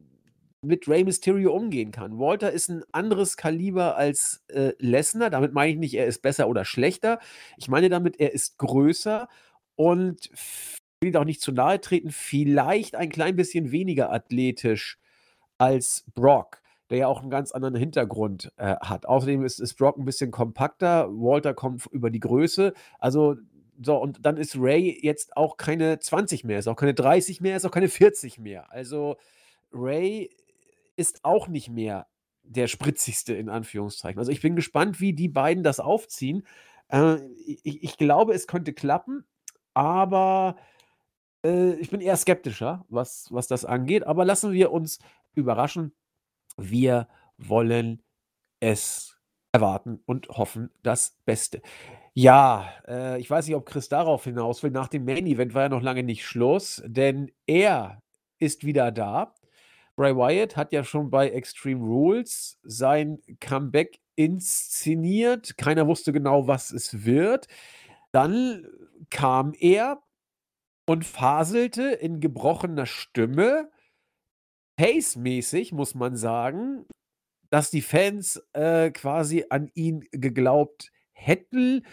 [0.62, 2.20] mit Rey Mysterio umgehen kann.
[2.20, 5.30] Walter ist ein anderes Kaliber als äh, Lesnar.
[5.30, 7.20] Damit meine ich nicht, er ist besser oder schlechter.
[7.58, 9.30] Ich meine damit, er ist größer
[9.76, 10.30] und
[11.02, 15.00] will auch nicht zu nahe treten, vielleicht ein klein bisschen weniger athletisch
[15.58, 19.06] als Brock der ja auch einen ganz anderen Hintergrund äh, hat.
[19.06, 22.74] Außerdem ist, ist Brock ein bisschen kompakter, Walter kommt über die Größe.
[22.98, 23.36] Also,
[23.82, 27.56] so, und dann ist Ray jetzt auch keine 20 mehr, ist auch keine 30 mehr,
[27.56, 28.72] ist auch keine 40 mehr.
[28.72, 29.18] Also,
[29.72, 30.30] Ray
[30.96, 32.08] ist auch nicht mehr
[32.44, 34.20] der spritzigste in Anführungszeichen.
[34.20, 36.46] Also ich bin gespannt, wie die beiden das aufziehen.
[36.90, 39.24] Äh, ich, ich glaube, es könnte klappen,
[39.74, 40.58] aber
[41.46, 44.06] äh, ich bin eher skeptischer, was, was das angeht.
[44.06, 45.00] Aber lassen wir uns
[45.36, 45.94] überraschen.
[46.58, 47.08] Wir
[47.38, 48.02] wollen
[48.60, 49.18] es
[49.52, 51.62] erwarten und hoffen das Beste.
[52.14, 54.72] Ja, äh, ich weiß nicht, ob Chris darauf hinaus will.
[54.72, 58.02] Nach dem Main Event war ja noch lange nicht Schluss, denn er
[58.40, 59.36] ist wieder da.
[59.96, 65.58] Bray Wyatt hat ja schon bei Extreme Rules sein Comeback inszeniert.
[65.58, 67.48] Keiner wusste genau, was es wird.
[68.12, 68.66] Dann
[69.10, 70.02] kam er
[70.86, 73.70] und faselte in gebrochener Stimme,
[74.78, 76.86] pace-mäßig, muss man sagen,
[77.50, 81.86] dass die Fans äh, quasi an ihn geglaubt hätten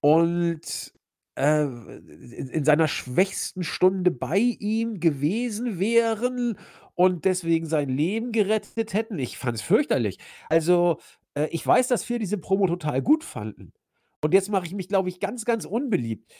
[0.00, 0.92] und
[1.36, 6.58] äh, in, in seiner schwächsten Stunde bei ihm gewesen wären
[6.94, 9.18] und deswegen sein Leben gerettet hätten.
[9.18, 10.18] Ich fand es fürchterlich.
[10.48, 10.98] Also,
[11.34, 13.72] äh, ich weiß, dass viele diese Promo total gut fanden.
[14.20, 16.32] Und jetzt mache ich mich, glaube ich, ganz, ganz unbeliebt.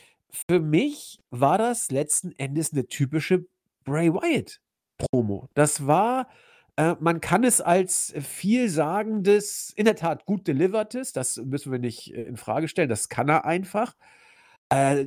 [0.49, 3.47] Für mich war das letzten Endes eine typische
[3.85, 5.49] Bray Wyatt-Promo.
[5.55, 6.29] Das war,
[6.77, 12.13] äh, man kann es als vielsagendes, in der Tat gut delivertes, das müssen wir nicht
[12.15, 13.95] äh, in Frage stellen, das kann er einfach.
[14.71, 15.05] Äh,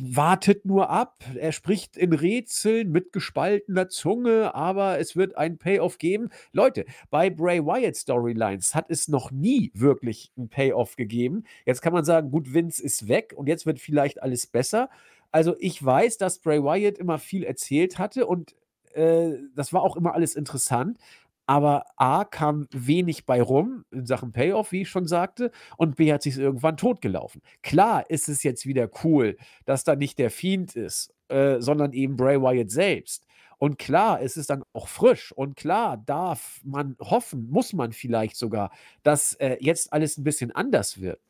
[0.00, 1.22] wartet nur ab.
[1.36, 6.30] Er spricht in Rätseln mit gespaltener Zunge, aber es wird ein Payoff geben.
[6.52, 11.44] Leute, bei Bray Wyatt Storylines hat es noch nie wirklich ein Payoff gegeben.
[11.66, 14.88] Jetzt kann man sagen, gut, Vince ist weg und jetzt wird vielleicht alles besser.
[15.30, 18.56] Also ich weiß, dass Bray Wyatt immer viel erzählt hatte und
[18.94, 20.98] äh, das war auch immer alles interessant.
[21.46, 26.10] Aber A kam wenig bei rum in Sachen Payoff, wie ich schon sagte, und B
[26.12, 27.42] hat sich irgendwann totgelaufen.
[27.62, 32.16] Klar ist es jetzt wieder cool, dass da nicht der Fiend ist, äh, sondern eben
[32.16, 33.26] Bray Wyatt selbst.
[33.58, 35.32] Und klar, ist es dann auch frisch.
[35.32, 38.70] Und klar darf man hoffen, muss man vielleicht sogar,
[39.02, 41.20] dass äh, jetzt alles ein bisschen anders wird.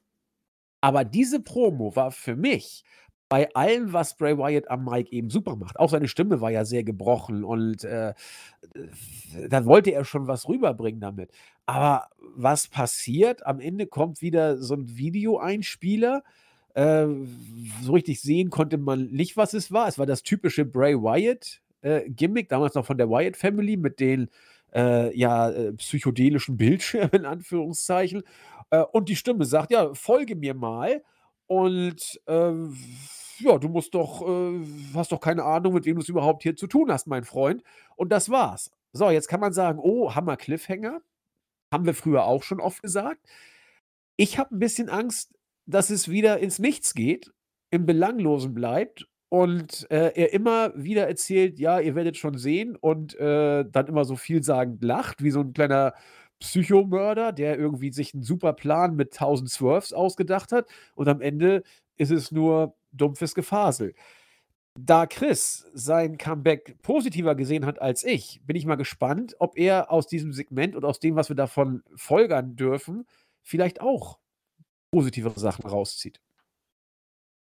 [0.80, 2.84] Aber diese Promo war für mich
[3.34, 5.76] bei allem, was Bray Wyatt am Mic eben super macht.
[5.80, 8.14] Auch seine Stimme war ja sehr gebrochen und äh,
[9.48, 11.32] dann wollte er schon was rüberbringen damit.
[11.66, 13.44] Aber was passiert?
[13.44, 16.22] Am Ende kommt wieder so ein Videoeinspieler.
[16.74, 17.08] Äh,
[17.82, 19.88] so richtig sehen konnte man nicht, was es war.
[19.88, 22.08] Es war das typische Bray Wyatt äh,
[22.44, 24.28] damals noch von der Wyatt Family mit den
[24.72, 28.22] äh, ja, äh, psychedelischen Bildschirmen in Anführungszeichen.
[28.70, 31.02] Äh, und die Stimme sagt, ja, folge mir mal.
[31.46, 32.76] Und ähm,
[33.38, 36.56] ja, du musst doch, äh, hast doch keine Ahnung, mit wem du es überhaupt hier
[36.56, 37.62] zu tun hast, mein Freund.
[37.96, 38.70] Und das war's.
[38.92, 41.00] So, jetzt kann man sagen, oh, Hammer Cliffhanger.
[41.72, 43.20] Haben wir früher auch schon oft gesagt.
[44.16, 45.34] Ich habe ein bisschen Angst,
[45.66, 47.32] dass es wieder ins Nichts geht,
[47.70, 53.18] im Belanglosen bleibt und äh, er immer wieder erzählt, ja, ihr werdet schon sehen und
[53.18, 55.94] äh, dann immer so vielsagend lacht, wie so ein kleiner
[56.38, 61.64] Psychomörder, der irgendwie sich einen super Plan mit 1000 Swerves ausgedacht hat und am Ende
[61.96, 63.94] ist es nur dumpfes Gefasel.
[64.76, 69.92] Da Chris sein Comeback positiver gesehen hat als ich, bin ich mal gespannt, ob er
[69.92, 73.06] aus diesem Segment und aus dem, was wir davon folgern dürfen,
[73.42, 74.18] vielleicht auch
[74.90, 76.20] positivere Sachen rauszieht.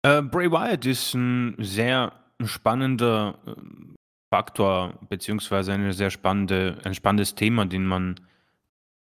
[0.03, 3.95] Äh, Bray Wyatt ist ein sehr spannender ähm,
[4.33, 8.19] Faktor, beziehungsweise eine sehr spannende, ein spannendes Thema, den man,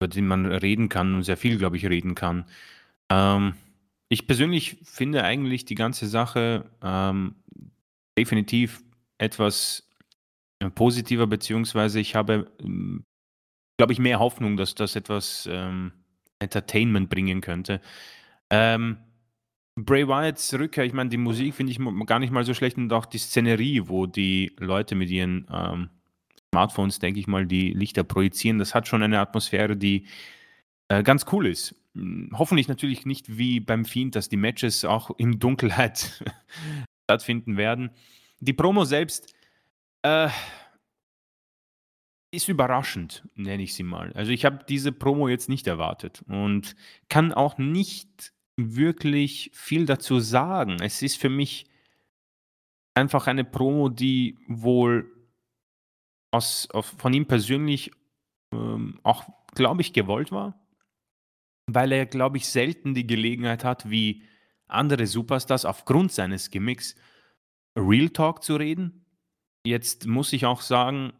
[0.00, 2.46] über den man reden kann und sehr viel, glaube ich, reden kann.
[3.10, 3.55] Ähm,
[4.09, 7.36] ich persönlich finde eigentlich die ganze Sache ähm,
[8.18, 8.82] definitiv
[9.18, 9.89] etwas
[10.60, 13.05] äh, positiver, beziehungsweise ich habe, ähm,
[13.76, 15.93] glaube ich, mehr Hoffnung, dass das etwas ähm,
[16.39, 17.80] Entertainment bringen könnte.
[18.51, 18.98] Ähm,
[19.76, 22.93] Bray Wyatts Rückkehr, ich meine, die Musik finde ich gar nicht mal so schlecht und
[22.93, 25.90] auch die Szenerie, wo die Leute mit ihren ähm,
[26.52, 30.06] Smartphones, denke ich mal, die Lichter projizieren, das hat schon eine Atmosphäre, die
[30.89, 31.76] äh, ganz cool ist.
[31.98, 36.24] Hm, hoffentlich natürlich nicht wie beim Fiend, dass die Matches auch in Dunkelheit
[37.04, 37.90] stattfinden werden.
[38.40, 39.34] Die Promo selbst
[40.02, 40.28] äh,
[42.30, 44.12] ist überraschend, nenne ich sie mal.
[44.12, 46.76] Also ich habe diese Promo jetzt nicht erwartet und
[47.08, 50.76] kann auch nicht wirklich viel dazu sagen.
[50.80, 51.66] Es ist für mich
[52.94, 55.10] einfach eine Promo, die wohl
[56.30, 57.90] aus, aus von ihm persönlich
[58.52, 60.60] ähm, auch, glaube ich, gewollt war
[61.68, 64.22] weil er, glaube ich, selten die Gelegenheit hat, wie
[64.66, 66.96] andere Superstars aufgrund seines Gimmicks
[67.76, 69.04] Real Talk zu reden.
[69.64, 71.12] Jetzt muss ich auch sagen,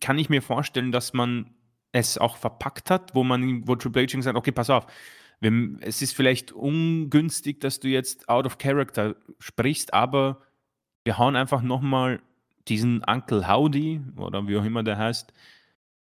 [0.00, 1.54] kann ich mir vorstellen, dass man
[1.92, 4.86] es auch verpackt hat, wo man, wo Triple H hat, okay, pass auf,
[5.80, 10.40] es ist vielleicht ungünstig, dass du jetzt out of character sprichst, aber
[11.04, 12.20] wir hauen einfach nochmal
[12.68, 15.32] diesen Uncle Howdy oder wie auch immer der heißt,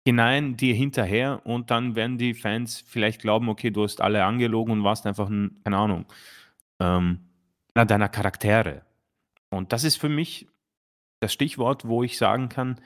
[0.09, 4.73] hinein, dir hinterher und dann werden die Fans vielleicht glauben, okay, du hast alle angelogen
[4.73, 6.05] und warst einfach ein, keine Ahnung,
[6.79, 7.19] ähm,
[7.73, 8.83] einer deiner Charaktere.
[9.49, 10.47] Und das ist für mich
[11.19, 12.79] das Stichwort, wo ich sagen kann,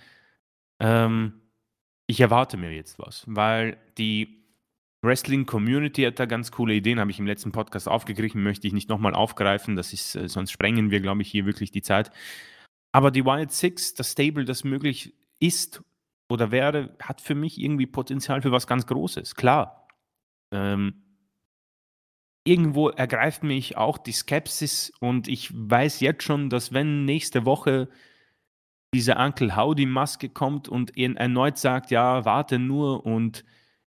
[0.79, 1.41] ähm,
[2.07, 4.43] ich erwarte mir jetzt was, weil die
[5.01, 8.89] Wrestling-Community hat da ganz coole Ideen, habe ich im letzten Podcast aufgegriffen, möchte ich nicht
[8.89, 12.11] nochmal aufgreifen, das ist, äh, sonst sprengen wir, glaube ich, hier wirklich die Zeit.
[12.91, 15.81] Aber die Wild Six, das Stable, das möglich ist
[16.29, 19.35] oder wäre, hat für mich irgendwie Potenzial für was ganz Großes.
[19.35, 19.87] Klar.
[20.51, 21.03] Ähm,
[22.45, 27.89] irgendwo ergreift mich auch die Skepsis und ich weiß jetzt schon, dass wenn nächste Woche
[28.93, 33.43] diese Uncle Howdy Maske kommt und erneut sagt, ja, warte nur und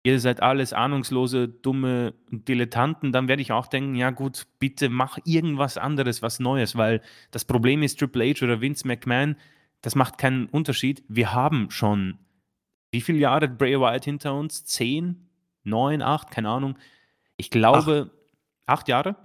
[0.03, 5.19] ihr seid alles ahnungslose, dumme Dilettanten, dann werde ich auch denken, ja gut, bitte mach
[5.25, 7.01] irgendwas anderes, was Neues, weil
[7.31, 9.35] das Problem ist Triple H oder Vince McMahon,
[9.81, 11.03] das macht keinen Unterschied.
[11.07, 12.17] Wir haben schon,
[12.91, 14.65] wie viele Jahre Bray Wyatt hinter uns?
[14.65, 15.29] Zehn?
[15.63, 16.01] Neun?
[16.01, 16.31] Acht?
[16.31, 16.77] Keine Ahnung.
[17.37, 18.09] Ich glaube,
[18.65, 19.15] acht, acht Jahre?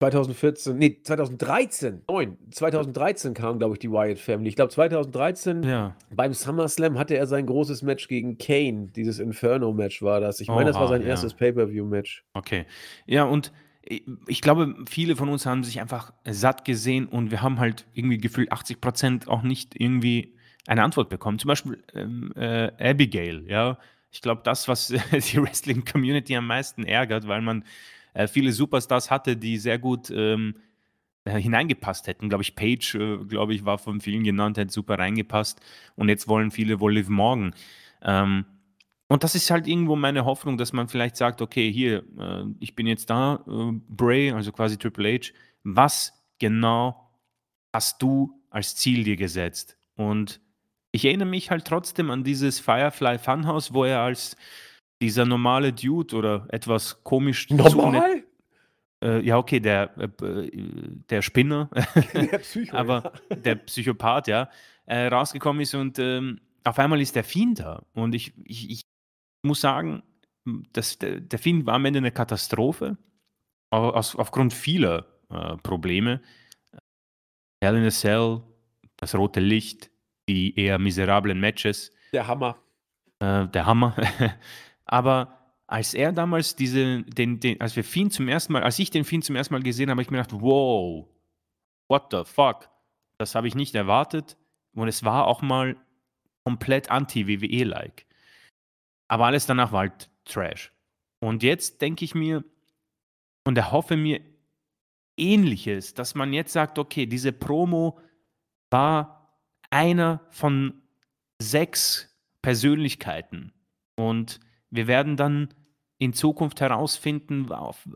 [0.00, 4.48] 2014, nee, 2013, 9, 2013 kam, glaube ich, die Wyatt Family.
[4.50, 5.96] Ich glaube, 2013 Ja.
[6.10, 8.88] beim SummerSlam hatte er sein großes Match gegen Kane.
[8.94, 10.40] Dieses Inferno-Match war das.
[10.40, 11.08] Ich meine, das war sein ja.
[11.08, 12.24] erstes Pay-Per-View-Match.
[12.34, 12.66] Okay.
[13.06, 13.52] Ja, und
[13.86, 18.18] ich glaube, viele von uns haben sich einfach satt gesehen und wir haben halt irgendwie
[18.18, 20.34] gefühlt 80 Prozent auch nicht irgendwie
[20.66, 21.38] eine Antwort bekommen.
[21.38, 23.78] Zum Beispiel ähm, äh, Abigail, ja.
[24.10, 27.64] Ich glaube, das, was die Wrestling-Community am meisten ärgert, weil man
[28.14, 30.54] äh, viele Superstars hatte, die sehr gut ähm,
[31.24, 32.28] äh, hineingepasst hätten.
[32.28, 35.60] Glaube ich, Paige, äh, glaube ich, war von vielen genannt, hätte super reingepasst.
[35.96, 37.54] Und jetzt wollen viele wohl Liv Morgan.
[38.02, 38.46] Ähm,
[39.08, 42.74] und das ist halt irgendwo meine Hoffnung, dass man vielleicht sagt, okay, hier, äh, ich
[42.74, 45.32] bin jetzt da, äh, Bray, also quasi Triple H,
[45.62, 47.10] was genau
[47.72, 49.76] hast du als Ziel dir gesetzt?
[49.96, 50.40] Und
[50.92, 54.36] ich erinnere mich halt trotzdem an dieses Firefly Funhouse, wo er als
[55.02, 58.24] dieser normale Dude oder etwas komisch Normal?
[59.02, 60.50] äh, ja, okay, der, äh, äh,
[61.10, 61.68] der Spinner,
[62.14, 62.76] Der Psycho.
[62.76, 64.48] aber der Psychopath, ja,
[64.86, 67.84] äh, rausgekommen ist und ähm, auf einmal ist der Fiend da.
[67.92, 68.82] Und ich, ich, ich
[69.44, 70.02] muss sagen,
[70.72, 72.96] dass der, der Fiend war am Ende eine Katastrophe,
[73.70, 76.20] au- aus, aufgrund vieler äh, Probleme.
[77.62, 78.42] Hell in a Cell,
[78.96, 79.90] das rote Licht,
[80.28, 82.58] die eher miserablen Matches, Der Hammer.
[83.20, 83.96] äh, der Hammer.
[84.84, 88.90] Aber als er damals diese, den, den, als wir Fiend zum ersten Mal, als ich
[88.90, 91.08] den Fiend zum ersten Mal gesehen habe, habe ich mir gedacht, wow,
[91.88, 92.68] what the fuck?
[93.16, 94.36] Das habe ich nicht erwartet.
[94.74, 95.76] Und es war auch mal
[96.44, 98.04] komplett anti-WWE-like.
[99.08, 100.72] Aber alles danach war halt Trash.
[101.20, 102.44] Und jetzt denke ich mir
[103.44, 104.20] und erhoffe mir
[105.16, 107.98] Ähnliches, dass man jetzt sagt, okay, diese Promo
[108.70, 109.38] war
[109.70, 110.82] einer von
[111.38, 113.52] sechs Persönlichkeiten.
[113.96, 114.40] Und
[114.70, 115.54] wir werden dann
[115.98, 117.48] in Zukunft herausfinden,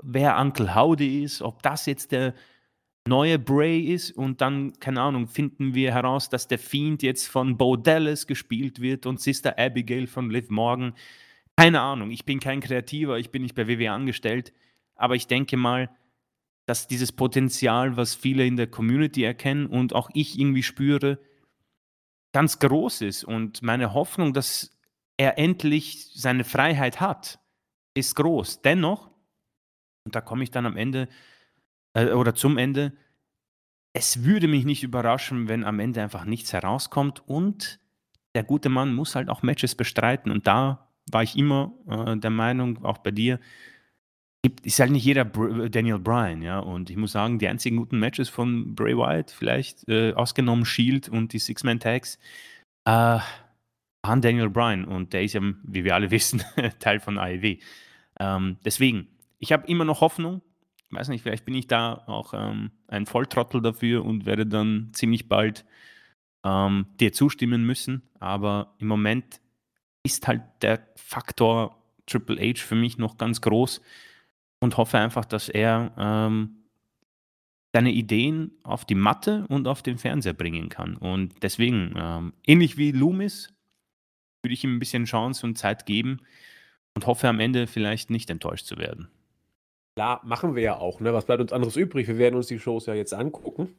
[0.03, 2.35] wer Uncle Howdy ist, ob das jetzt der
[3.09, 7.57] neue Bray ist und dann, keine Ahnung, finden wir heraus, dass der Fiend jetzt von
[7.57, 10.95] Bo Dallas gespielt wird und Sister Abigail von Liv Morgan.
[11.57, 14.53] Keine Ahnung, ich bin kein Kreativer, ich bin nicht bei WWE angestellt,
[14.95, 15.91] aber ich denke mal,
[16.67, 21.19] dass dieses Potenzial, was viele in der Community erkennen und auch ich irgendwie spüre,
[22.33, 23.25] ganz groß ist.
[23.25, 24.79] Und meine Hoffnung, dass
[25.17, 27.41] er endlich seine Freiheit hat,
[27.95, 28.61] ist groß.
[28.63, 29.11] Dennoch,
[30.05, 31.09] und da komme ich dann am Ende
[31.99, 32.93] äh, oder zum Ende,
[33.93, 37.81] es würde mich nicht überraschen, wenn am Ende einfach nichts herauskommt und
[38.35, 40.31] der gute Mann muss halt auch Matches bestreiten.
[40.31, 43.41] Und da war ich immer äh, der Meinung, auch bei dir,
[44.63, 46.61] ist halt nicht jeder Br Daniel Bryan, ja.
[46.61, 51.09] Und ich muss sagen, die einzigen guten Matches von Bray Wyatt, vielleicht äh, ausgenommen Shield
[51.09, 52.19] und die Six-Man-Tags,
[52.85, 53.19] äh,
[54.03, 54.85] waren Daniel Bryan.
[54.85, 56.43] Und der ist ja, wie wir alle wissen,
[56.79, 57.57] Teil von AEW.
[58.21, 59.09] Ähm, deswegen,
[59.39, 60.43] ich habe immer noch Hoffnung.
[60.91, 64.91] Ich weiß nicht, vielleicht bin ich da auch ähm, ein Volltrottel dafür und werde dann
[64.93, 65.67] ziemlich bald
[66.45, 68.03] ähm, dir zustimmen müssen.
[68.21, 69.41] Aber im Moment
[70.03, 73.83] ist halt der Faktor Triple H für mich noch ganz groß
[74.61, 76.59] und hoffe einfach, dass er ähm,
[77.75, 80.97] seine Ideen auf die Matte und auf den Fernseher bringen kann.
[80.97, 83.53] Und deswegen, ähm, ähnlich wie Loomis,
[84.43, 86.21] würde ich ihm ein bisschen Chance und Zeit geben
[86.95, 89.09] und hoffe am Ende vielleicht nicht enttäuscht zu werden.
[89.99, 91.01] Klar, machen wir ja auch.
[91.01, 91.13] Ne?
[91.13, 92.07] Was bleibt uns anderes übrig?
[92.07, 93.75] Wir werden uns die Shows ja jetzt angucken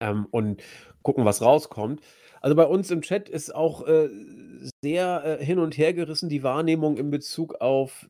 [0.00, 0.62] ähm, und
[1.02, 2.00] gucken, was rauskommt.
[2.40, 4.08] Also bei uns im Chat ist auch äh,
[4.82, 8.08] sehr äh, hin und her gerissen die Wahrnehmung in Bezug auf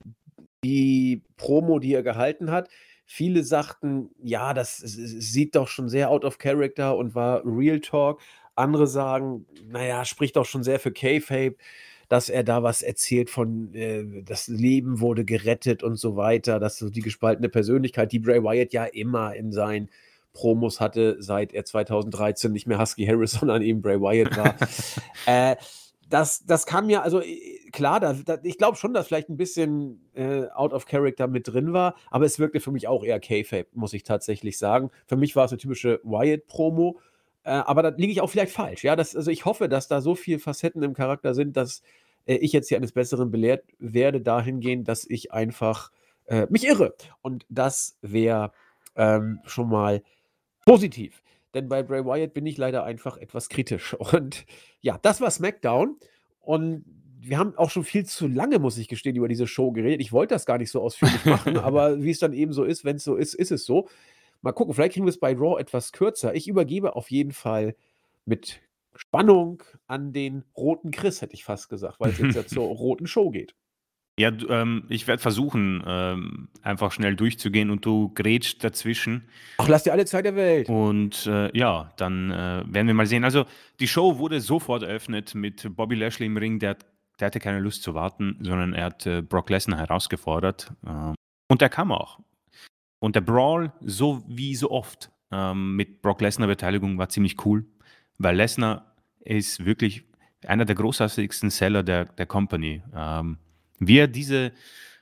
[0.63, 2.69] die Promo, die er gehalten hat.
[3.05, 8.21] Viele sagten, ja, das sieht doch schon sehr out of character und war Real Talk.
[8.55, 11.57] Andere sagen, naja, spricht doch schon sehr für K-Fape.
[12.11, 16.77] Dass er da was erzählt von, äh, das Leben wurde gerettet und so weiter, dass
[16.77, 19.89] so die gespaltene Persönlichkeit, die Bray Wyatt ja immer in seinen
[20.33, 24.57] Promos hatte, seit er 2013 nicht mehr Husky Harris, sondern eben Bray Wyatt war.
[25.27, 25.55] äh,
[26.09, 29.37] das, das kam ja, also äh, klar, da, da, ich glaube schon, dass vielleicht ein
[29.37, 33.21] bisschen äh, out of character mit drin war, aber es wirkte für mich auch eher
[33.21, 34.91] K-Fape, muss ich tatsächlich sagen.
[35.07, 36.99] Für mich war es eine typische Wyatt-Promo,
[37.45, 38.85] äh, aber da liege ich auch vielleicht falsch.
[38.85, 41.83] Ja, das, also ich hoffe, dass da so viele Facetten im Charakter sind, dass
[42.27, 45.91] äh, ich jetzt hier eines Besseren belehrt werde, dahingehend, dass ich einfach
[46.27, 46.95] äh, mich irre.
[47.23, 48.53] Und das wäre
[48.97, 50.03] ähm, schon mal
[50.65, 51.23] positiv.
[51.55, 53.95] Denn bei Bray Wyatt bin ich leider einfach etwas kritisch.
[54.13, 54.45] Und
[54.81, 55.97] ja, das war SmackDown.
[56.41, 56.85] Und
[57.23, 60.01] wir haben auch schon viel zu lange, muss ich gestehen, über diese Show geredet.
[60.01, 62.85] Ich wollte das gar nicht so ausführlich machen, aber wie es dann eben so ist,
[62.85, 63.89] wenn es so ist, ist es so.
[64.43, 66.35] Mal gucken, vielleicht kriegen wir es bei Raw etwas kürzer.
[66.35, 67.77] Ich übergebe auf jeden Fall
[68.25, 68.61] mit
[68.95, 73.07] Spannung an den roten Chris, hätte ich fast gesagt, weil es jetzt ja zur roten
[73.07, 73.55] Show geht.
[74.19, 79.29] Ja, ähm, ich werde versuchen, ähm, einfach schnell durchzugehen und du grätschst dazwischen.
[79.57, 80.69] Ach, lass dir alle Zeit der Welt.
[80.69, 83.25] Und äh, ja, dann äh, werden wir mal sehen.
[83.25, 83.47] Also,
[83.79, 86.59] die Show wurde sofort eröffnet mit Bobby Lashley im Ring.
[86.59, 86.77] Der,
[87.19, 90.71] der hatte keine Lust zu warten, sondern er hat äh, Brock Lesnar herausgefordert.
[90.87, 91.15] Ähm,
[91.49, 92.19] und der kam auch.
[93.01, 97.67] Und der Brawl, so wie so oft, ähm, mit Brock Lesnar-Beteiligung war ziemlich cool,
[98.19, 100.05] weil Lesnar ist wirklich
[100.47, 102.83] einer der großartigsten Seller der, der Company.
[102.95, 103.39] Ähm,
[103.79, 104.53] wie er diese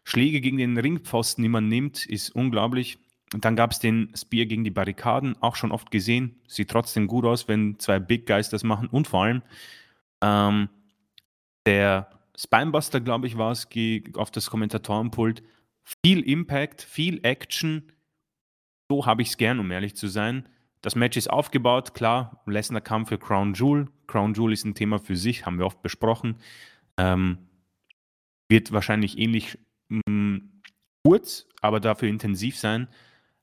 [0.05, 2.99] Schläge gegen den Ringpfosten, man nimmt, ist unglaublich.
[3.35, 6.37] Und dann gab es den Spear gegen die Barrikaden, auch schon oft gesehen.
[6.47, 8.89] Sieht trotzdem gut aus, wenn zwei Big Guys das machen.
[8.89, 9.43] Und vor allem
[10.23, 10.69] ähm,
[11.67, 13.69] der Spinebuster, glaube ich, war es,
[14.15, 15.43] auf das Kommentatorenpult.
[16.05, 17.93] Viel Impact, viel Action.
[18.91, 20.49] So habe ich es gern, um ehrlich zu sein.
[20.83, 22.43] Das Match ist aufgebaut, klar.
[22.47, 23.89] Lesnar kam für Crown Jewel.
[24.07, 26.37] Crown Jewel ist ein Thema für sich, haben wir oft besprochen.
[26.97, 27.39] Ähm,
[28.49, 29.59] wird wahrscheinlich ähnlich
[29.89, 30.63] mh, hm,
[31.05, 32.89] kurz, aber dafür intensiv sein.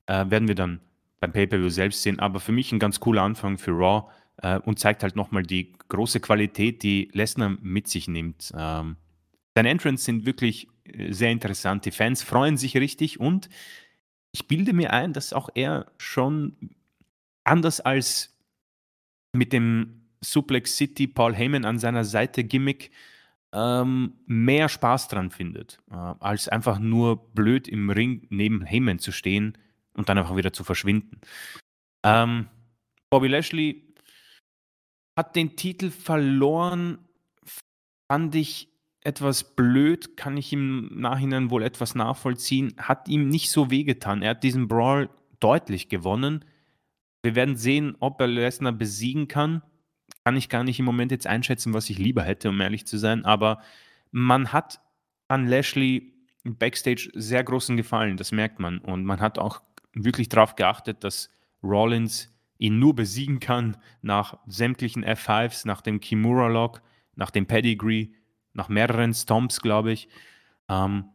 [0.05, 0.81] Äh, werden wir dann
[1.19, 2.19] beim Pay-Per-View selbst sehen.
[2.19, 5.73] Aber für mich ein ganz cooler Anfang für Raw äh, und zeigt halt nochmal die
[5.89, 8.51] große Qualität, die Lesnar mit sich nimmt.
[8.55, 8.97] Ähm,
[9.55, 10.67] seine Entrants sind wirklich
[11.10, 11.86] sehr interessant.
[11.86, 13.49] Die Fans freuen sich richtig und
[14.32, 16.56] ich bilde mir ein, dass auch er schon
[17.44, 18.38] anders als
[19.34, 22.91] mit dem Suplex City Paul Heyman an seiner Seite Gimmick
[23.53, 29.12] ähm, mehr Spaß dran findet, äh, als einfach nur blöd im Ring neben Heyman zu
[29.12, 29.57] stehen
[29.94, 31.22] und dann einfach wieder zu verschwinden.
[32.03, 32.48] Ähm,
[33.10, 33.95] Bobby Lashley
[35.18, 36.99] hat den Titel verloren,
[38.12, 38.74] fand ich
[39.06, 44.22] etwas blöd, kann ich im Nachhinein wohl etwas nachvollziehen, hat ihm nicht so wehgetan.
[44.22, 45.10] Er hat diesen Brawl
[45.40, 46.44] deutlich gewonnen.
[47.23, 49.61] Wir werden sehen, ob er Lesnar besiegen kann
[50.26, 52.98] kann ich gar nicht im Moment jetzt einschätzen, was ich lieber hätte, um ehrlich zu
[52.98, 53.26] sein.
[53.26, 53.61] Aber
[54.11, 54.82] man hat
[55.27, 56.14] an Lashley
[56.44, 58.80] Backstage sehr großen Gefallen, das merkt man.
[58.80, 59.61] Und man hat auch
[59.94, 61.30] wirklich darauf geachtet, dass
[61.64, 66.82] Rollins ihn nur besiegen kann nach sämtlichen F5s, nach dem Kimura-Lock,
[67.15, 68.10] nach dem Pedigree,
[68.56, 70.07] nach mehreren Stomps, glaube ich.
[70.69, 71.06] Ähm,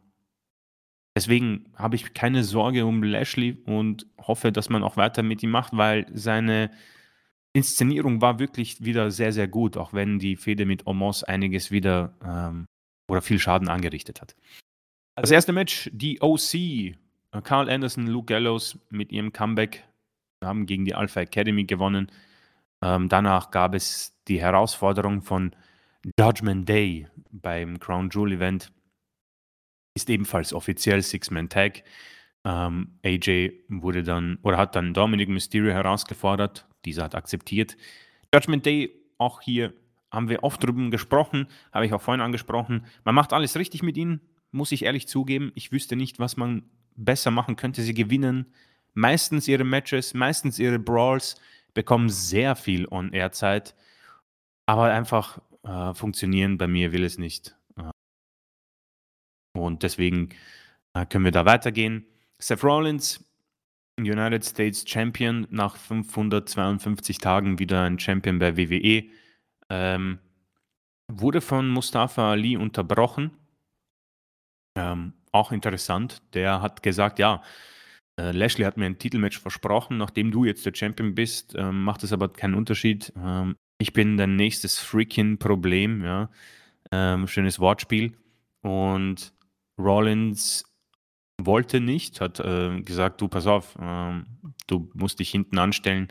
[1.15, 5.51] deswegen habe ich keine Sorge um Lashley und hoffe, dass man auch weiter mit ihm
[5.51, 6.71] macht, weil seine
[7.53, 12.13] Inszenierung war wirklich wieder sehr, sehr gut, auch wenn die Fehde mit Omos einiges wieder
[12.23, 12.65] ähm,
[13.09, 14.35] oder viel Schaden angerichtet hat.
[15.15, 16.95] Das also erste Match, die OC, äh,
[17.43, 19.83] Carl Anderson, Luke Gallows mit ihrem Comeback
[20.43, 22.09] haben gegen die Alpha Academy gewonnen.
[22.81, 25.53] Ähm, danach gab es die Herausforderung von
[26.19, 28.71] Judgment Day beim Crown Jewel Event.
[29.95, 31.83] Ist ebenfalls offiziell Six-Man-Tag.
[32.43, 37.77] Ähm, AJ wurde dann oder hat dann Dominic Mysterio herausgefordert dieser hat akzeptiert.
[38.33, 39.73] Judgment Day, auch hier
[40.11, 42.85] haben wir oft drüber gesprochen, habe ich auch vorhin angesprochen.
[43.05, 44.21] Man macht alles richtig mit ihnen,
[44.51, 45.51] muss ich ehrlich zugeben.
[45.55, 46.63] Ich wüsste nicht, was man
[46.95, 47.81] besser machen könnte.
[47.81, 48.53] Sie gewinnen
[48.93, 51.35] meistens ihre Matches, meistens ihre Brawls,
[51.73, 53.75] bekommen sehr viel On-Air-Zeit,
[54.65, 57.55] aber einfach äh, funktionieren bei mir will es nicht.
[57.77, 57.91] Äh,
[59.57, 60.29] und deswegen
[60.93, 62.05] äh, können wir da weitergehen.
[62.39, 63.23] Seth Rollins
[63.99, 69.03] United States Champion, nach 552 Tagen wieder ein Champion bei WWE.
[69.69, 70.19] Ähm,
[71.07, 73.31] wurde von Mustafa Ali unterbrochen.
[74.75, 76.21] Ähm, auch interessant.
[76.33, 77.43] Der hat gesagt, ja,
[78.17, 82.03] äh, Lashley hat mir ein Titelmatch versprochen, nachdem du jetzt der Champion bist, ähm, macht
[82.03, 83.13] es aber keinen Unterschied.
[83.15, 86.29] Ähm, ich bin dein nächstes freaking Problem, ja.
[86.91, 88.13] Ähm, schönes Wortspiel.
[88.61, 89.33] Und
[89.79, 90.65] Rollins
[91.39, 94.25] wollte nicht, hat äh, gesagt, du pass auf, ähm,
[94.67, 96.09] du musst dich hinten anstellen.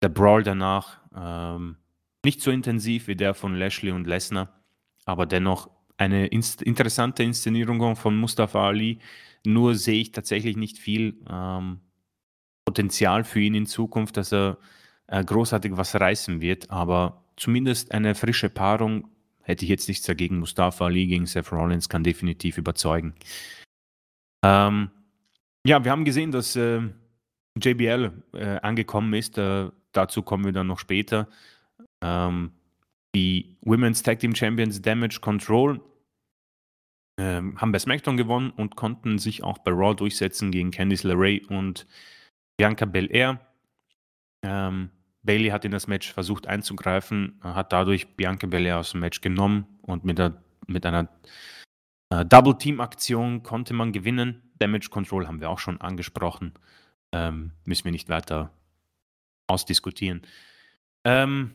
[0.00, 1.76] Der Brawl danach ähm,
[2.24, 4.62] nicht so intensiv wie der von Lashley und Lesnar,
[5.04, 9.00] aber dennoch eine inst interessante Inszenierung von Mustafa Ali.
[9.44, 11.80] Nur sehe ich tatsächlich nicht viel ähm,
[12.64, 14.58] Potenzial für ihn in Zukunft, dass er
[15.12, 19.08] äh, großartig was reißen wird, aber zumindest eine frische Paarung
[19.42, 20.38] hätte ich jetzt nichts dagegen.
[20.38, 23.14] Mustafa Ali gegen Seth Rollins kann definitiv überzeugen.
[24.42, 24.90] Ähm,
[25.66, 26.80] ja, wir haben gesehen, dass äh,
[27.62, 29.36] JBL äh, angekommen ist.
[29.36, 31.28] Äh, dazu kommen wir dann noch später.
[32.02, 32.52] Ähm,
[33.14, 35.78] die Women's Tag Team Champions Damage Control
[37.20, 41.42] ähm, haben bei SmackDown gewonnen und konnten sich auch bei Raw durchsetzen gegen Candice LeRae
[41.48, 41.86] und
[42.56, 43.46] Bianca Belair.
[44.42, 44.90] Ähm,
[45.22, 49.66] Bailey hat in das Match versucht einzugreifen, hat dadurch Bianca Belair aus dem Match genommen
[49.82, 51.08] und mit, der, mit einer
[52.10, 54.42] äh, Double-Team-Aktion konnte man gewinnen.
[54.58, 56.52] Damage Control haben wir auch schon angesprochen.
[57.12, 58.52] Ähm, müssen wir nicht weiter
[59.46, 60.22] ausdiskutieren.
[61.04, 61.54] Ähm,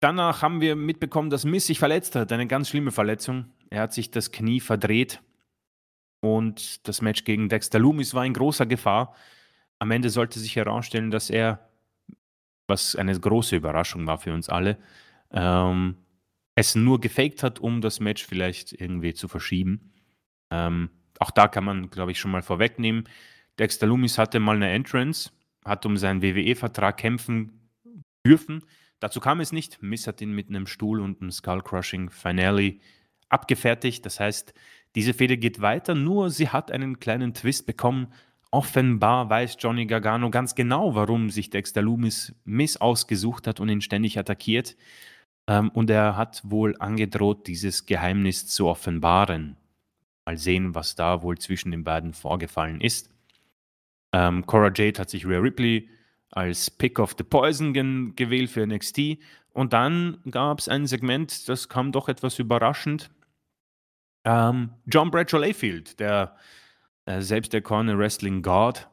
[0.00, 2.32] danach haben wir mitbekommen, dass Miss sich verletzt hat.
[2.32, 3.46] Eine ganz schlimme Verletzung.
[3.70, 5.20] Er hat sich das Knie verdreht.
[6.20, 9.14] Und das Match gegen Dexter Loomis war in großer Gefahr.
[9.78, 11.65] Am Ende sollte sich herausstellen, dass er,
[12.66, 14.78] was eine große Überraschung war für uns alle,
[15.30, 15.96] ähm,
[16.54, 19.92] es nur gefaked hat, um das Match vielleicht irgendwie zu verschieben.
[20.50, 23.08] Ähm, auch da kann man, glaube ich, schon mal vorwegnehmen.
[23.58, 25.30] Dexter Loomis hatte mal eine Entrance,
[25.64, 27.70] hat um seinen WWE-Vertrag kämpfen
[28.26, 28.62] dürfen.
[29.00, 29.82] Dazu kam es nicht.
[29.82, 32.76] Miss hat ihn mit einem Stuhl und einem Skull-Crushing Finale
[33.28, 34.04] abgefertigt.
[34.06, 34.54] Das heißt,
[34.94, 38.12] diese Fehde geht weiter, nur sie hat einen kleinen Twist bekommen.
[38.56, 43.82] Offenbar weiß Johnny Gargano ganz genau, warum sich Dexter Loomis Miss ausgesucht hat und ihn
[43.82, 44.78] ständig attackiert.
[45.46, 49.58] Ähm, und er hat wohl angedroht, dieses Geheimnis zu offenbaren.
[50.24, 53.10] Mal sehen, was da wohl zwischen den beiden vorgefallen ist.
[54.14, 55.90] Ähm, Cora Jade hat sich Rhea Ripley
[56.30, 59.18] als Pick of the Poison gewählt für NXT.
[59.52, 63.10] Und dann gab es ein Segment, das kam doch etwas überraschend.
[64.24, 66.38] Ähm, John Bradshaw Layfield, der
[67.06, 68.88] selbst der Corner Wrestling God,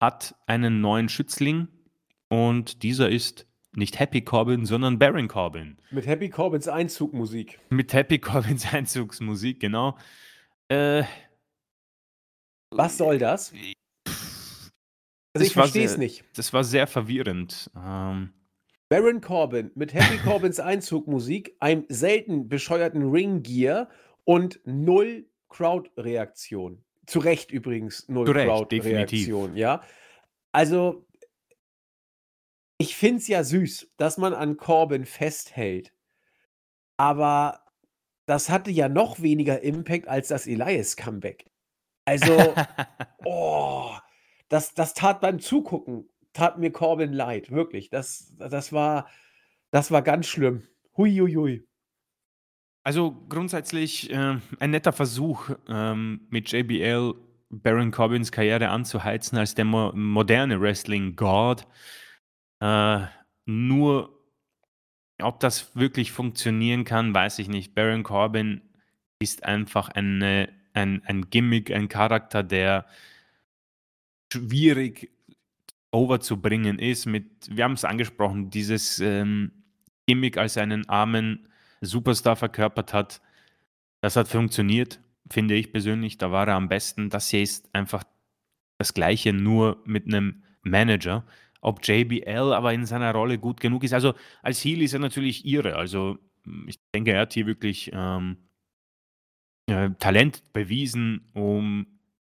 [0.00, 1.68] hat einen neuen Schützling
[2.28, 5.76] und dieser ist nicht Happy Corbin, sondern Baron Corbin.
[5.90, 7.60] Mit Happy Corbins Einzugmusik.
[7.68, 9.96] Mit Happy Corbins Einzugsmusik, genau.
[10.68, 11.04] Äh,
[12.70, 13.52] Was soll das?
[15.34, 16.24] Also ich verstehe es nicht.
[16.34, 17.70] Das war sehr verwirrend.
[17.76, 18.32] Ähm,
[18.88, 23.90] Baron Corbin mit Happy Corbins Einzugmusik, einem selten bescheuerten Ring-Gear
[24.24, 26.82] und null Crowd-Reaktion.
[27.06, 29.82] Zu Recht übrigens null Crowd-Reaktion, ja.
[30.52, 31.06] Also
[32.78, 35.92] ich finde es ja süß, dass man an Corbin festhält.
[36.96, 37.64] Aber
[38.26, 41.50] das hatte ja noch weniger Impact als das Elias-Comeback.
[42.04, 42.54] Also,
[43.24, 43.92] oh,
[44.48, 47.90] das, das tat beim Zugucken, tat mir Corbin leid, wirklich.
[47.90, 49.08] Das, das, war,
[49.70, 50.66] das war ganz schlimm.
[50.96, 51.68] Hui, hui, hui.
[52.86, 57.14] Also grundsätzlich äh, ein netter Versuch, ähm, mit JBL
[57.50, 61.66] Baron Corbins Karriere anzuheizen als der mo moderne Wrestling-God.
[62.60, 63.00] Äh,
[63.44, 64.16] nur,
[65.20, 67.74] ob das wirklich funktionieren kann, weiß ich nicht.
[67.74, 68.60] Baron Corbin
[69.18, 72.86] ist einfach eine, ein, ein Gimmick, ein Charakter, der
[74.32, 75.10] schwierig
[75.90, 79.50] overzubringen ist mit, wir haben es angesprochen, dieses ähm,
[80.06, 81.48] Gimmick als einen armen
[81.86, 83.20] Superstar verkörpert hat.
[84.00, 85.00] Das hat funktioniert,
[85.30, 86.18] finde ich persönlich.
[86.18, 87.10] Da war er am besten.
[87.10, 88.04] Das hier ist einfach
[88.78, 91.24] das Gleiche, nur mit einem Manager
[91.66, 93.92] ob JBL aber in seiner Rolle gut genug ist.
[93.92, 95.74] Also als Heel ist er natürlich irre.
[95.74, 96.16] Also
[96.68, 98.36] ich denke, er hat hier wirklich ähm,
[99.66, 101.86] äh, Talent bewiesen, um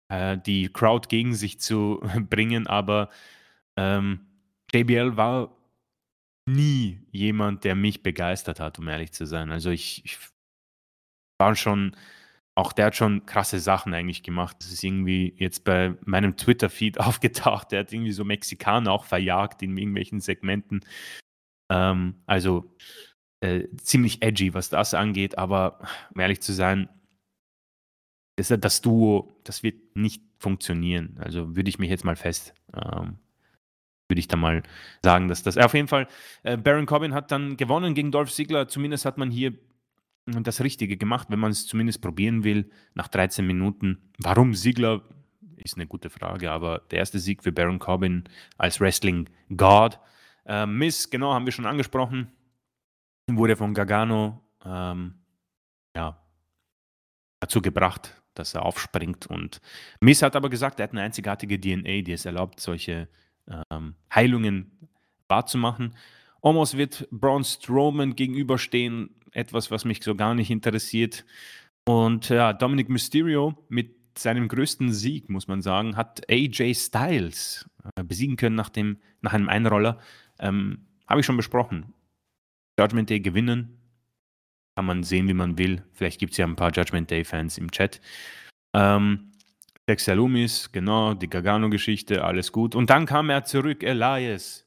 [0.10, 2.00] äh, die Crowd gegen sich zu
[2.30, 2.68] bringen.
[2.68, 3.10] Aber
[3.76, 4.20] ähm,
[4.72, 5.58] JBL war
[6.46, 9.52] nie jemand, der mich begeistert hat, um ehrlich zu sein.
[9.52, 10.18] Also ich, ich
[11.40, 11.96] war schon
[12.56, 14.58] auch der hat schon krasse Sachen eigentlich gemacht.
[14.60, 17.72] Das ist irgendwie jetzt bei meinem Twitter-Feed aufgetaucht.
[17.72, 20.82] Der hat irgendwie so Mexikaner auch verjagt in irgendwelchen Segmenten.
[21.72, 22.76] Ähm, also
[23.42, 25.38] äh, ziemlich edgy, was das angeht.
[25.38, 25.80] Aber
[26.14, 26.90] um ehrlich zu sein,
[28.38, 31.18] das, das Duo, das wird nicht funktionieren.
[31.20, 33.18] Also würde ich mich jetzt mal fest, ähm,
[34.08, 34.64] würde ich da mal
[35.02, 36.08] sagen, dass das auf jeden Fall,
[36.44, 38.68] äh, Baron Corbin hat dann gewonnen gegen Dolph Ziggler.
[38.68, 39.54] Zumindest hat man hier
[40.26, 44.12] das Richtige gemacht, wenn man es zumindest probieren will, nach 13 Minuten.
[44.20, 45.02] Warum Ziegler?
[45.58, 48.24] Ist eine gute Frage, aber der erste Sieg für Baron Corbin
[48.58, 50.00] als Wrestling God.
[50.46, 52.32] Äh, Miss, genau, haben wir schon angesprochen,
[53.28, 55.16] wurde von Gargano ähm,
[55.96, 56.22] ja,
[57.40, 59.28] dazu gebracht, dass er aufspringt.
[59.28, 59.62] Und
[60.02, 63.08] Miss hat aber gesagt, er hat eine einzigartige DNA, die es erlaubt, solche
[63.48, 64.72] ähm, Heilungen
[65.28, 65.96] wahrzumachen.
[66.42, 71.26] Omos wird Braun Strowman gegenüberstehen etwas, was mich so gar nicht interessiert.
[71.86, 78.04] Und ja, Dominic Mysterio mit seinem größten Sieg, muss man sagen, hat AJ Styles äh,
[78.04, 80.00] besiegen können nach, dem, nach einem Einroller.
[80.40, 81.94] Ähm, Habe ich schon besprochen.
[82.80, 83.80] Judgment Day gewinnen.
[84.76, 85.84] Kann man sehen, wie man will.
[85.94, 88.02] Vielleicht gibt es ja ein paar Judgment Day-Fans im Chat.
[88.74, 89.32] Ähm,
[89.88, 92.74] Dexter Loomis, genau, die Gargano-Geschichte, alles gut.
[92.74, 94.66] Und dann kam er zurück, Elias.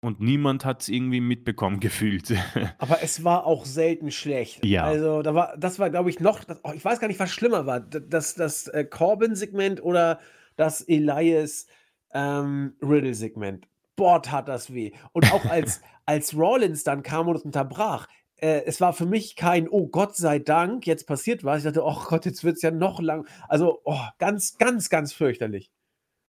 [0.00, 2.34] Und niemand hat es irgendwie mitbekommen gefühlt.
[2.78, 4.64] Aber es war auch selten schlecht.
[4.64, 4.84] Ja.
[4.84, 7.30] Also, da war, das war, glaube ich, noch, das, oh, ich weiß gar nicht, was
[7.30, 7.80] schlimmer war.
[7.80, 10.20] Das, das äh, Corbin-Segment oder
[10.56, 11.66] das Elias
[12.12, 13.66] ähm, Riddle-Segment.
[13.96, 14.92] Boah, tat das weh.
[15.12, 18.08] Und auch als, als Rollins dann kam und unterbrach,
[18.44, 21.58] äh, es war für mich kein, oh Gott sei Dank, jetzt passiert was.
[21.58, 23.26] Ich dachte, oh Gott, jetzt wird es ja noch lang.
[23.48, 25.70] Also, oh, ganz, ganz, ganz fürchterlich.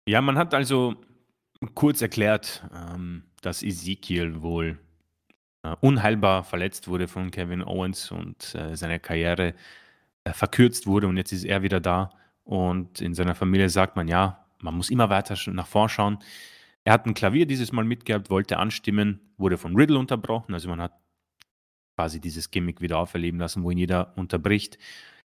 [0.05, 0.95] Ja, man hat also
[1.73, 4.77] kurz erklärt, ähm, dass Ezekiel wohl
[5.63, 9.53] äh, unheilbar verletzt wurde von Kevin Owens und äh, seine Karriere
[10.25, 12.11] äh, verkürzt wurde und jetzt ist er wieder da.
[12.43, 16.19] Und in seiner Familie sagt man, ja, man muss immer weiter nach vorschauen.
[16.83, 20.53] Er hat ein Klavier dieses Mal mitgehabt, wollte anstimmen, wurde von Riddle unterbrochen.
[20.53, 21.00] Also man hat
[21.95, 24.77] quasi dieses Gimmick wieder auferleben lassen, wo ihn jeder unterbricht.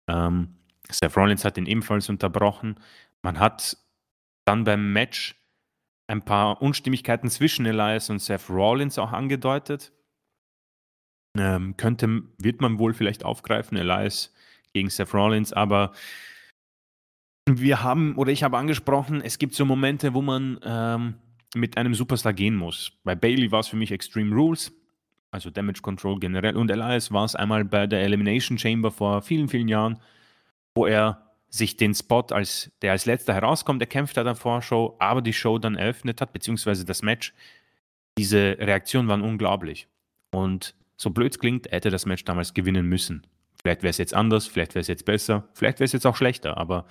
[0.07, 0.55] Ähm,
[0.89, 2.79] Seth Rollins hat ihn ebenfalls unterbrochen.
[3.21, 3.77] Man hat
[4.45, 5.35] dann beim Match
[6.07, 9.91] ein paar Unstimmigkeiten zwischen Elias und Seth Rollins auch angedeutet.
[11.37, 14.33] Ähm, könnte, wird man wohl vielleicht aufgreifen, Elias
[14.73, 15.91] gegen Seth Rollins, aber
[17.47, 21.15] wir haben, oder ich habe angesprochen, es gibt so Momente, wo man ähm,
[21.55, 22.91] mit einem Superstar gehen muss.
[23.03, 24.71] Bei Bailey war es für mich Extreme Rules,
[25.35, 29.49] also Damage Control generell, und Elias war es einmal bei der Elimination Chamber vor vielen,
[29.49, 29.99] vielen Jahren,
[30.73, 34.35] wo er sich den Spot, als der als letzter herauskommt, er kämpft hat an der
[34.35, 37.33] Vorschau, aber die Show dann eröffnet hat, beziehungsweise das Match.
[38.17, 39.87] Diese Reaktionen waren unglaublich.
[40.31, 43.27] Und so blöd es klingt, hätte das Match damals gewinnen müssen.
[43.61, 46.15] Vielleicht wäre es jetzt anders, vielleicht wäre es jetzt besser, vielleicht wäre es jetzt auch
[46.15, 46.85] schlechter, aber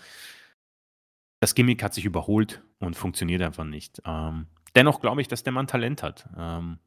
[1.41, 4.03] das Gimmick hat sich überholt und funktioniert einfach nicht.
[4.05, 6.29] Ähm, dennoch glaube ich, dass der Mann Talent hat.
[6.37, 6.79] Ähm,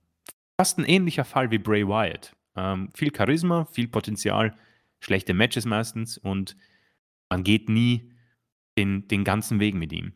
[0.60, 2.36] fast ein ähnlicher Fall wie Bray Wyatt.
[2.56, 4.56] Ähm, viel Charisma, viel Potenzial,
[5.00, 6.58] schlechte Matches meistens und
[7.30, 8.12] man geht nie
[8.78, 10.14] den, den ganzen Weg mit ihm.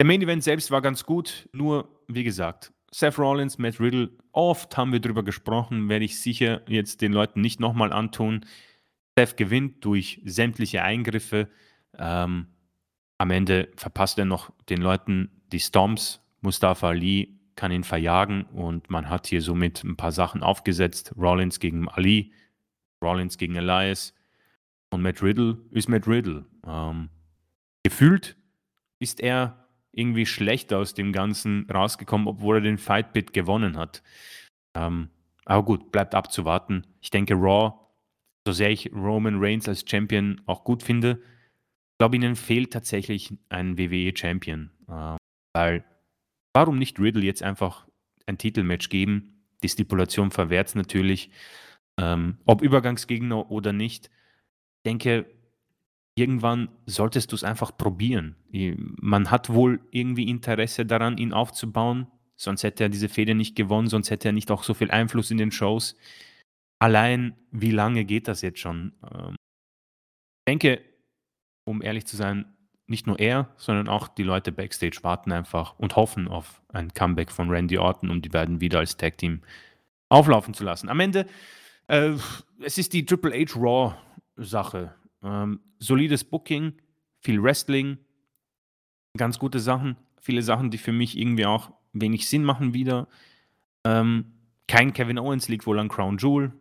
[0.00, 4.76] Der Main Event selbst war ganz gut, nur wie gesagt, Seth Rollins, Matt Riddle, oft
[4.76, 8.46] haben wir drüber gesprochen, werde ich sicher jetzt den Leuten nicht nochmal antun.
[9.18, 11.48] Seth gewinnt durch sämtliche Eingriffe.
[11.98, 12.46] Ähm,
[13.18, 16.20] am Ende verpasst er noch den Leuten die Stomps.
[16.40, 21.14] Mustafa Ali kann ihn verjagen und man hat hier somit ein paar Sachen aufgesetzt.
[21.16, 22.32] Rollins gegen Ali,
[23.02, 24.14] Rollins gegen Elias
[24.90, 26.44] und Matt Riddle ist Matt Riddle.
[26.66, 27.10] Ähm,
[27.82, 28.36] gefühlt
[28.98, 34.02] ist er irgendwie schlechter aus dem Ganzen rausgekommen, obwohl er den Fightbit gewonnen hat.
[34.74, 35.08] Ähm,
[35.44, 36.86] aber gut, bleibt abzuwarten.
[37.00, 37.74] Ich denke, Raw,
[38.46, 41.20] so sehr ich Roman Reigns als Champion auch gut finde,
[41.98, 44.70] glaube ihnen fehlt tatsächlich ein WWE-Champion.
[44.88, 45.16] Äh,
[45.54, 45.84] weil,
[46.54, 47.86] warum nicht Riddle jetzt einfach
[48.26, 49.44] ein Titelmatch geben?
[49.62, 51.30] Die Stipulation verwehrt es natürlich.
[51.98, 54.06] Ähm, ob Übergangsgegner oder nicht.
[54.06, 55.26] Ich denke,
[56.14, 58.36] irgendwann solltest du es einfach probieren.
[58.50, 62.06] Man hat wohl irgendwie Interesse daran, ihn aufzubauen.
[62.36, 65.30] Sonst hätte er diese Fehde nicht gewonnen, sonst hätte er nicht auch so viel Einfluss
[65.30, 65.96] in den Shows.
[66.80, 68.92] Allein, wie lange geht das jetzt schon?
[69.02, 70.82] Ähm, ich denke,
[71.64, 72.53] um ehrlich zu sein,
[72.86, 77.30] nicht nur er, sondern auch die Leute backstage warten einfach und hoffen auf ein Comeback
[77.30, 79.40] von Randy Orton, um die beiden wieder als Tag Team
[80.08, 80.88] auflaufen zu lassen.
[80.88, 81.26] Am Ende,
[81.88, 82.12] äh,
[82.60, 83.94] es ist die Triple H Raw
[84.36, 84.94] Sache.
[85.22, 86.74] Ähm, solides Booking,
[87.20, 87.98] viel Wrestling,
[89.16, 93.08] ganz gute Sachen, viele Sachen, die für mich irgendwie auch wenig Sinn machen wieder.
[93.84, 94.32] Ähm,
[94.66, 96.52] kein Kevin Owens liegt wohl an Crown Jewel,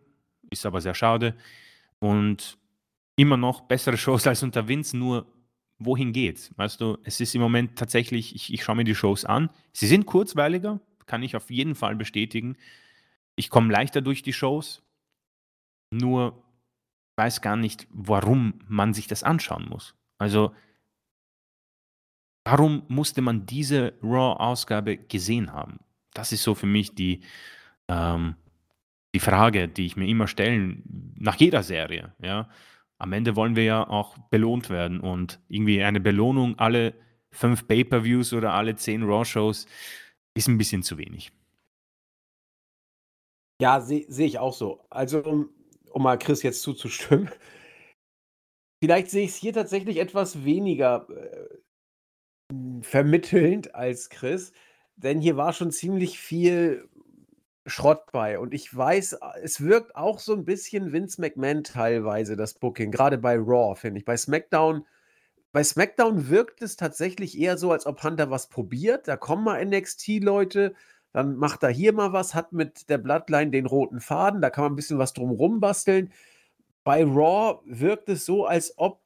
[0.50, 1.36] ist aber sehr schade.
[2.00, 2.58] Und
[3.16, 5.26] immer noch bessere Shows als unter Vince, nur
[5.86, 6.52] wohin geht's?
[6.58, 9.50] Weißt du, es ist im Moment tatsächlich, ich, ich schaue mir die Shows an.
[9.72, 12.56] Sie sind kurzweiliger, kann ich auf jeden Fall bestätigen.
[13.36, 14.84] Ich komme leichter durch die Shows,
[15.92, 16.44] nur
[17.16, 19.96] weiß gar nicht, warum man sich das anschauen muss.
[20.18, 20.54] Also,
[22.46, 25.80] warum musste man diese Raw-Ausgabe gesehen haben?
[26.14, 27.22] Das ist so für mich die,
[27.88, 28.36] ähm,
[29.14, 32.14] die Frage, die ich mir immer stellen, nach jeder Serie.
[32.22, 32.50] Ja?
[33.04, 36.94] Am Ende wollen wir ja auch belohnt werden und irgendwie eine Belohnung alle
[37.32, 39.66] fünf Pay-Per-Views oder alle zehn Raw-Shows
[40.36, 41.34] ist ein bisschen zu wenig.
[43.62, 44.86] Ja, sehe seh ich auch so.
[44.90, 45.50] Also, um,
[45.92, 47.30] um mal Chris jetzt zuzustimmen.
[48.82, 51.60] Vielleicht sehe ich es hier tatsächlich etwas weniger äh,
[52.84, 54.54] vermittelnd als Chris,
[54.96, 56.88] denn hier war schon ziemlich viel
[57.66, 58.40] Schrott bei.
[58.40, 63.18] Und ich weiß, es wirkt auch so ein bisschen Vince McMahon teilweise, das Booking, gerade
[63.18, 64.06] bei Raw, finde ich.
[64.06, 64.86] Bei SmackDown
[65.54, 69.08] bei SmackDown wirkt es tatsächlich eher so, als ob Hunter was probiert.
[69.08, 70.74] Da kommen mal NXT-Leute,
[71.12, 74.64] dann macht er hier mal was, hat mit der Bloodline den roten Faden, da kann
[74.64, 76.12] man ein bisschen was drumrum basteln.
[76.84, 79.04] Bei Raw wirkt es so, als ob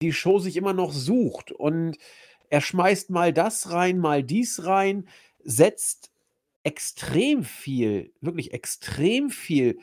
[0.00, 1.98] die Show sich immer noch sucht und
[2.48, 5.06] er schmeißt mal das rein, mal dies rein,
[5.44, 6.12] setzt
[6.66, 9.78] extrem viel, wirklich extrem viel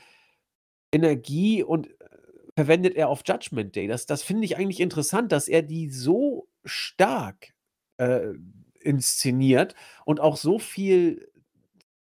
[0.92, 2.08] Energie und äh,
[2.56, 3.88] verwendet er auf Judgment Day.
[3.88, 7.54] Das, das finde ich eigentlich interessant, dass er die so stark
[7.98, 8.34] äh,
[8.82, 11.32] inszeniert und auch so viel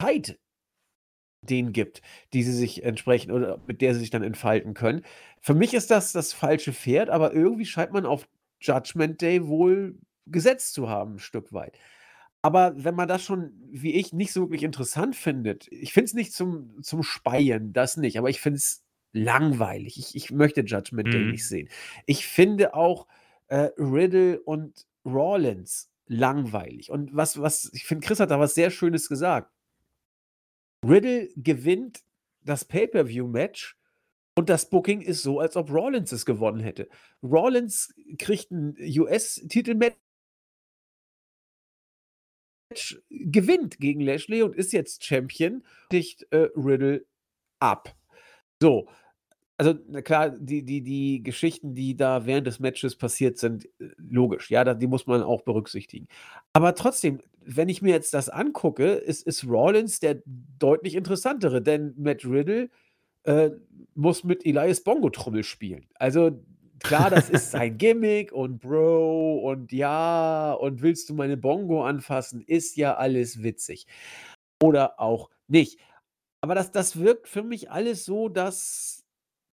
[0.00, 0.40] Zeit
[1.42, 2.02] denen gibt,
[2.32, 5.02] die sie sich entsprechend oder mit der sie sich dann entfalten können.
[5.40, 8.28] Für mich ist das das falsche Pferd, aber irgendwie scheint man auf
[8.60, 9.96] Judgment Day wohl
[10.26, 11.78] gesetzt zu haben, ein Stück weit.
[12.42, 16.14] Aber wenn man das schon, wie ich, nicht so wirklich interessant findet, ich finde es
[16.14, 18.82] nicht zum, zum Speien, das nicht, aber ich finde es
[19.12, 19.98] langweilig.
[19.98, 21.30] Ich, ich möchte Judgment Day Mhm.
[21.30, 21.68] nicht sehen.
[22.06, 23.06] Ich finde auch
[23.48, 26.90] äh, Riddle und Rawlins langweilig.
[26.90, 29.52] Und was, was, ich finde, Chris hat da was sehr Schönes gesagt.
[30.84, 32.02] Riddle gewinnt
[32.44, 33.76] das Pay-Per-View-Match
[34.34, 36.88] und das Booking ist so, als ob Rawlins es gewonnen hätte.
[37.22, 39.96] Rawlins kriegt ein US-Titel-Match,
[43.10, 47.04] gewinnt gegen Lashley und ist jetzt Champion, dicht äh, Riddle
[47.58, 47.94] ab.
[48.60, 48.88] So,
[49.62, 54.50] also klar, die, die, die Geschichten, die da während des Matches passiert sind, äh, logisch,
[54.50, 56.08] ja, die muss man auch berücksichtigen.
[56.52, 60.22] Aber trotzdem, wenn ich mir jetzt das angucke, ist, ist Rollins der
[60.58, 62.70] deutlich interessantere, denn Matt Riddle
[63.24, 63.50] äh,
[63.94, 65.86] muss mit Elias Bongo-Trommel spielen.
[65.94, 66.42] Also
[66.82, 72.42] klar, das ist sein Gimmick und Bro und ja und willst du meine Bongo anfassen,
[72.42, 73.86] ist ja alles witzig.
[74.62, 75.78] Oder auch nicht.
[76.40, 79.04] Aber das, das wirkt für mich alles so, dass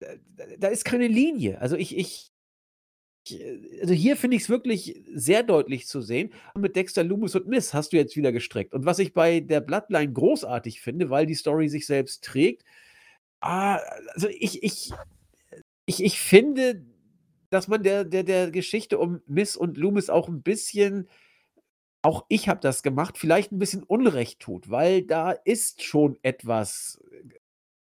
[0.01, 0.19] äh,
[0.59, 1.61] da ist keine Linie.
[1.61, 2.33] Also ich, ich,
[3.31, 6.33] äh, also hier finde ich es wirklich sehr deutlich zu sehen.
[6.55, 8.75] Und mit Dexter Loomis und Miss hast du jetzt wieder gestreckt.
[8.75, 12.65] Und was ich bei der Bloodline großartig finde, weil die Story sich selbst trägt,
[13.41, 13.79] ah,
[14.15, 14.93] also ich, ich,
[15.87, 16.85] ich, ich finde,
[17.53, 21.07] dass man der, der, der Geschichte um Miss und Loomis auch ein bisschen,
[22.01, 26.99] auch ich habe das gemacht, vielleicht ein bisschen Unrecht tut, weil da ist schon etwas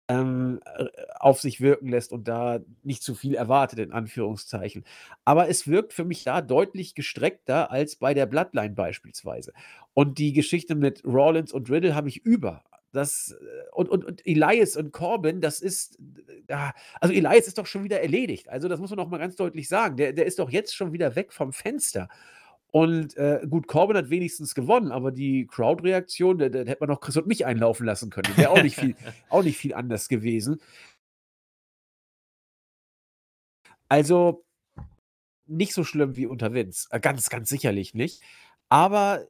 [0.08, 0.84] ähm, äh,
[1.18, 4.84] auf sich wirken lässt und da nicht zu viel erwartet, in Anführungszeichen.
[5.24, 9.54] Aber es wirkt für mich da deutlich gestreckter als bei der Bloodline beispielsweise.
[9.94, 12.64] Und die Geschichte mit Rollins und Riddle habe ich über.
[12.94, 15.98] Das, äh, und, und, und Elias und Corbin, das ist,
[16.46, 18.48] äh, also Elias ist doch schon wieder erledigt.
[18.48, 19.96] Also das muss man auch mal ganz deutlich sagen.
[19.96, 22.08] Der, der ist doch jetzt schon wieder weg vom Fenster.
[22.70, 27.00] Und äh, gut, Corbin hat wenigstens gewonnen, aber die Crowd-Reaktion, da, da hätte man noch
[27.00, 28.36] Chris und mich einlaufen lassen können.
[28.36, 28.96] Wäre auch nicht viel,
[29.28, 30.60] auch nicht viel anders gewesen.
[33.88, 34.44] Also
[35.46, 36.88] nicht so schlimm wie unter Vince.
[36.90, 38.22] Äh, Ganz, ganz sicherlich nicht.
[38.68, 39.26] Aber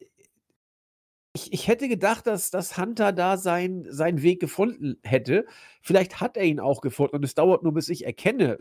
[1.34, 5.46] ich, ich hätte gedacht, dass, dass Hunter da sein, seinen Weg gefunden hätte.
[5.82, 8.58] Vielleicht hat er ihn auch gefunden und es dauert nur, bis ich erkenne,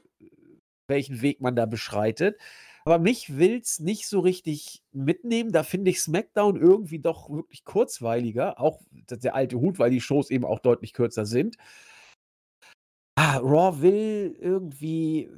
[0.87, 2.37] welchen Weg man da beschreitet.
[2.85, 5.51] Aber mich will es nicht so richtig mitnehmen.
[5.51, 8.59] Da finde ich SmackDown irgendwie doch wirklich kurzweiliger.
[8.59, 11.57] Auch der alte Hut, weil die Shows eben auch deutlich kürzer sind.
[13.15, 15.29] Ah, Raw will irgendwie,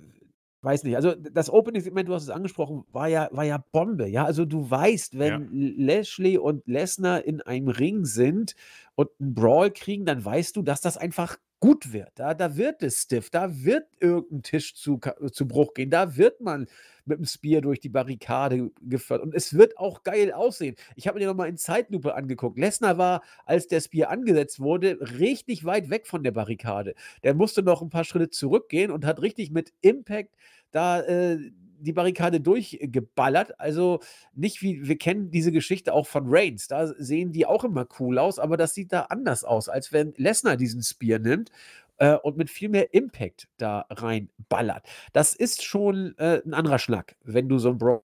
[0.66, 4.08] weiß nicht, also das Opening-Segment, du hast es angesprochen, war ja, war ja Bombe.
[4.08, 8.56] Ja, also du weißt, wenn Lashley und Lesnar in einem Ring sind
[8.96, 12.12] und einen Brawl kriegen, dann weißt du, dass das einfach gut wird.
[12.14, 16.16] Da, da wird es stiff, da wird irgendein Tisch zu, Ka- zu Bruch gehen, da
[16.16, 16.68] wird man
[17.06, 20.76] mit dem Spear durch die Barrikade geführt und es wird auch geil aussehen.
[20.96, 22.60] Ich habe mir nochmal in Zeitlupe angeguckt.
[22.60, 26.94] Lesnar war, als der Spear angesetzt wurde, richtig weit weg von der Barrikade.
[27.24, 30.36] Der musste noch ein paar Schritte zurückgehen und hat richtig mit Impact
[30.70, 31.40] da äh,
[31.86, 33.60] die Barrikade durchgeballert.
[33.60, 34.00] Also
[34.34, 36.68] nicht wie, wir kennen diese Geschichte auch von Reigns.
[36.68, 40.14] Da sehen die auch immer cool aus, aber das sieht da anders aus, als wenn
[40.18, 41.52] Lesnar diesen Spear nimmt
[41.98, 44.84] äh, und mit viel mehr Impact da reinballert.
[45.14, 48.02] Das ist schon äh, ein anderer Schnack, wenn du so ein Brawl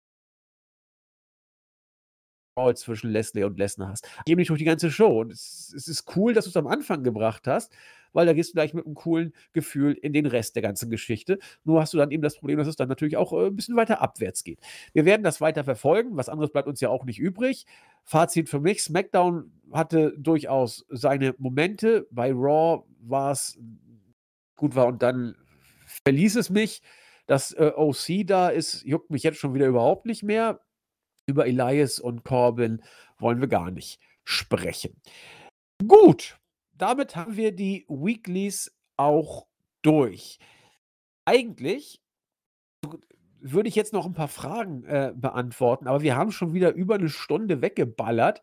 [2.74, 4.08] zwischen Leslie und Lesnar hast.
[4.26, 5.20] Nicht durch die ganze Show.
[5.20, 7.72] Und es, es ist cool, dass du es am Anfang gebracht hast,
[8.12, 11.38] weil da gehst du gleich mit einem coolen Gefühl in den Rest der ganzen Geschichte.
[11.64, 13.76] Nur hast du dann eben das Problem, dass es dann natürlich auch äh, ein bisschen
[13.76, 14.60] weiter abwärts geht.
[14.92, 16.16] Wir werden das weiter verfolgen.
[16.16, 17.66] Was anderes bleibt uns ja auch nicht übrig.
[18.04, 22.06] Fazit für mich: SmackDown hatte durchaus seine Momente.
[22.10, 23.58] Bei Raw war es
[24.56, 25.34] gut war und dann
[26.06, 26.82] verließ es mich.
[27.26, 30.60] Dass äh, OC da ist, juckt mich jetzt schon wieder überhaupt nicht mehr.
[31.26, 32.82] Über Elias und Corbin
[33.18, 35.00] wollen wir gar nicht sprechen.
[35.86, 36.38] Gut,
[36.72, 39.46] damit haben wir die Weeklies auch
[39.82, 40.38] durch.
[41.24, 42.00] Eigentlich
[43.40, 46.94] würde ich jetzt noch ein paar Fragen, äh, beantworten, aber wir haben schon wieder über
[46.94, 48.42] eine Stunde weggeballert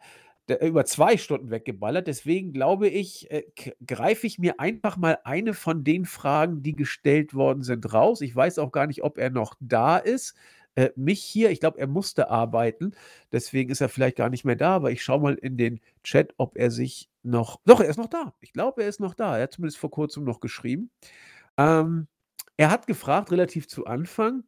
[0.49, 2.07] d über 2 Stunden weggeballert.
[2.07, 3.43] Deswegen glaube ich, äh,
[3.85, 8.21] greife ich mir einfach mal eine von den Fragen, die gestellt worden sind, raus.
[8.21, 10.35] Ich weiß auch gar nicht, ob er noch da ist.
[10.75, 12.93] Äh, mich hier ich glaube, er musste arbeiten,
[13.31, 16.33] deswegen ist er vielleicht gar nicht mehr da, aber ich schaue mal in den Chat,
[16.37, 18.33] ob er sich noch doch, er ist noch da.
[18.41, 19.37] Ich glaube, er ist noch da.
[19.37, 20.89] Er hat zumindest vor Kurzem noch geschrieben.
[21.57, 22.07] Ähm,
[22.57, 24.43] er hat gefragt, relativ zu Anfang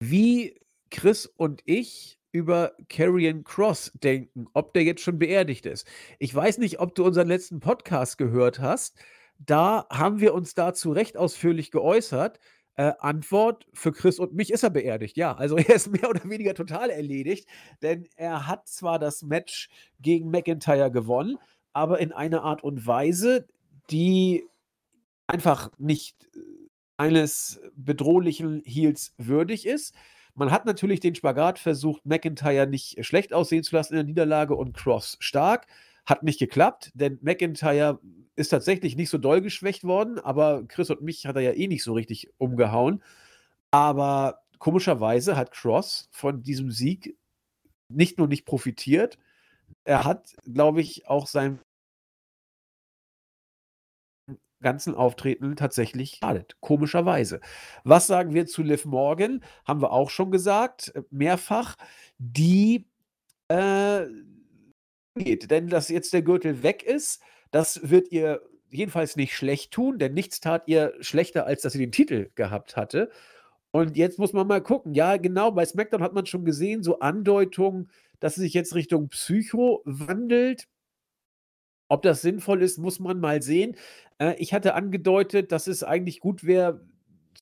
[0.00, 0.58] wie
[0.90, 5.86] Chris und ich über Karrion Cross denken, ob der jetzt schon beerdigt ist.
[6.18, 8.96] Ich weiß nicht, ob du unseren letzten Podcast gehört hast.
[9.38, 12.38] Da haben wir uns dazu recht ausführlich geäußert.
[12.80, 15.18] Äh, Antwort: Für Chris und mich ist er beerdigt.
[15.18, 17.46] Ja, also er ist mehr oder weniger total erledigt,
[17.82, 19.68] denn er hat zwar das Match
[20.00, 21.36] gegen McIntyre gewonnen,
[21.74, 23.46] aber in einer Art und Weise,
[23.90, 24.44] die
[25.26, 26.38] einfach nicht äh,
[26.96, 29.94] eines bedrohlichen Heels würdig ist.
[30.34, 34.54] Man hat natürlich den Spagat versucht, McIntyre nicht schlecht aussehen zu lassen in der Niederlage
[34.54, 35.66] und Cross stark.
[36.10, 38.00] Hat nicht geklappt, denn McIntyre
[38.34, 41.68] ist tatsächlich nicht so doll geschwächt worden, aber Chris und mich hat er ja eh
[41.68, 43.00] nicht so richtig umgehauen.
[43.70, 47.16] Aber komischerweise hat Cross von diesem Sieg
[47.88, 49.18] nicht nur nicht profitiert,
[49.84, 51.60] er hat, glaube ich, auch sein
[54.60, 57.40] ganzen Auftreten tatsächlich schadet, komischerweise.
[57.84, 59.44] Was sagen wir zu Liv Morgan?
[59.64, 61.76] Haben wir auch schon gesagt, mehrfach.
[62.18, 62.86] Die
[63.48, 64.06] äh,
[65.16, 69.98] geht, denn dass jetzt der Gürtel weg ist, das wird ihr jedenfalls nicht schlecht tun,
[69.98, 73.10] denn nichts tat ihr schlechter, als dass sie den Titel gehabt hatte.
[73.72, 74.94] Und jetzt muss man mal gucken.
[74.94, 79.08] Ja, genau, bei SmackDown hat man schon gesehen, so Andeutungen, dass sie sich jetzt Richtung
[79.08, 80.68] Psycho wandelt.
[81.88, 83.76] Ob das sinnvoll ist, muss man mal sehen.
[84.18, 86.84] Äh, ich hatte angedeutet, dass es eigentlich gut wäre,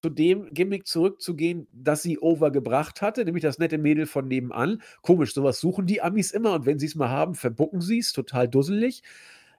[0.02, 4.82] zu dem Gimmick zurückzugehen, das sie overgebracht hatte, nämlich das nette Mädel von nebenan.
[5.02, 8.12] Komisch, sowas suchen die Amis immer und wenn sie es mal haben, verbucken sie es,
[8.12, 9.02] total dusselig.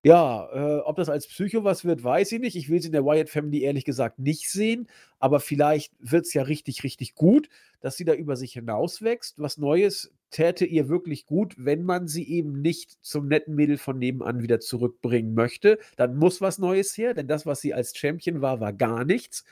[0.02, 2.56] Ja, äh, ob das als Psycho was wird, weiß ich nicht.
[2.56, 4.88] Ich will es in der Wyatt Family ehrlich gesagt nicht sehen,
[5.20, 7.50] aber vielleicht wird es ja richtig, richtig gut,
[7.82, 9.40] dass sie da über sich hinauswächst.
[9.40, 13.98] Was Neues täte ihr wirklich gut, wenn man sie eben nicht zum netten Mädel von
[13.98, 15.80] nebenan wieder zurückbringen möchte.
[15.98, 19.44] Dann muss was Neues her, denn das, was sie als Champion war, war gar nichts.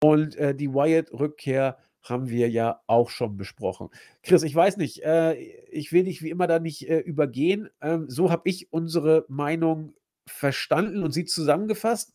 [0.00, 3.90] Und äh, die Wyatt-Rückkehr haben wir ja auch schon besprochen.
[4.22, 7.68] Chris, ich weiß nicht, äh, ich will dich wie immer da nicht äh, übergehen.
[7.80, 9.94] Ähm, so habe ich unsere Meinung
[10.28, 12.14] verstanden und sie zusammengefasst.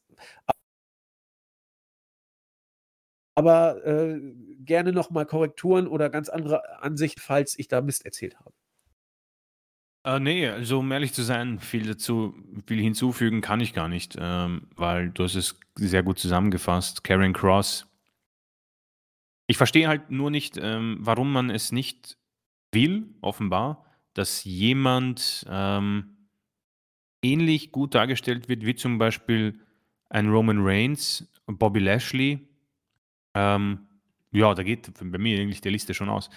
[3.35, 4.19] Aber äh,
[4.59, 8.51] gerne nochmal Korrekturen oder ganz andere Ansicht, falls ich da Mist erzählt habe.
[10.03, 14.17] Äh, ne, also um ehrlich zu sein, viel dazu viel hinzufügen kann ich gar nicht,
[14.19, 17.03] ähm, weil du hast es sehr gut zusammengefasst.
[17.03, 17.87] Karen Cross
[19.47, 22.17] ich verstehe halt nur nicht, ähm, warum man es nicht
[22.71, 26.15] will, offenbar, dass jemand, ähm
[27.21, 29.59] ähnlich gut dargestellt wird wie zum Beispiel
[30.09, 32.39] ein Roman Reigns, Bobby Lashley.
[33.33, 33.87] Ähm,
[34.31, 36.29] ja, da geht bei mir eigentlich die Liste schon aus.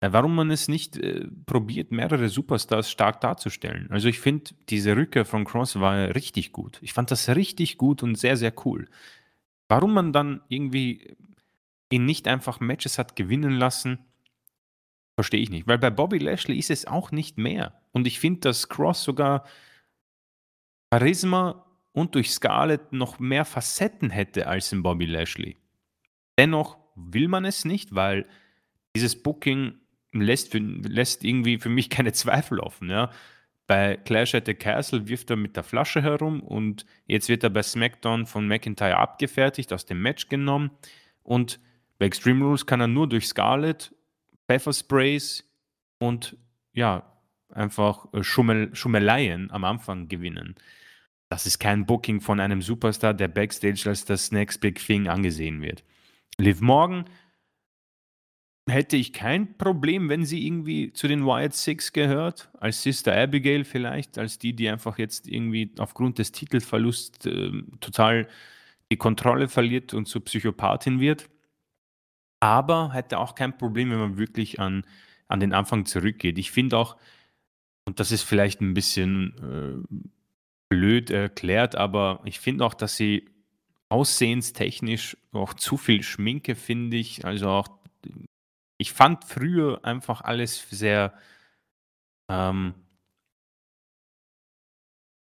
[0.00, 3.88] Äh, warum man es nicht, äh, probiert, mehrere Superstars stark darzustellen.
[3.90, 6.78] Also, ich finde, diese Rückkehr von Cross war richtig gut.
[6.82, 8.88] Ich fand das richtig gut und sehr, sehr cool.
[9.68, 11.16] Warum man dann irgendwie
[11.90, 13.98] ihn nicht einfach Matches hat gewinnen lassen,
[15.14, 15.66] verstehe ich nicht.
[15.66, 17.80] Weil bei Bobby Lashley ist es auch nicht mehr.
[17.92, 19.44] Und ich finde, dass Cross sogar
[20.92, 25.56] Charisma und durch Scarlett noch mehr Facetten hätte als in Bobby Lashley.
[26.38, 28.26] Dennoch will man es nicht, weil
[28.94, 29.78] dieses Booking
[30.20, 32.90] lässt, für, lässt irgendwie für mich keine Zweifel offen.
[32.90, 33.10] Ja?
[33.66, 37.50] Bei Clash at the Castle wirft er mit der Flasche herum und jetzt wird er
[37.50, 40.70] bei SmackDown von McIntyre abgefertigt, aus dem Match genommen
[41.22, 41.58] und
[41.98, 43.94] bei Extreme Rules kann er nur durch Scarlet,
[44.46, 45.44] Pfeffer Sprays
[45.98, 46.36] und
[46.72, 47.10] ja,
[47.48, 50.54] einfach äh, Schummel, Schummeleien am Anfang gewinnen.
[51.28, 55.60] Das ist kein Booking von einem Superstar, der Backstage als das Next Big Thing angesehen
[55.60, 55.82] wird.
[56.38, 57.06] Liv Morgan
[58.68, 63.64] hätte ich kein Problem, wenn sie irgendwie zu den Wyatt Six gehört, als Sister Abigail
[63.64, 68.28] vielleicht, als die, die einfach jetzt irgendwie aufgrund des Titelverlusts äh, total
[68.90, 71.28] die Kontrolle verliert und zur Psychopathin wird.
[72.40, 74.84] Aber hätte auch kein Problem, wenn man wirklich an
[75.28, 76.38] an den Anfang zurückgeht.
[76.38, 76.96] Ich finde auch
[77.84, 80.06] und das ist vielleicht ein bisschen, äh,
[80.68, 83.28] blöd erklärt, aber ich finde auch, dass sie
[83.88, 87.24] aussehenstechnisch auch zu viel Schminke, finde ich.
[87.24, 87.68] Also auch
[88.78, 91.14] ich fand früher einfach alles sehr,
[92.30, 92.74] ähm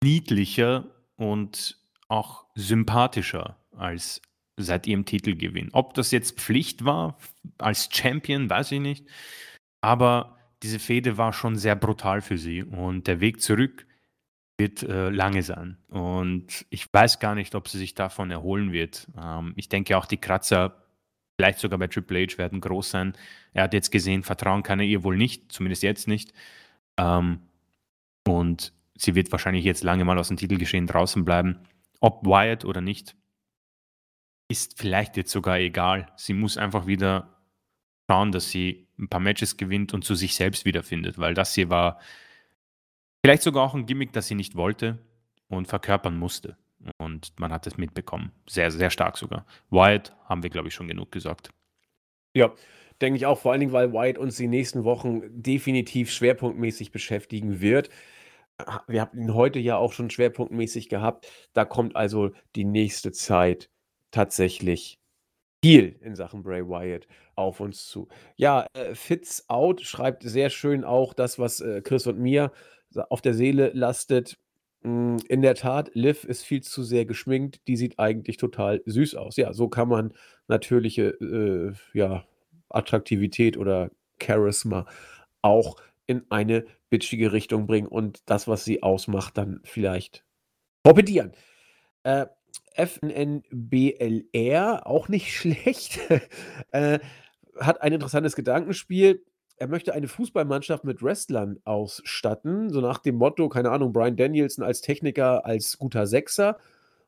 [0.02, 0.86] niedlicher
[1.18, 1.78] und
[2.08, 4.22] auch sympathischer als
[4.58, 5.70] seit ihrem Titelgewinn.
[5.74, 7.18] Ob das jetzt Pflicht war
[7.58, 9.06] als Champion, weiß ich nicht.
[9.82, 13.88] Aber diese Fehde war schon sehr brutal für sie und der Weg zurück
[14.58, 15.78] wird äh, lange sein.
[15.88, 19.08] Und ich weiß gar nicht, ob sie sich davon erholen wird.
[19.18, 20.84] Ähm, ich denke auch, die Kratzer,
[21.40, 23.14] vielleicht sogar bei Triple H, werden groß sein.
[23.53, 26.34] Er hat jetzt gesehen, vertrauen kann er ihr wohl nicht, zumindest jetzt nicht.
[26.98, 27.40] Ähm,
[28.28, 31.60] und sie wird wahrscheinlich jetzt lange mal aus dem Titelgeschehen draußen bleiben.
[32.02, 33.16] Ob Wyatt oder nicht,
[34.49, 36.11] ist vielleicht jetzt sogar egal.
[36.18, 37.41] Sie muss einfach wieder
[38.11, 41.70] schauen, dass sie ein paar Matches gewinnt und zu sich selbst wiederfindet, weil das hier
[41.70, 42.02] war
[43.26, 44.99] vielleicht sogar auch ein Gimmick, das sie nicht wollte
[45.48, 46.57] und verkörpern musste.
[46.98, 48.32] Und man hat es mitbekommen.
[48.48, 49.46] Sehr, sehr stark sogar.
[49.70, 51.52] Wyatt haben wir, glaube ich, schon genug gesagt.
[52.34, 52.54] Ja,
[53.02, 53.40] denke ich auch.
[53.40, 57.90] Vor allen Dingen, weil Wyatt uns die nächsten Wochen definitiv schwerpunktmäßig beschäftigen wird.
[58.88, 61.28] Wir haben ihn heute ja auch schon schwerpunktmäßig gehabt.
[61.54, 63.70] Da kommt also die nächste Zeit
[64.12, 65.00] tatsächlich
[65.64, 68.08] viel in Sachen Bray Wyatt auf uns zu.
[68.36, 72.52] Ja, äh, Fitz Out schreibt sehr schön auch das, was äh, Chris und mir
[73.10, 74.38] auf der Seele lastet.
[74.82, 77.68] Mm, in der Tat, Liv ist viel zu sehr geschminkt.
[77.68, 79.36] Die sieht eigentlich total süß aus.
[79.38, 80.14] Ja, so kann man
[80.48, 82.26] natürliche äh, ja,
[82.70, 83.92] Attraktivität oder
[84.22, 84.86] Charisma
[85.42, 90.26] auch in eine bitchige Richtung bringen und das, was sie ausmacht, dann vielleicht
[90.84, 91.34] torpedieren.
[92.04, 92.26] Äh,
[92.76, 94.08] FNNBLR,
[94.88, 96.00] auch nicht schlecht,
[96.72, 97.00] äh,
[97.60, 99.24] hat ein interessantes Gedankenspiel.
[99.60, 104.64] Er möchte eine Fußballmannschaft mit Wrestlern ausstatten, so nach dem Motto, keine Ahnung, Brian Danielson
[104.64, 106.57] als Techniker, als guter Sechser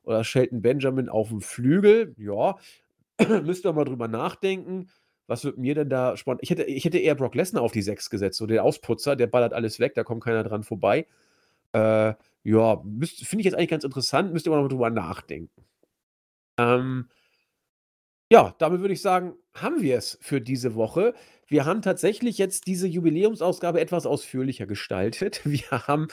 [0.03, 2.13] oder Shelton Benjamin auf dem Flügel.
[2.17, 2.57] Ja,
[3.43, 4.89] müsst ihr mal drüber nachdenken.
[5.27, 6.43] Was wird mir denn da spannend?
[6.43, 9.27] Ich hätte, ich hätte eher Brock Lesnar auf die Sechs gesetzt, so der Ausputzer, der
[9.27, 11.07] ballert alles weg, da kommt keiner dran vorbei.
[11.71, 12.13] Äh,
[12.43, 15.63] ja, finde ich jetzt eigentlich ganz interessant, müsst ihr mal drüber nachdenken.
[16.57, 17.07] Ähm,
[18.29, 21.13] ja, damit würde ich sagen, haben wir es für diese Woche.
[21.51, 25.41] Wir haben tatsächlich jetzt diese Jubiläumsausgabe etwas ausführlicher gestaltet.
[25.43, 26.07] Wir haben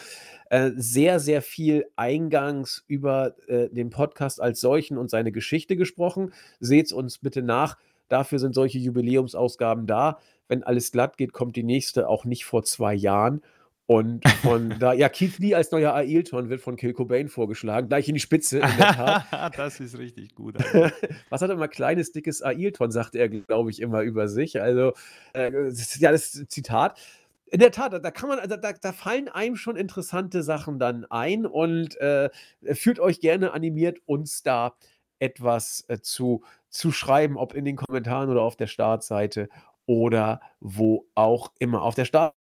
[0.50, 6.32] äh, sehr, sehr viel eingangs über äh, den Podcast als solchen und seine Geschichte gesprochen.
[6.58, 7.76] Seht uns bitte nach.
[8.08, 10.18] Dafür sind solche Jubiläumsausgaben da.
[10.48, 13.42] Wenn alles glatt geht, kommt die nächste auch nicht vor zwei Jahren.
[13.90, 18.06] Und von da, ja, Keith Lee als neuer Ailton wird von Kill Cobain vorgeschlagen, gleich
[18.06, 19.24] in die Spitze, in der Tat.
[19.56, 20.56] das ist richtig gut.
[21.30, 24.60] Was hat er immer kleines, dickes Ailton, sagt er, glaube ich, immer über sich.
[24.60, 24.92] Also,
[25.32, 25.70] äh,
[26.00, 27.00] ja, das Zitat.
[27.46, 31.46] In der Tat, da kann man, da, da, fallen einem schon interessante Sachen dann ein
[31.46, 32.28] und äh,
[32.74, 34.74] fühlt euch gerne animiert, uns da
[35.18, 39.48] etwas äh, zu, zu schreiben, ob in den Kommentaren oder auf der Startseite
[39.86, 41.80] oder wo auch immer.
[41.80, 42.37] Auf der Startseite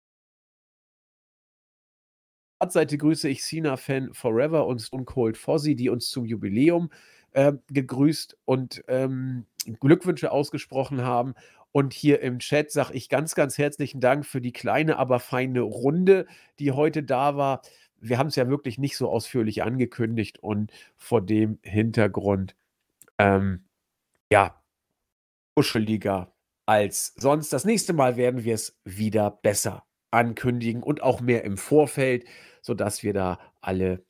[2.58, 6.90] Startseite grüße ich Cena Fan Forever und Stone Cold Fozzy, die uns zum Jubiläum
[7.34, 9.46] äh, gegrüßt und ähm,
[9.82, 11.34] Glückwünsche ausgesprochen haben.
[11.74, 15.60] Und hier im Chat sage ich ganz, ganz herzlichen Dank für die kleine, aber feine
[15.60, 16.28] Runde,
[16.60, 17.62] die heute da war.
[18.00, 22.56] Wir haben es ja wirklich nicht so ausführlich angekündigt und vor dem Hintergrund,
[23.18, 23.66] ähm,
[24.32, 24.62] ja,
[25.56, 26.34] kuscheliger
[26.66, 27.52] als sonst.
[27.52, 29.84] Das nächste Mal werden wir es wieder besser
[30.16, 32.26] ankündigen und auch mehr im Vorfeld,
[32.62, 34.04] sodass wir da alle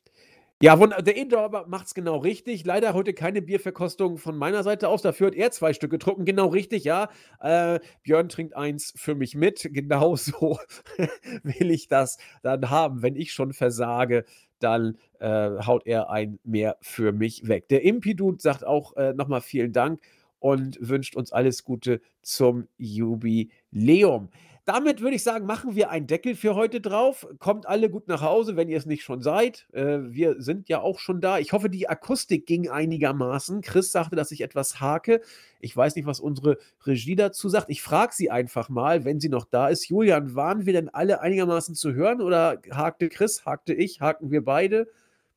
[0.62, 2.66] ja, der Indoor macht es genau richtig.
[2.66, 5.02] Leider heute keine Bierverkostung von meiner Seite aus.
[5.02, 6.24] Dafür hat er zwei Stück getrunken.
[6.24, 7.10] Genau richtig, ja.
[7.42, 9.70] Äh, Björn trinkt eins für mich mit.
[9.74, 10.58] Genauso
[11.44, 13.02] will ich das dann haben.
[13.02, 14.24] Wenn ich schon versage,
[14.60, 15.28] dann äh,
[15.66, 17.68] haut er ein mehr für mich weg.
[17.68, 20.00] Der Impidude sagt auch äh, nochmal vielen Dank
[20.40, 24.30] und wünscht uns alles Gute zum Jubiläum.
[24.66, 27.28] Damit würde ich sagen, machen wir einen Deckel für heute drauf.
[27.38, 29.68] Kommt alle gut nach Hause, wenn ihr es nicht schon seid.
[29.74, 31.38] Äh, wir sind ja auch schon da.
[31.38, 33.62] Ich hoffe, die Akustik ging einigermaßen.
[33.62, 35.22] Chris sagte, dass ich etwas hake.
[35.60, 37.70] Ich weiß nicht, was unsere Regie dazu sagt.
[37.70, 39.88] Ich frage sie einfach mal, wenn sie noch da ist.
[39.88, 44.44] Julian, waren wir denn alle einigermaßen zu hören oder hakte Chris, hakte ich, hakten wir
[44.44, 44.88] beide?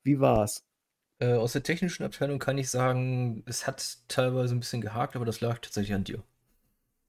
[0.05, 0.64] Wie war's?
[1.18, 5.26] Äh, aus der technischen Abteilung kann ich sagen, es hat teilweise ein bisschen gehakt, aber
[5.26, 6.22] das lag tatsächlich an dir.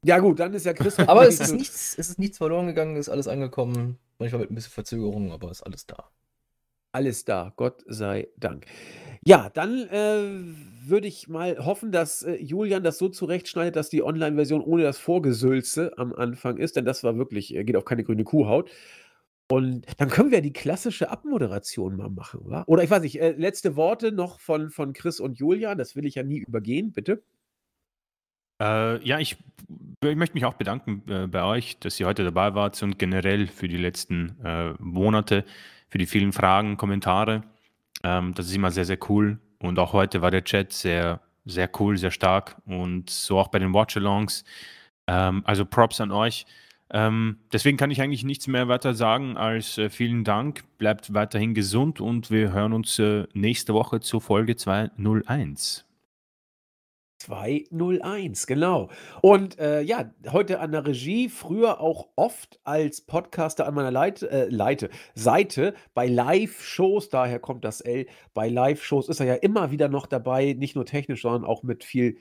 [0.03, 1.09] Ja, gut, dann ist ja Christoph.
[1.09, 3.97] aber es ist, nichts, es ist nichts verloren gegangen, ist alles angekommen.
[4.17, 6.09] Manchmal mit ein bisschen Verzögerung, aber ist alles da.
[6.91, 8.65] Alles da, Gott sei Dank.
[9.23, 10.29] Ja, dann äh,
[10.87, 14.97] würde ich mal hoffen, dass äh, Julian das so zurechtschneidet, dass die Online-Version ohne das
[14.97, 18.71] Vorgesülze am Anfang ist, denn das war wirklich, äh, geht auf keine grüne Kuhhaut.
[19.51, 22.63] Und dann können wir die klassische Abmoderation mal machen, wa?
[22.67, 26.05] Oder ich weiß nicht, äh, letzte Worte noch von, von Chris und Julian, das will
[26.05, 27.23] ich ja nie übergehen, bitte.
[28.59, 29.37] Äh, ja, ich,
[30.03, 33.47] ich möchte mich auch bedanken äh, bei euch, dass ihr heute dabei wart und generell
[33.47, 35.45] für die letzten äh, Monate,
[35.89, 37.43] für die vielen Fragen, Kommentare.
[38.03, 39.39] Ähm, das ist immer sehr, sehr cool.
[39.59, 42.57] Und auch heute war der Chat sehr, sehr cool, sehr stark.
[42.65, 44.43] Und so auch bei den Watch-Alongs.
[45.07, 46.45] Ähm, also Props an euch.
[46.91, 50.63] Ähm, deswegen kann ich eigentlich nichts mehr weiter sagen als äh, vielen Dank.
[50.77, 55.88] Bleibt weiterhin gesund und wir hören uns äh, nächste Woche zur Folge 201.
[57.19, 58.89] 201, genau.
[59.21, 64.23] Und äh, ja, heute an der Regie, früher auch oft als Podcaster an meiner Leit
[64.23, 69.71] äh, Leite, Seite bei Live-Shows, daher kommt das L, bei Live-Shows ist er ja immer
[69.71, 72.17] wieder noch dabei, nicht nur technisch, sondern auch mit viel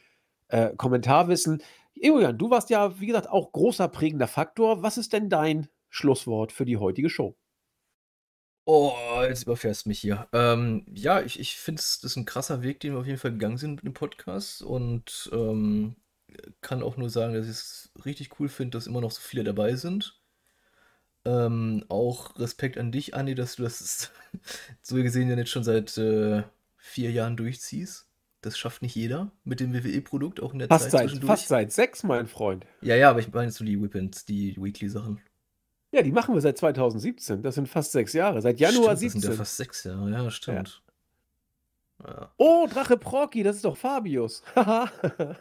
[0.48, 1.62] äh, Kommentarwissen.
[1.94, 4.82] Julian, du warst ja, wie gesagt, auch großer prägender Faktor.
[4.82, 7.36] Was ist denn dein Schlusswort für die heutige Show?
[8.70, 8.92] Oh,
[9.22, 10.28] jetzt überfährst du mich hier.
[10.34, 13.32] Ähm, ja, ich, ich finde, das ist ein krasser Weg, den wir auf jeden Fall
[13.32, 15.96] gegangen sind mit dem Podcast und ähm,
[16.60, 19.42] kann auch nur sagen, dass ich es richtig cool finde, dass immer noch so viele
[19.42, 20.20] dabei sind.
[21.24, 24.12] Ähm, auch Respekt an dich, Andi, dass du das
[24.82, 26.42] so gesehen ja jetzt schon seit äh,
[26.76, 28.06] vier Jahren durchziehst.
[28.42, 31.30] Das schafft nicht jeder mit dem WWE-Produkt, auch in der Fast Zeit seit, zwischendurch.
[31.30, 32.66] fast seit sechs, mein Freund.
[32.82, 35.22] Ja, ja, aber ich meine so die Whippins, die Weekly-Sachen.
[35.90, 37.42] Ja, die machen wir seit 2017.
[37.42, 38.42] Das sind fast sechs Jahre.
[38.42, 39.36] Seit Januar Stimmt, das sind ja 17.
[39.38, 40.82] fast sechs Jahre, ja, stimmt.
[42.04, 42.32] Ja.
[42.36, 44.42] Oh, Drache Proki, das ist doch Fabius.
[44.54, 44.90] Haha.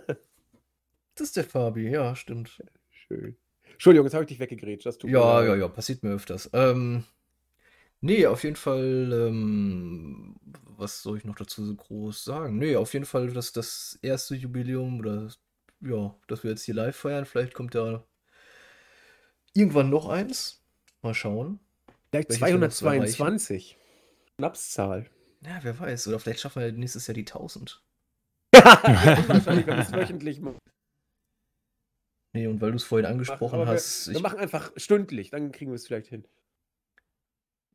[1.18, 2.62] Das ist der Fabi, ja, stimmt.
[2.92, 3.36] Schön.
[3.72, 4.86] Entschuldigung, jetzt habe ich dich weggegrätscht.
[4.86, 6.48] Das tut Ja, ja, ja, passiert mir öfters.
[6.54, 7.06] Ähm,
[8.02, 12.60] nee, auf jeden Fall, ähm, was soll ich noch dazu so groß sagen?
[12.60, 15.30] Nee, auf jeden Fall das, das erste Jubiläum oder
[15.82, 17.26] ja, dass wir jetzt hier live feiern.
[17.26, 18.04] Vielleicht kommt ja
[19.58, 20.62] irgendwann noch eins.
[21.02, 21.60] Mal schauen.
[22.12, 23.08] Vielleicht welches wir noch so erreichen.
[23.08, 23.78] 222.
[24.38, 25.10] Schnapszahl.
[25.42, 26.08] Ja, wer weiß.
[26.08, 27.82] Oder vielleicht schaffen wir nächstes Jahr die 1000.
[28.52, 30.58] Wahrscheinlich, wenn wir es wöchentlich machen.
[32.34, 35.30] Nee, und weil du es vorhin angesprochen Aber hast, wir, wir ich, machen einfach stündlich,
[35.32, 36.26] dann kriegen wir es vielleicht hin.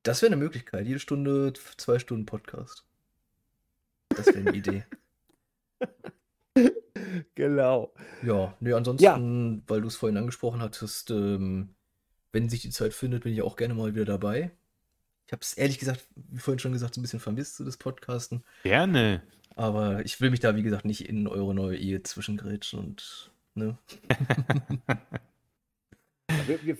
[0.02, 0.86] das wäre eine Möglichkeit.
[0.86, 2.84] Jede Stunde, zwei Stunden Podcast.
[4.10, 4.84] Das wäre eine Idee.
[7.34, 7.92] Genau.
[8.22, 11.74] Ja, nee, ansonsten, weil du es vorhin angesprochen hattest, ähm,
[12.32, 14.50] wenn sich die Zeit findet, bin ich auch gerne mal wieder dabei.
[15.26, 17.76] Ich habe es ehrlich gesagt, wie vorhin schon gesagt, so ein bisschen vermisst, so das
[17.76, 18.44] Podcasten.
[18.62, 19.22] Gerne.
[19.56, 23.78] Aber ich will mich da, wie gesagt, nicht in eure neue Ehe zwischengrätschen und, ne?
[26.30, 26.78] Ja, wir, wir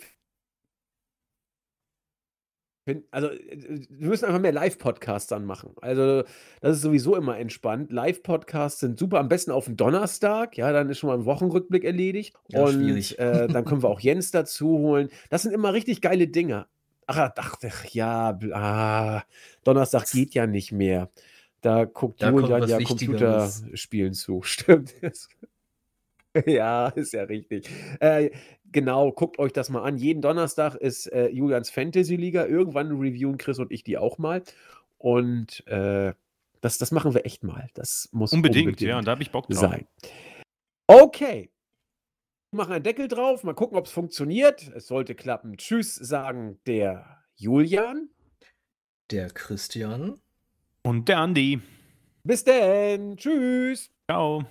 [3.10, 5.74] also, äh, wir müssen einfach mehr Live-Podcasts dann machen.
[5.80, 6.24] Also,
[6.60, 7.92] das ist sowieso immer entspannt.
[7.92, 10.56] Live-Podcasts sind super, am besten auf den Donnerstag.
[10.56, 12.34] Ja, dann ist schon mal ein Wochenrückblick erledigt.
[12.48, 15.08] Ja, Und äh, dann können wir auch Jens dazu holen.
[15.30, 16.66] Das sind immer richtig geile Dinge.
[17.06, 19.22] Ach, ach, ach ja, ah,
[19.64, 21.10] Donnerstag geht ja nicht mehr.
[21.60, 22.78] Da guckt Da Julian ja.
[22.80, 24.42] Computerspielen zu.
[24.42, 24.94] Stimmt.
[26.46, 27.68] Ja, ist ja richtig.
[28.00, 28.30] Äh,
[28.72, 29.96] genau, guckt euch das mal an.
[29.98, 32.46] Jeden Donnerstag ist äh, Julians Fantasy Liga.
[32.46, 34.42] Irgendwann reviewen Chris und ich die auch mal.
[34.98, 36.12] Und äh,
[36.60, 37.68] das, das machen wir echt mal.
[37.74, 39.58] Das muss Unbedingt, ja, und da habe ich Bock drauf.
[39.58, 39.86] sein.
[40.86, 41.50] Okay.
[42.50, 43.44] Wir machen einen Deckel drauf.
[43.44, 44.68] Mal gucken, ob es funktioniert.
[44.74, 45.56] Es sollte klappen.
[45.56, 48.10] Tschüss, sagen der Julian.
[49.10, 50.20] Der Christian.
[50.82, 51.60] Und der Andi.
[52.24, 53.16] Bis denn.
[53.16, 53.90] Tschüss.
[54.08, 54.44] Ciao.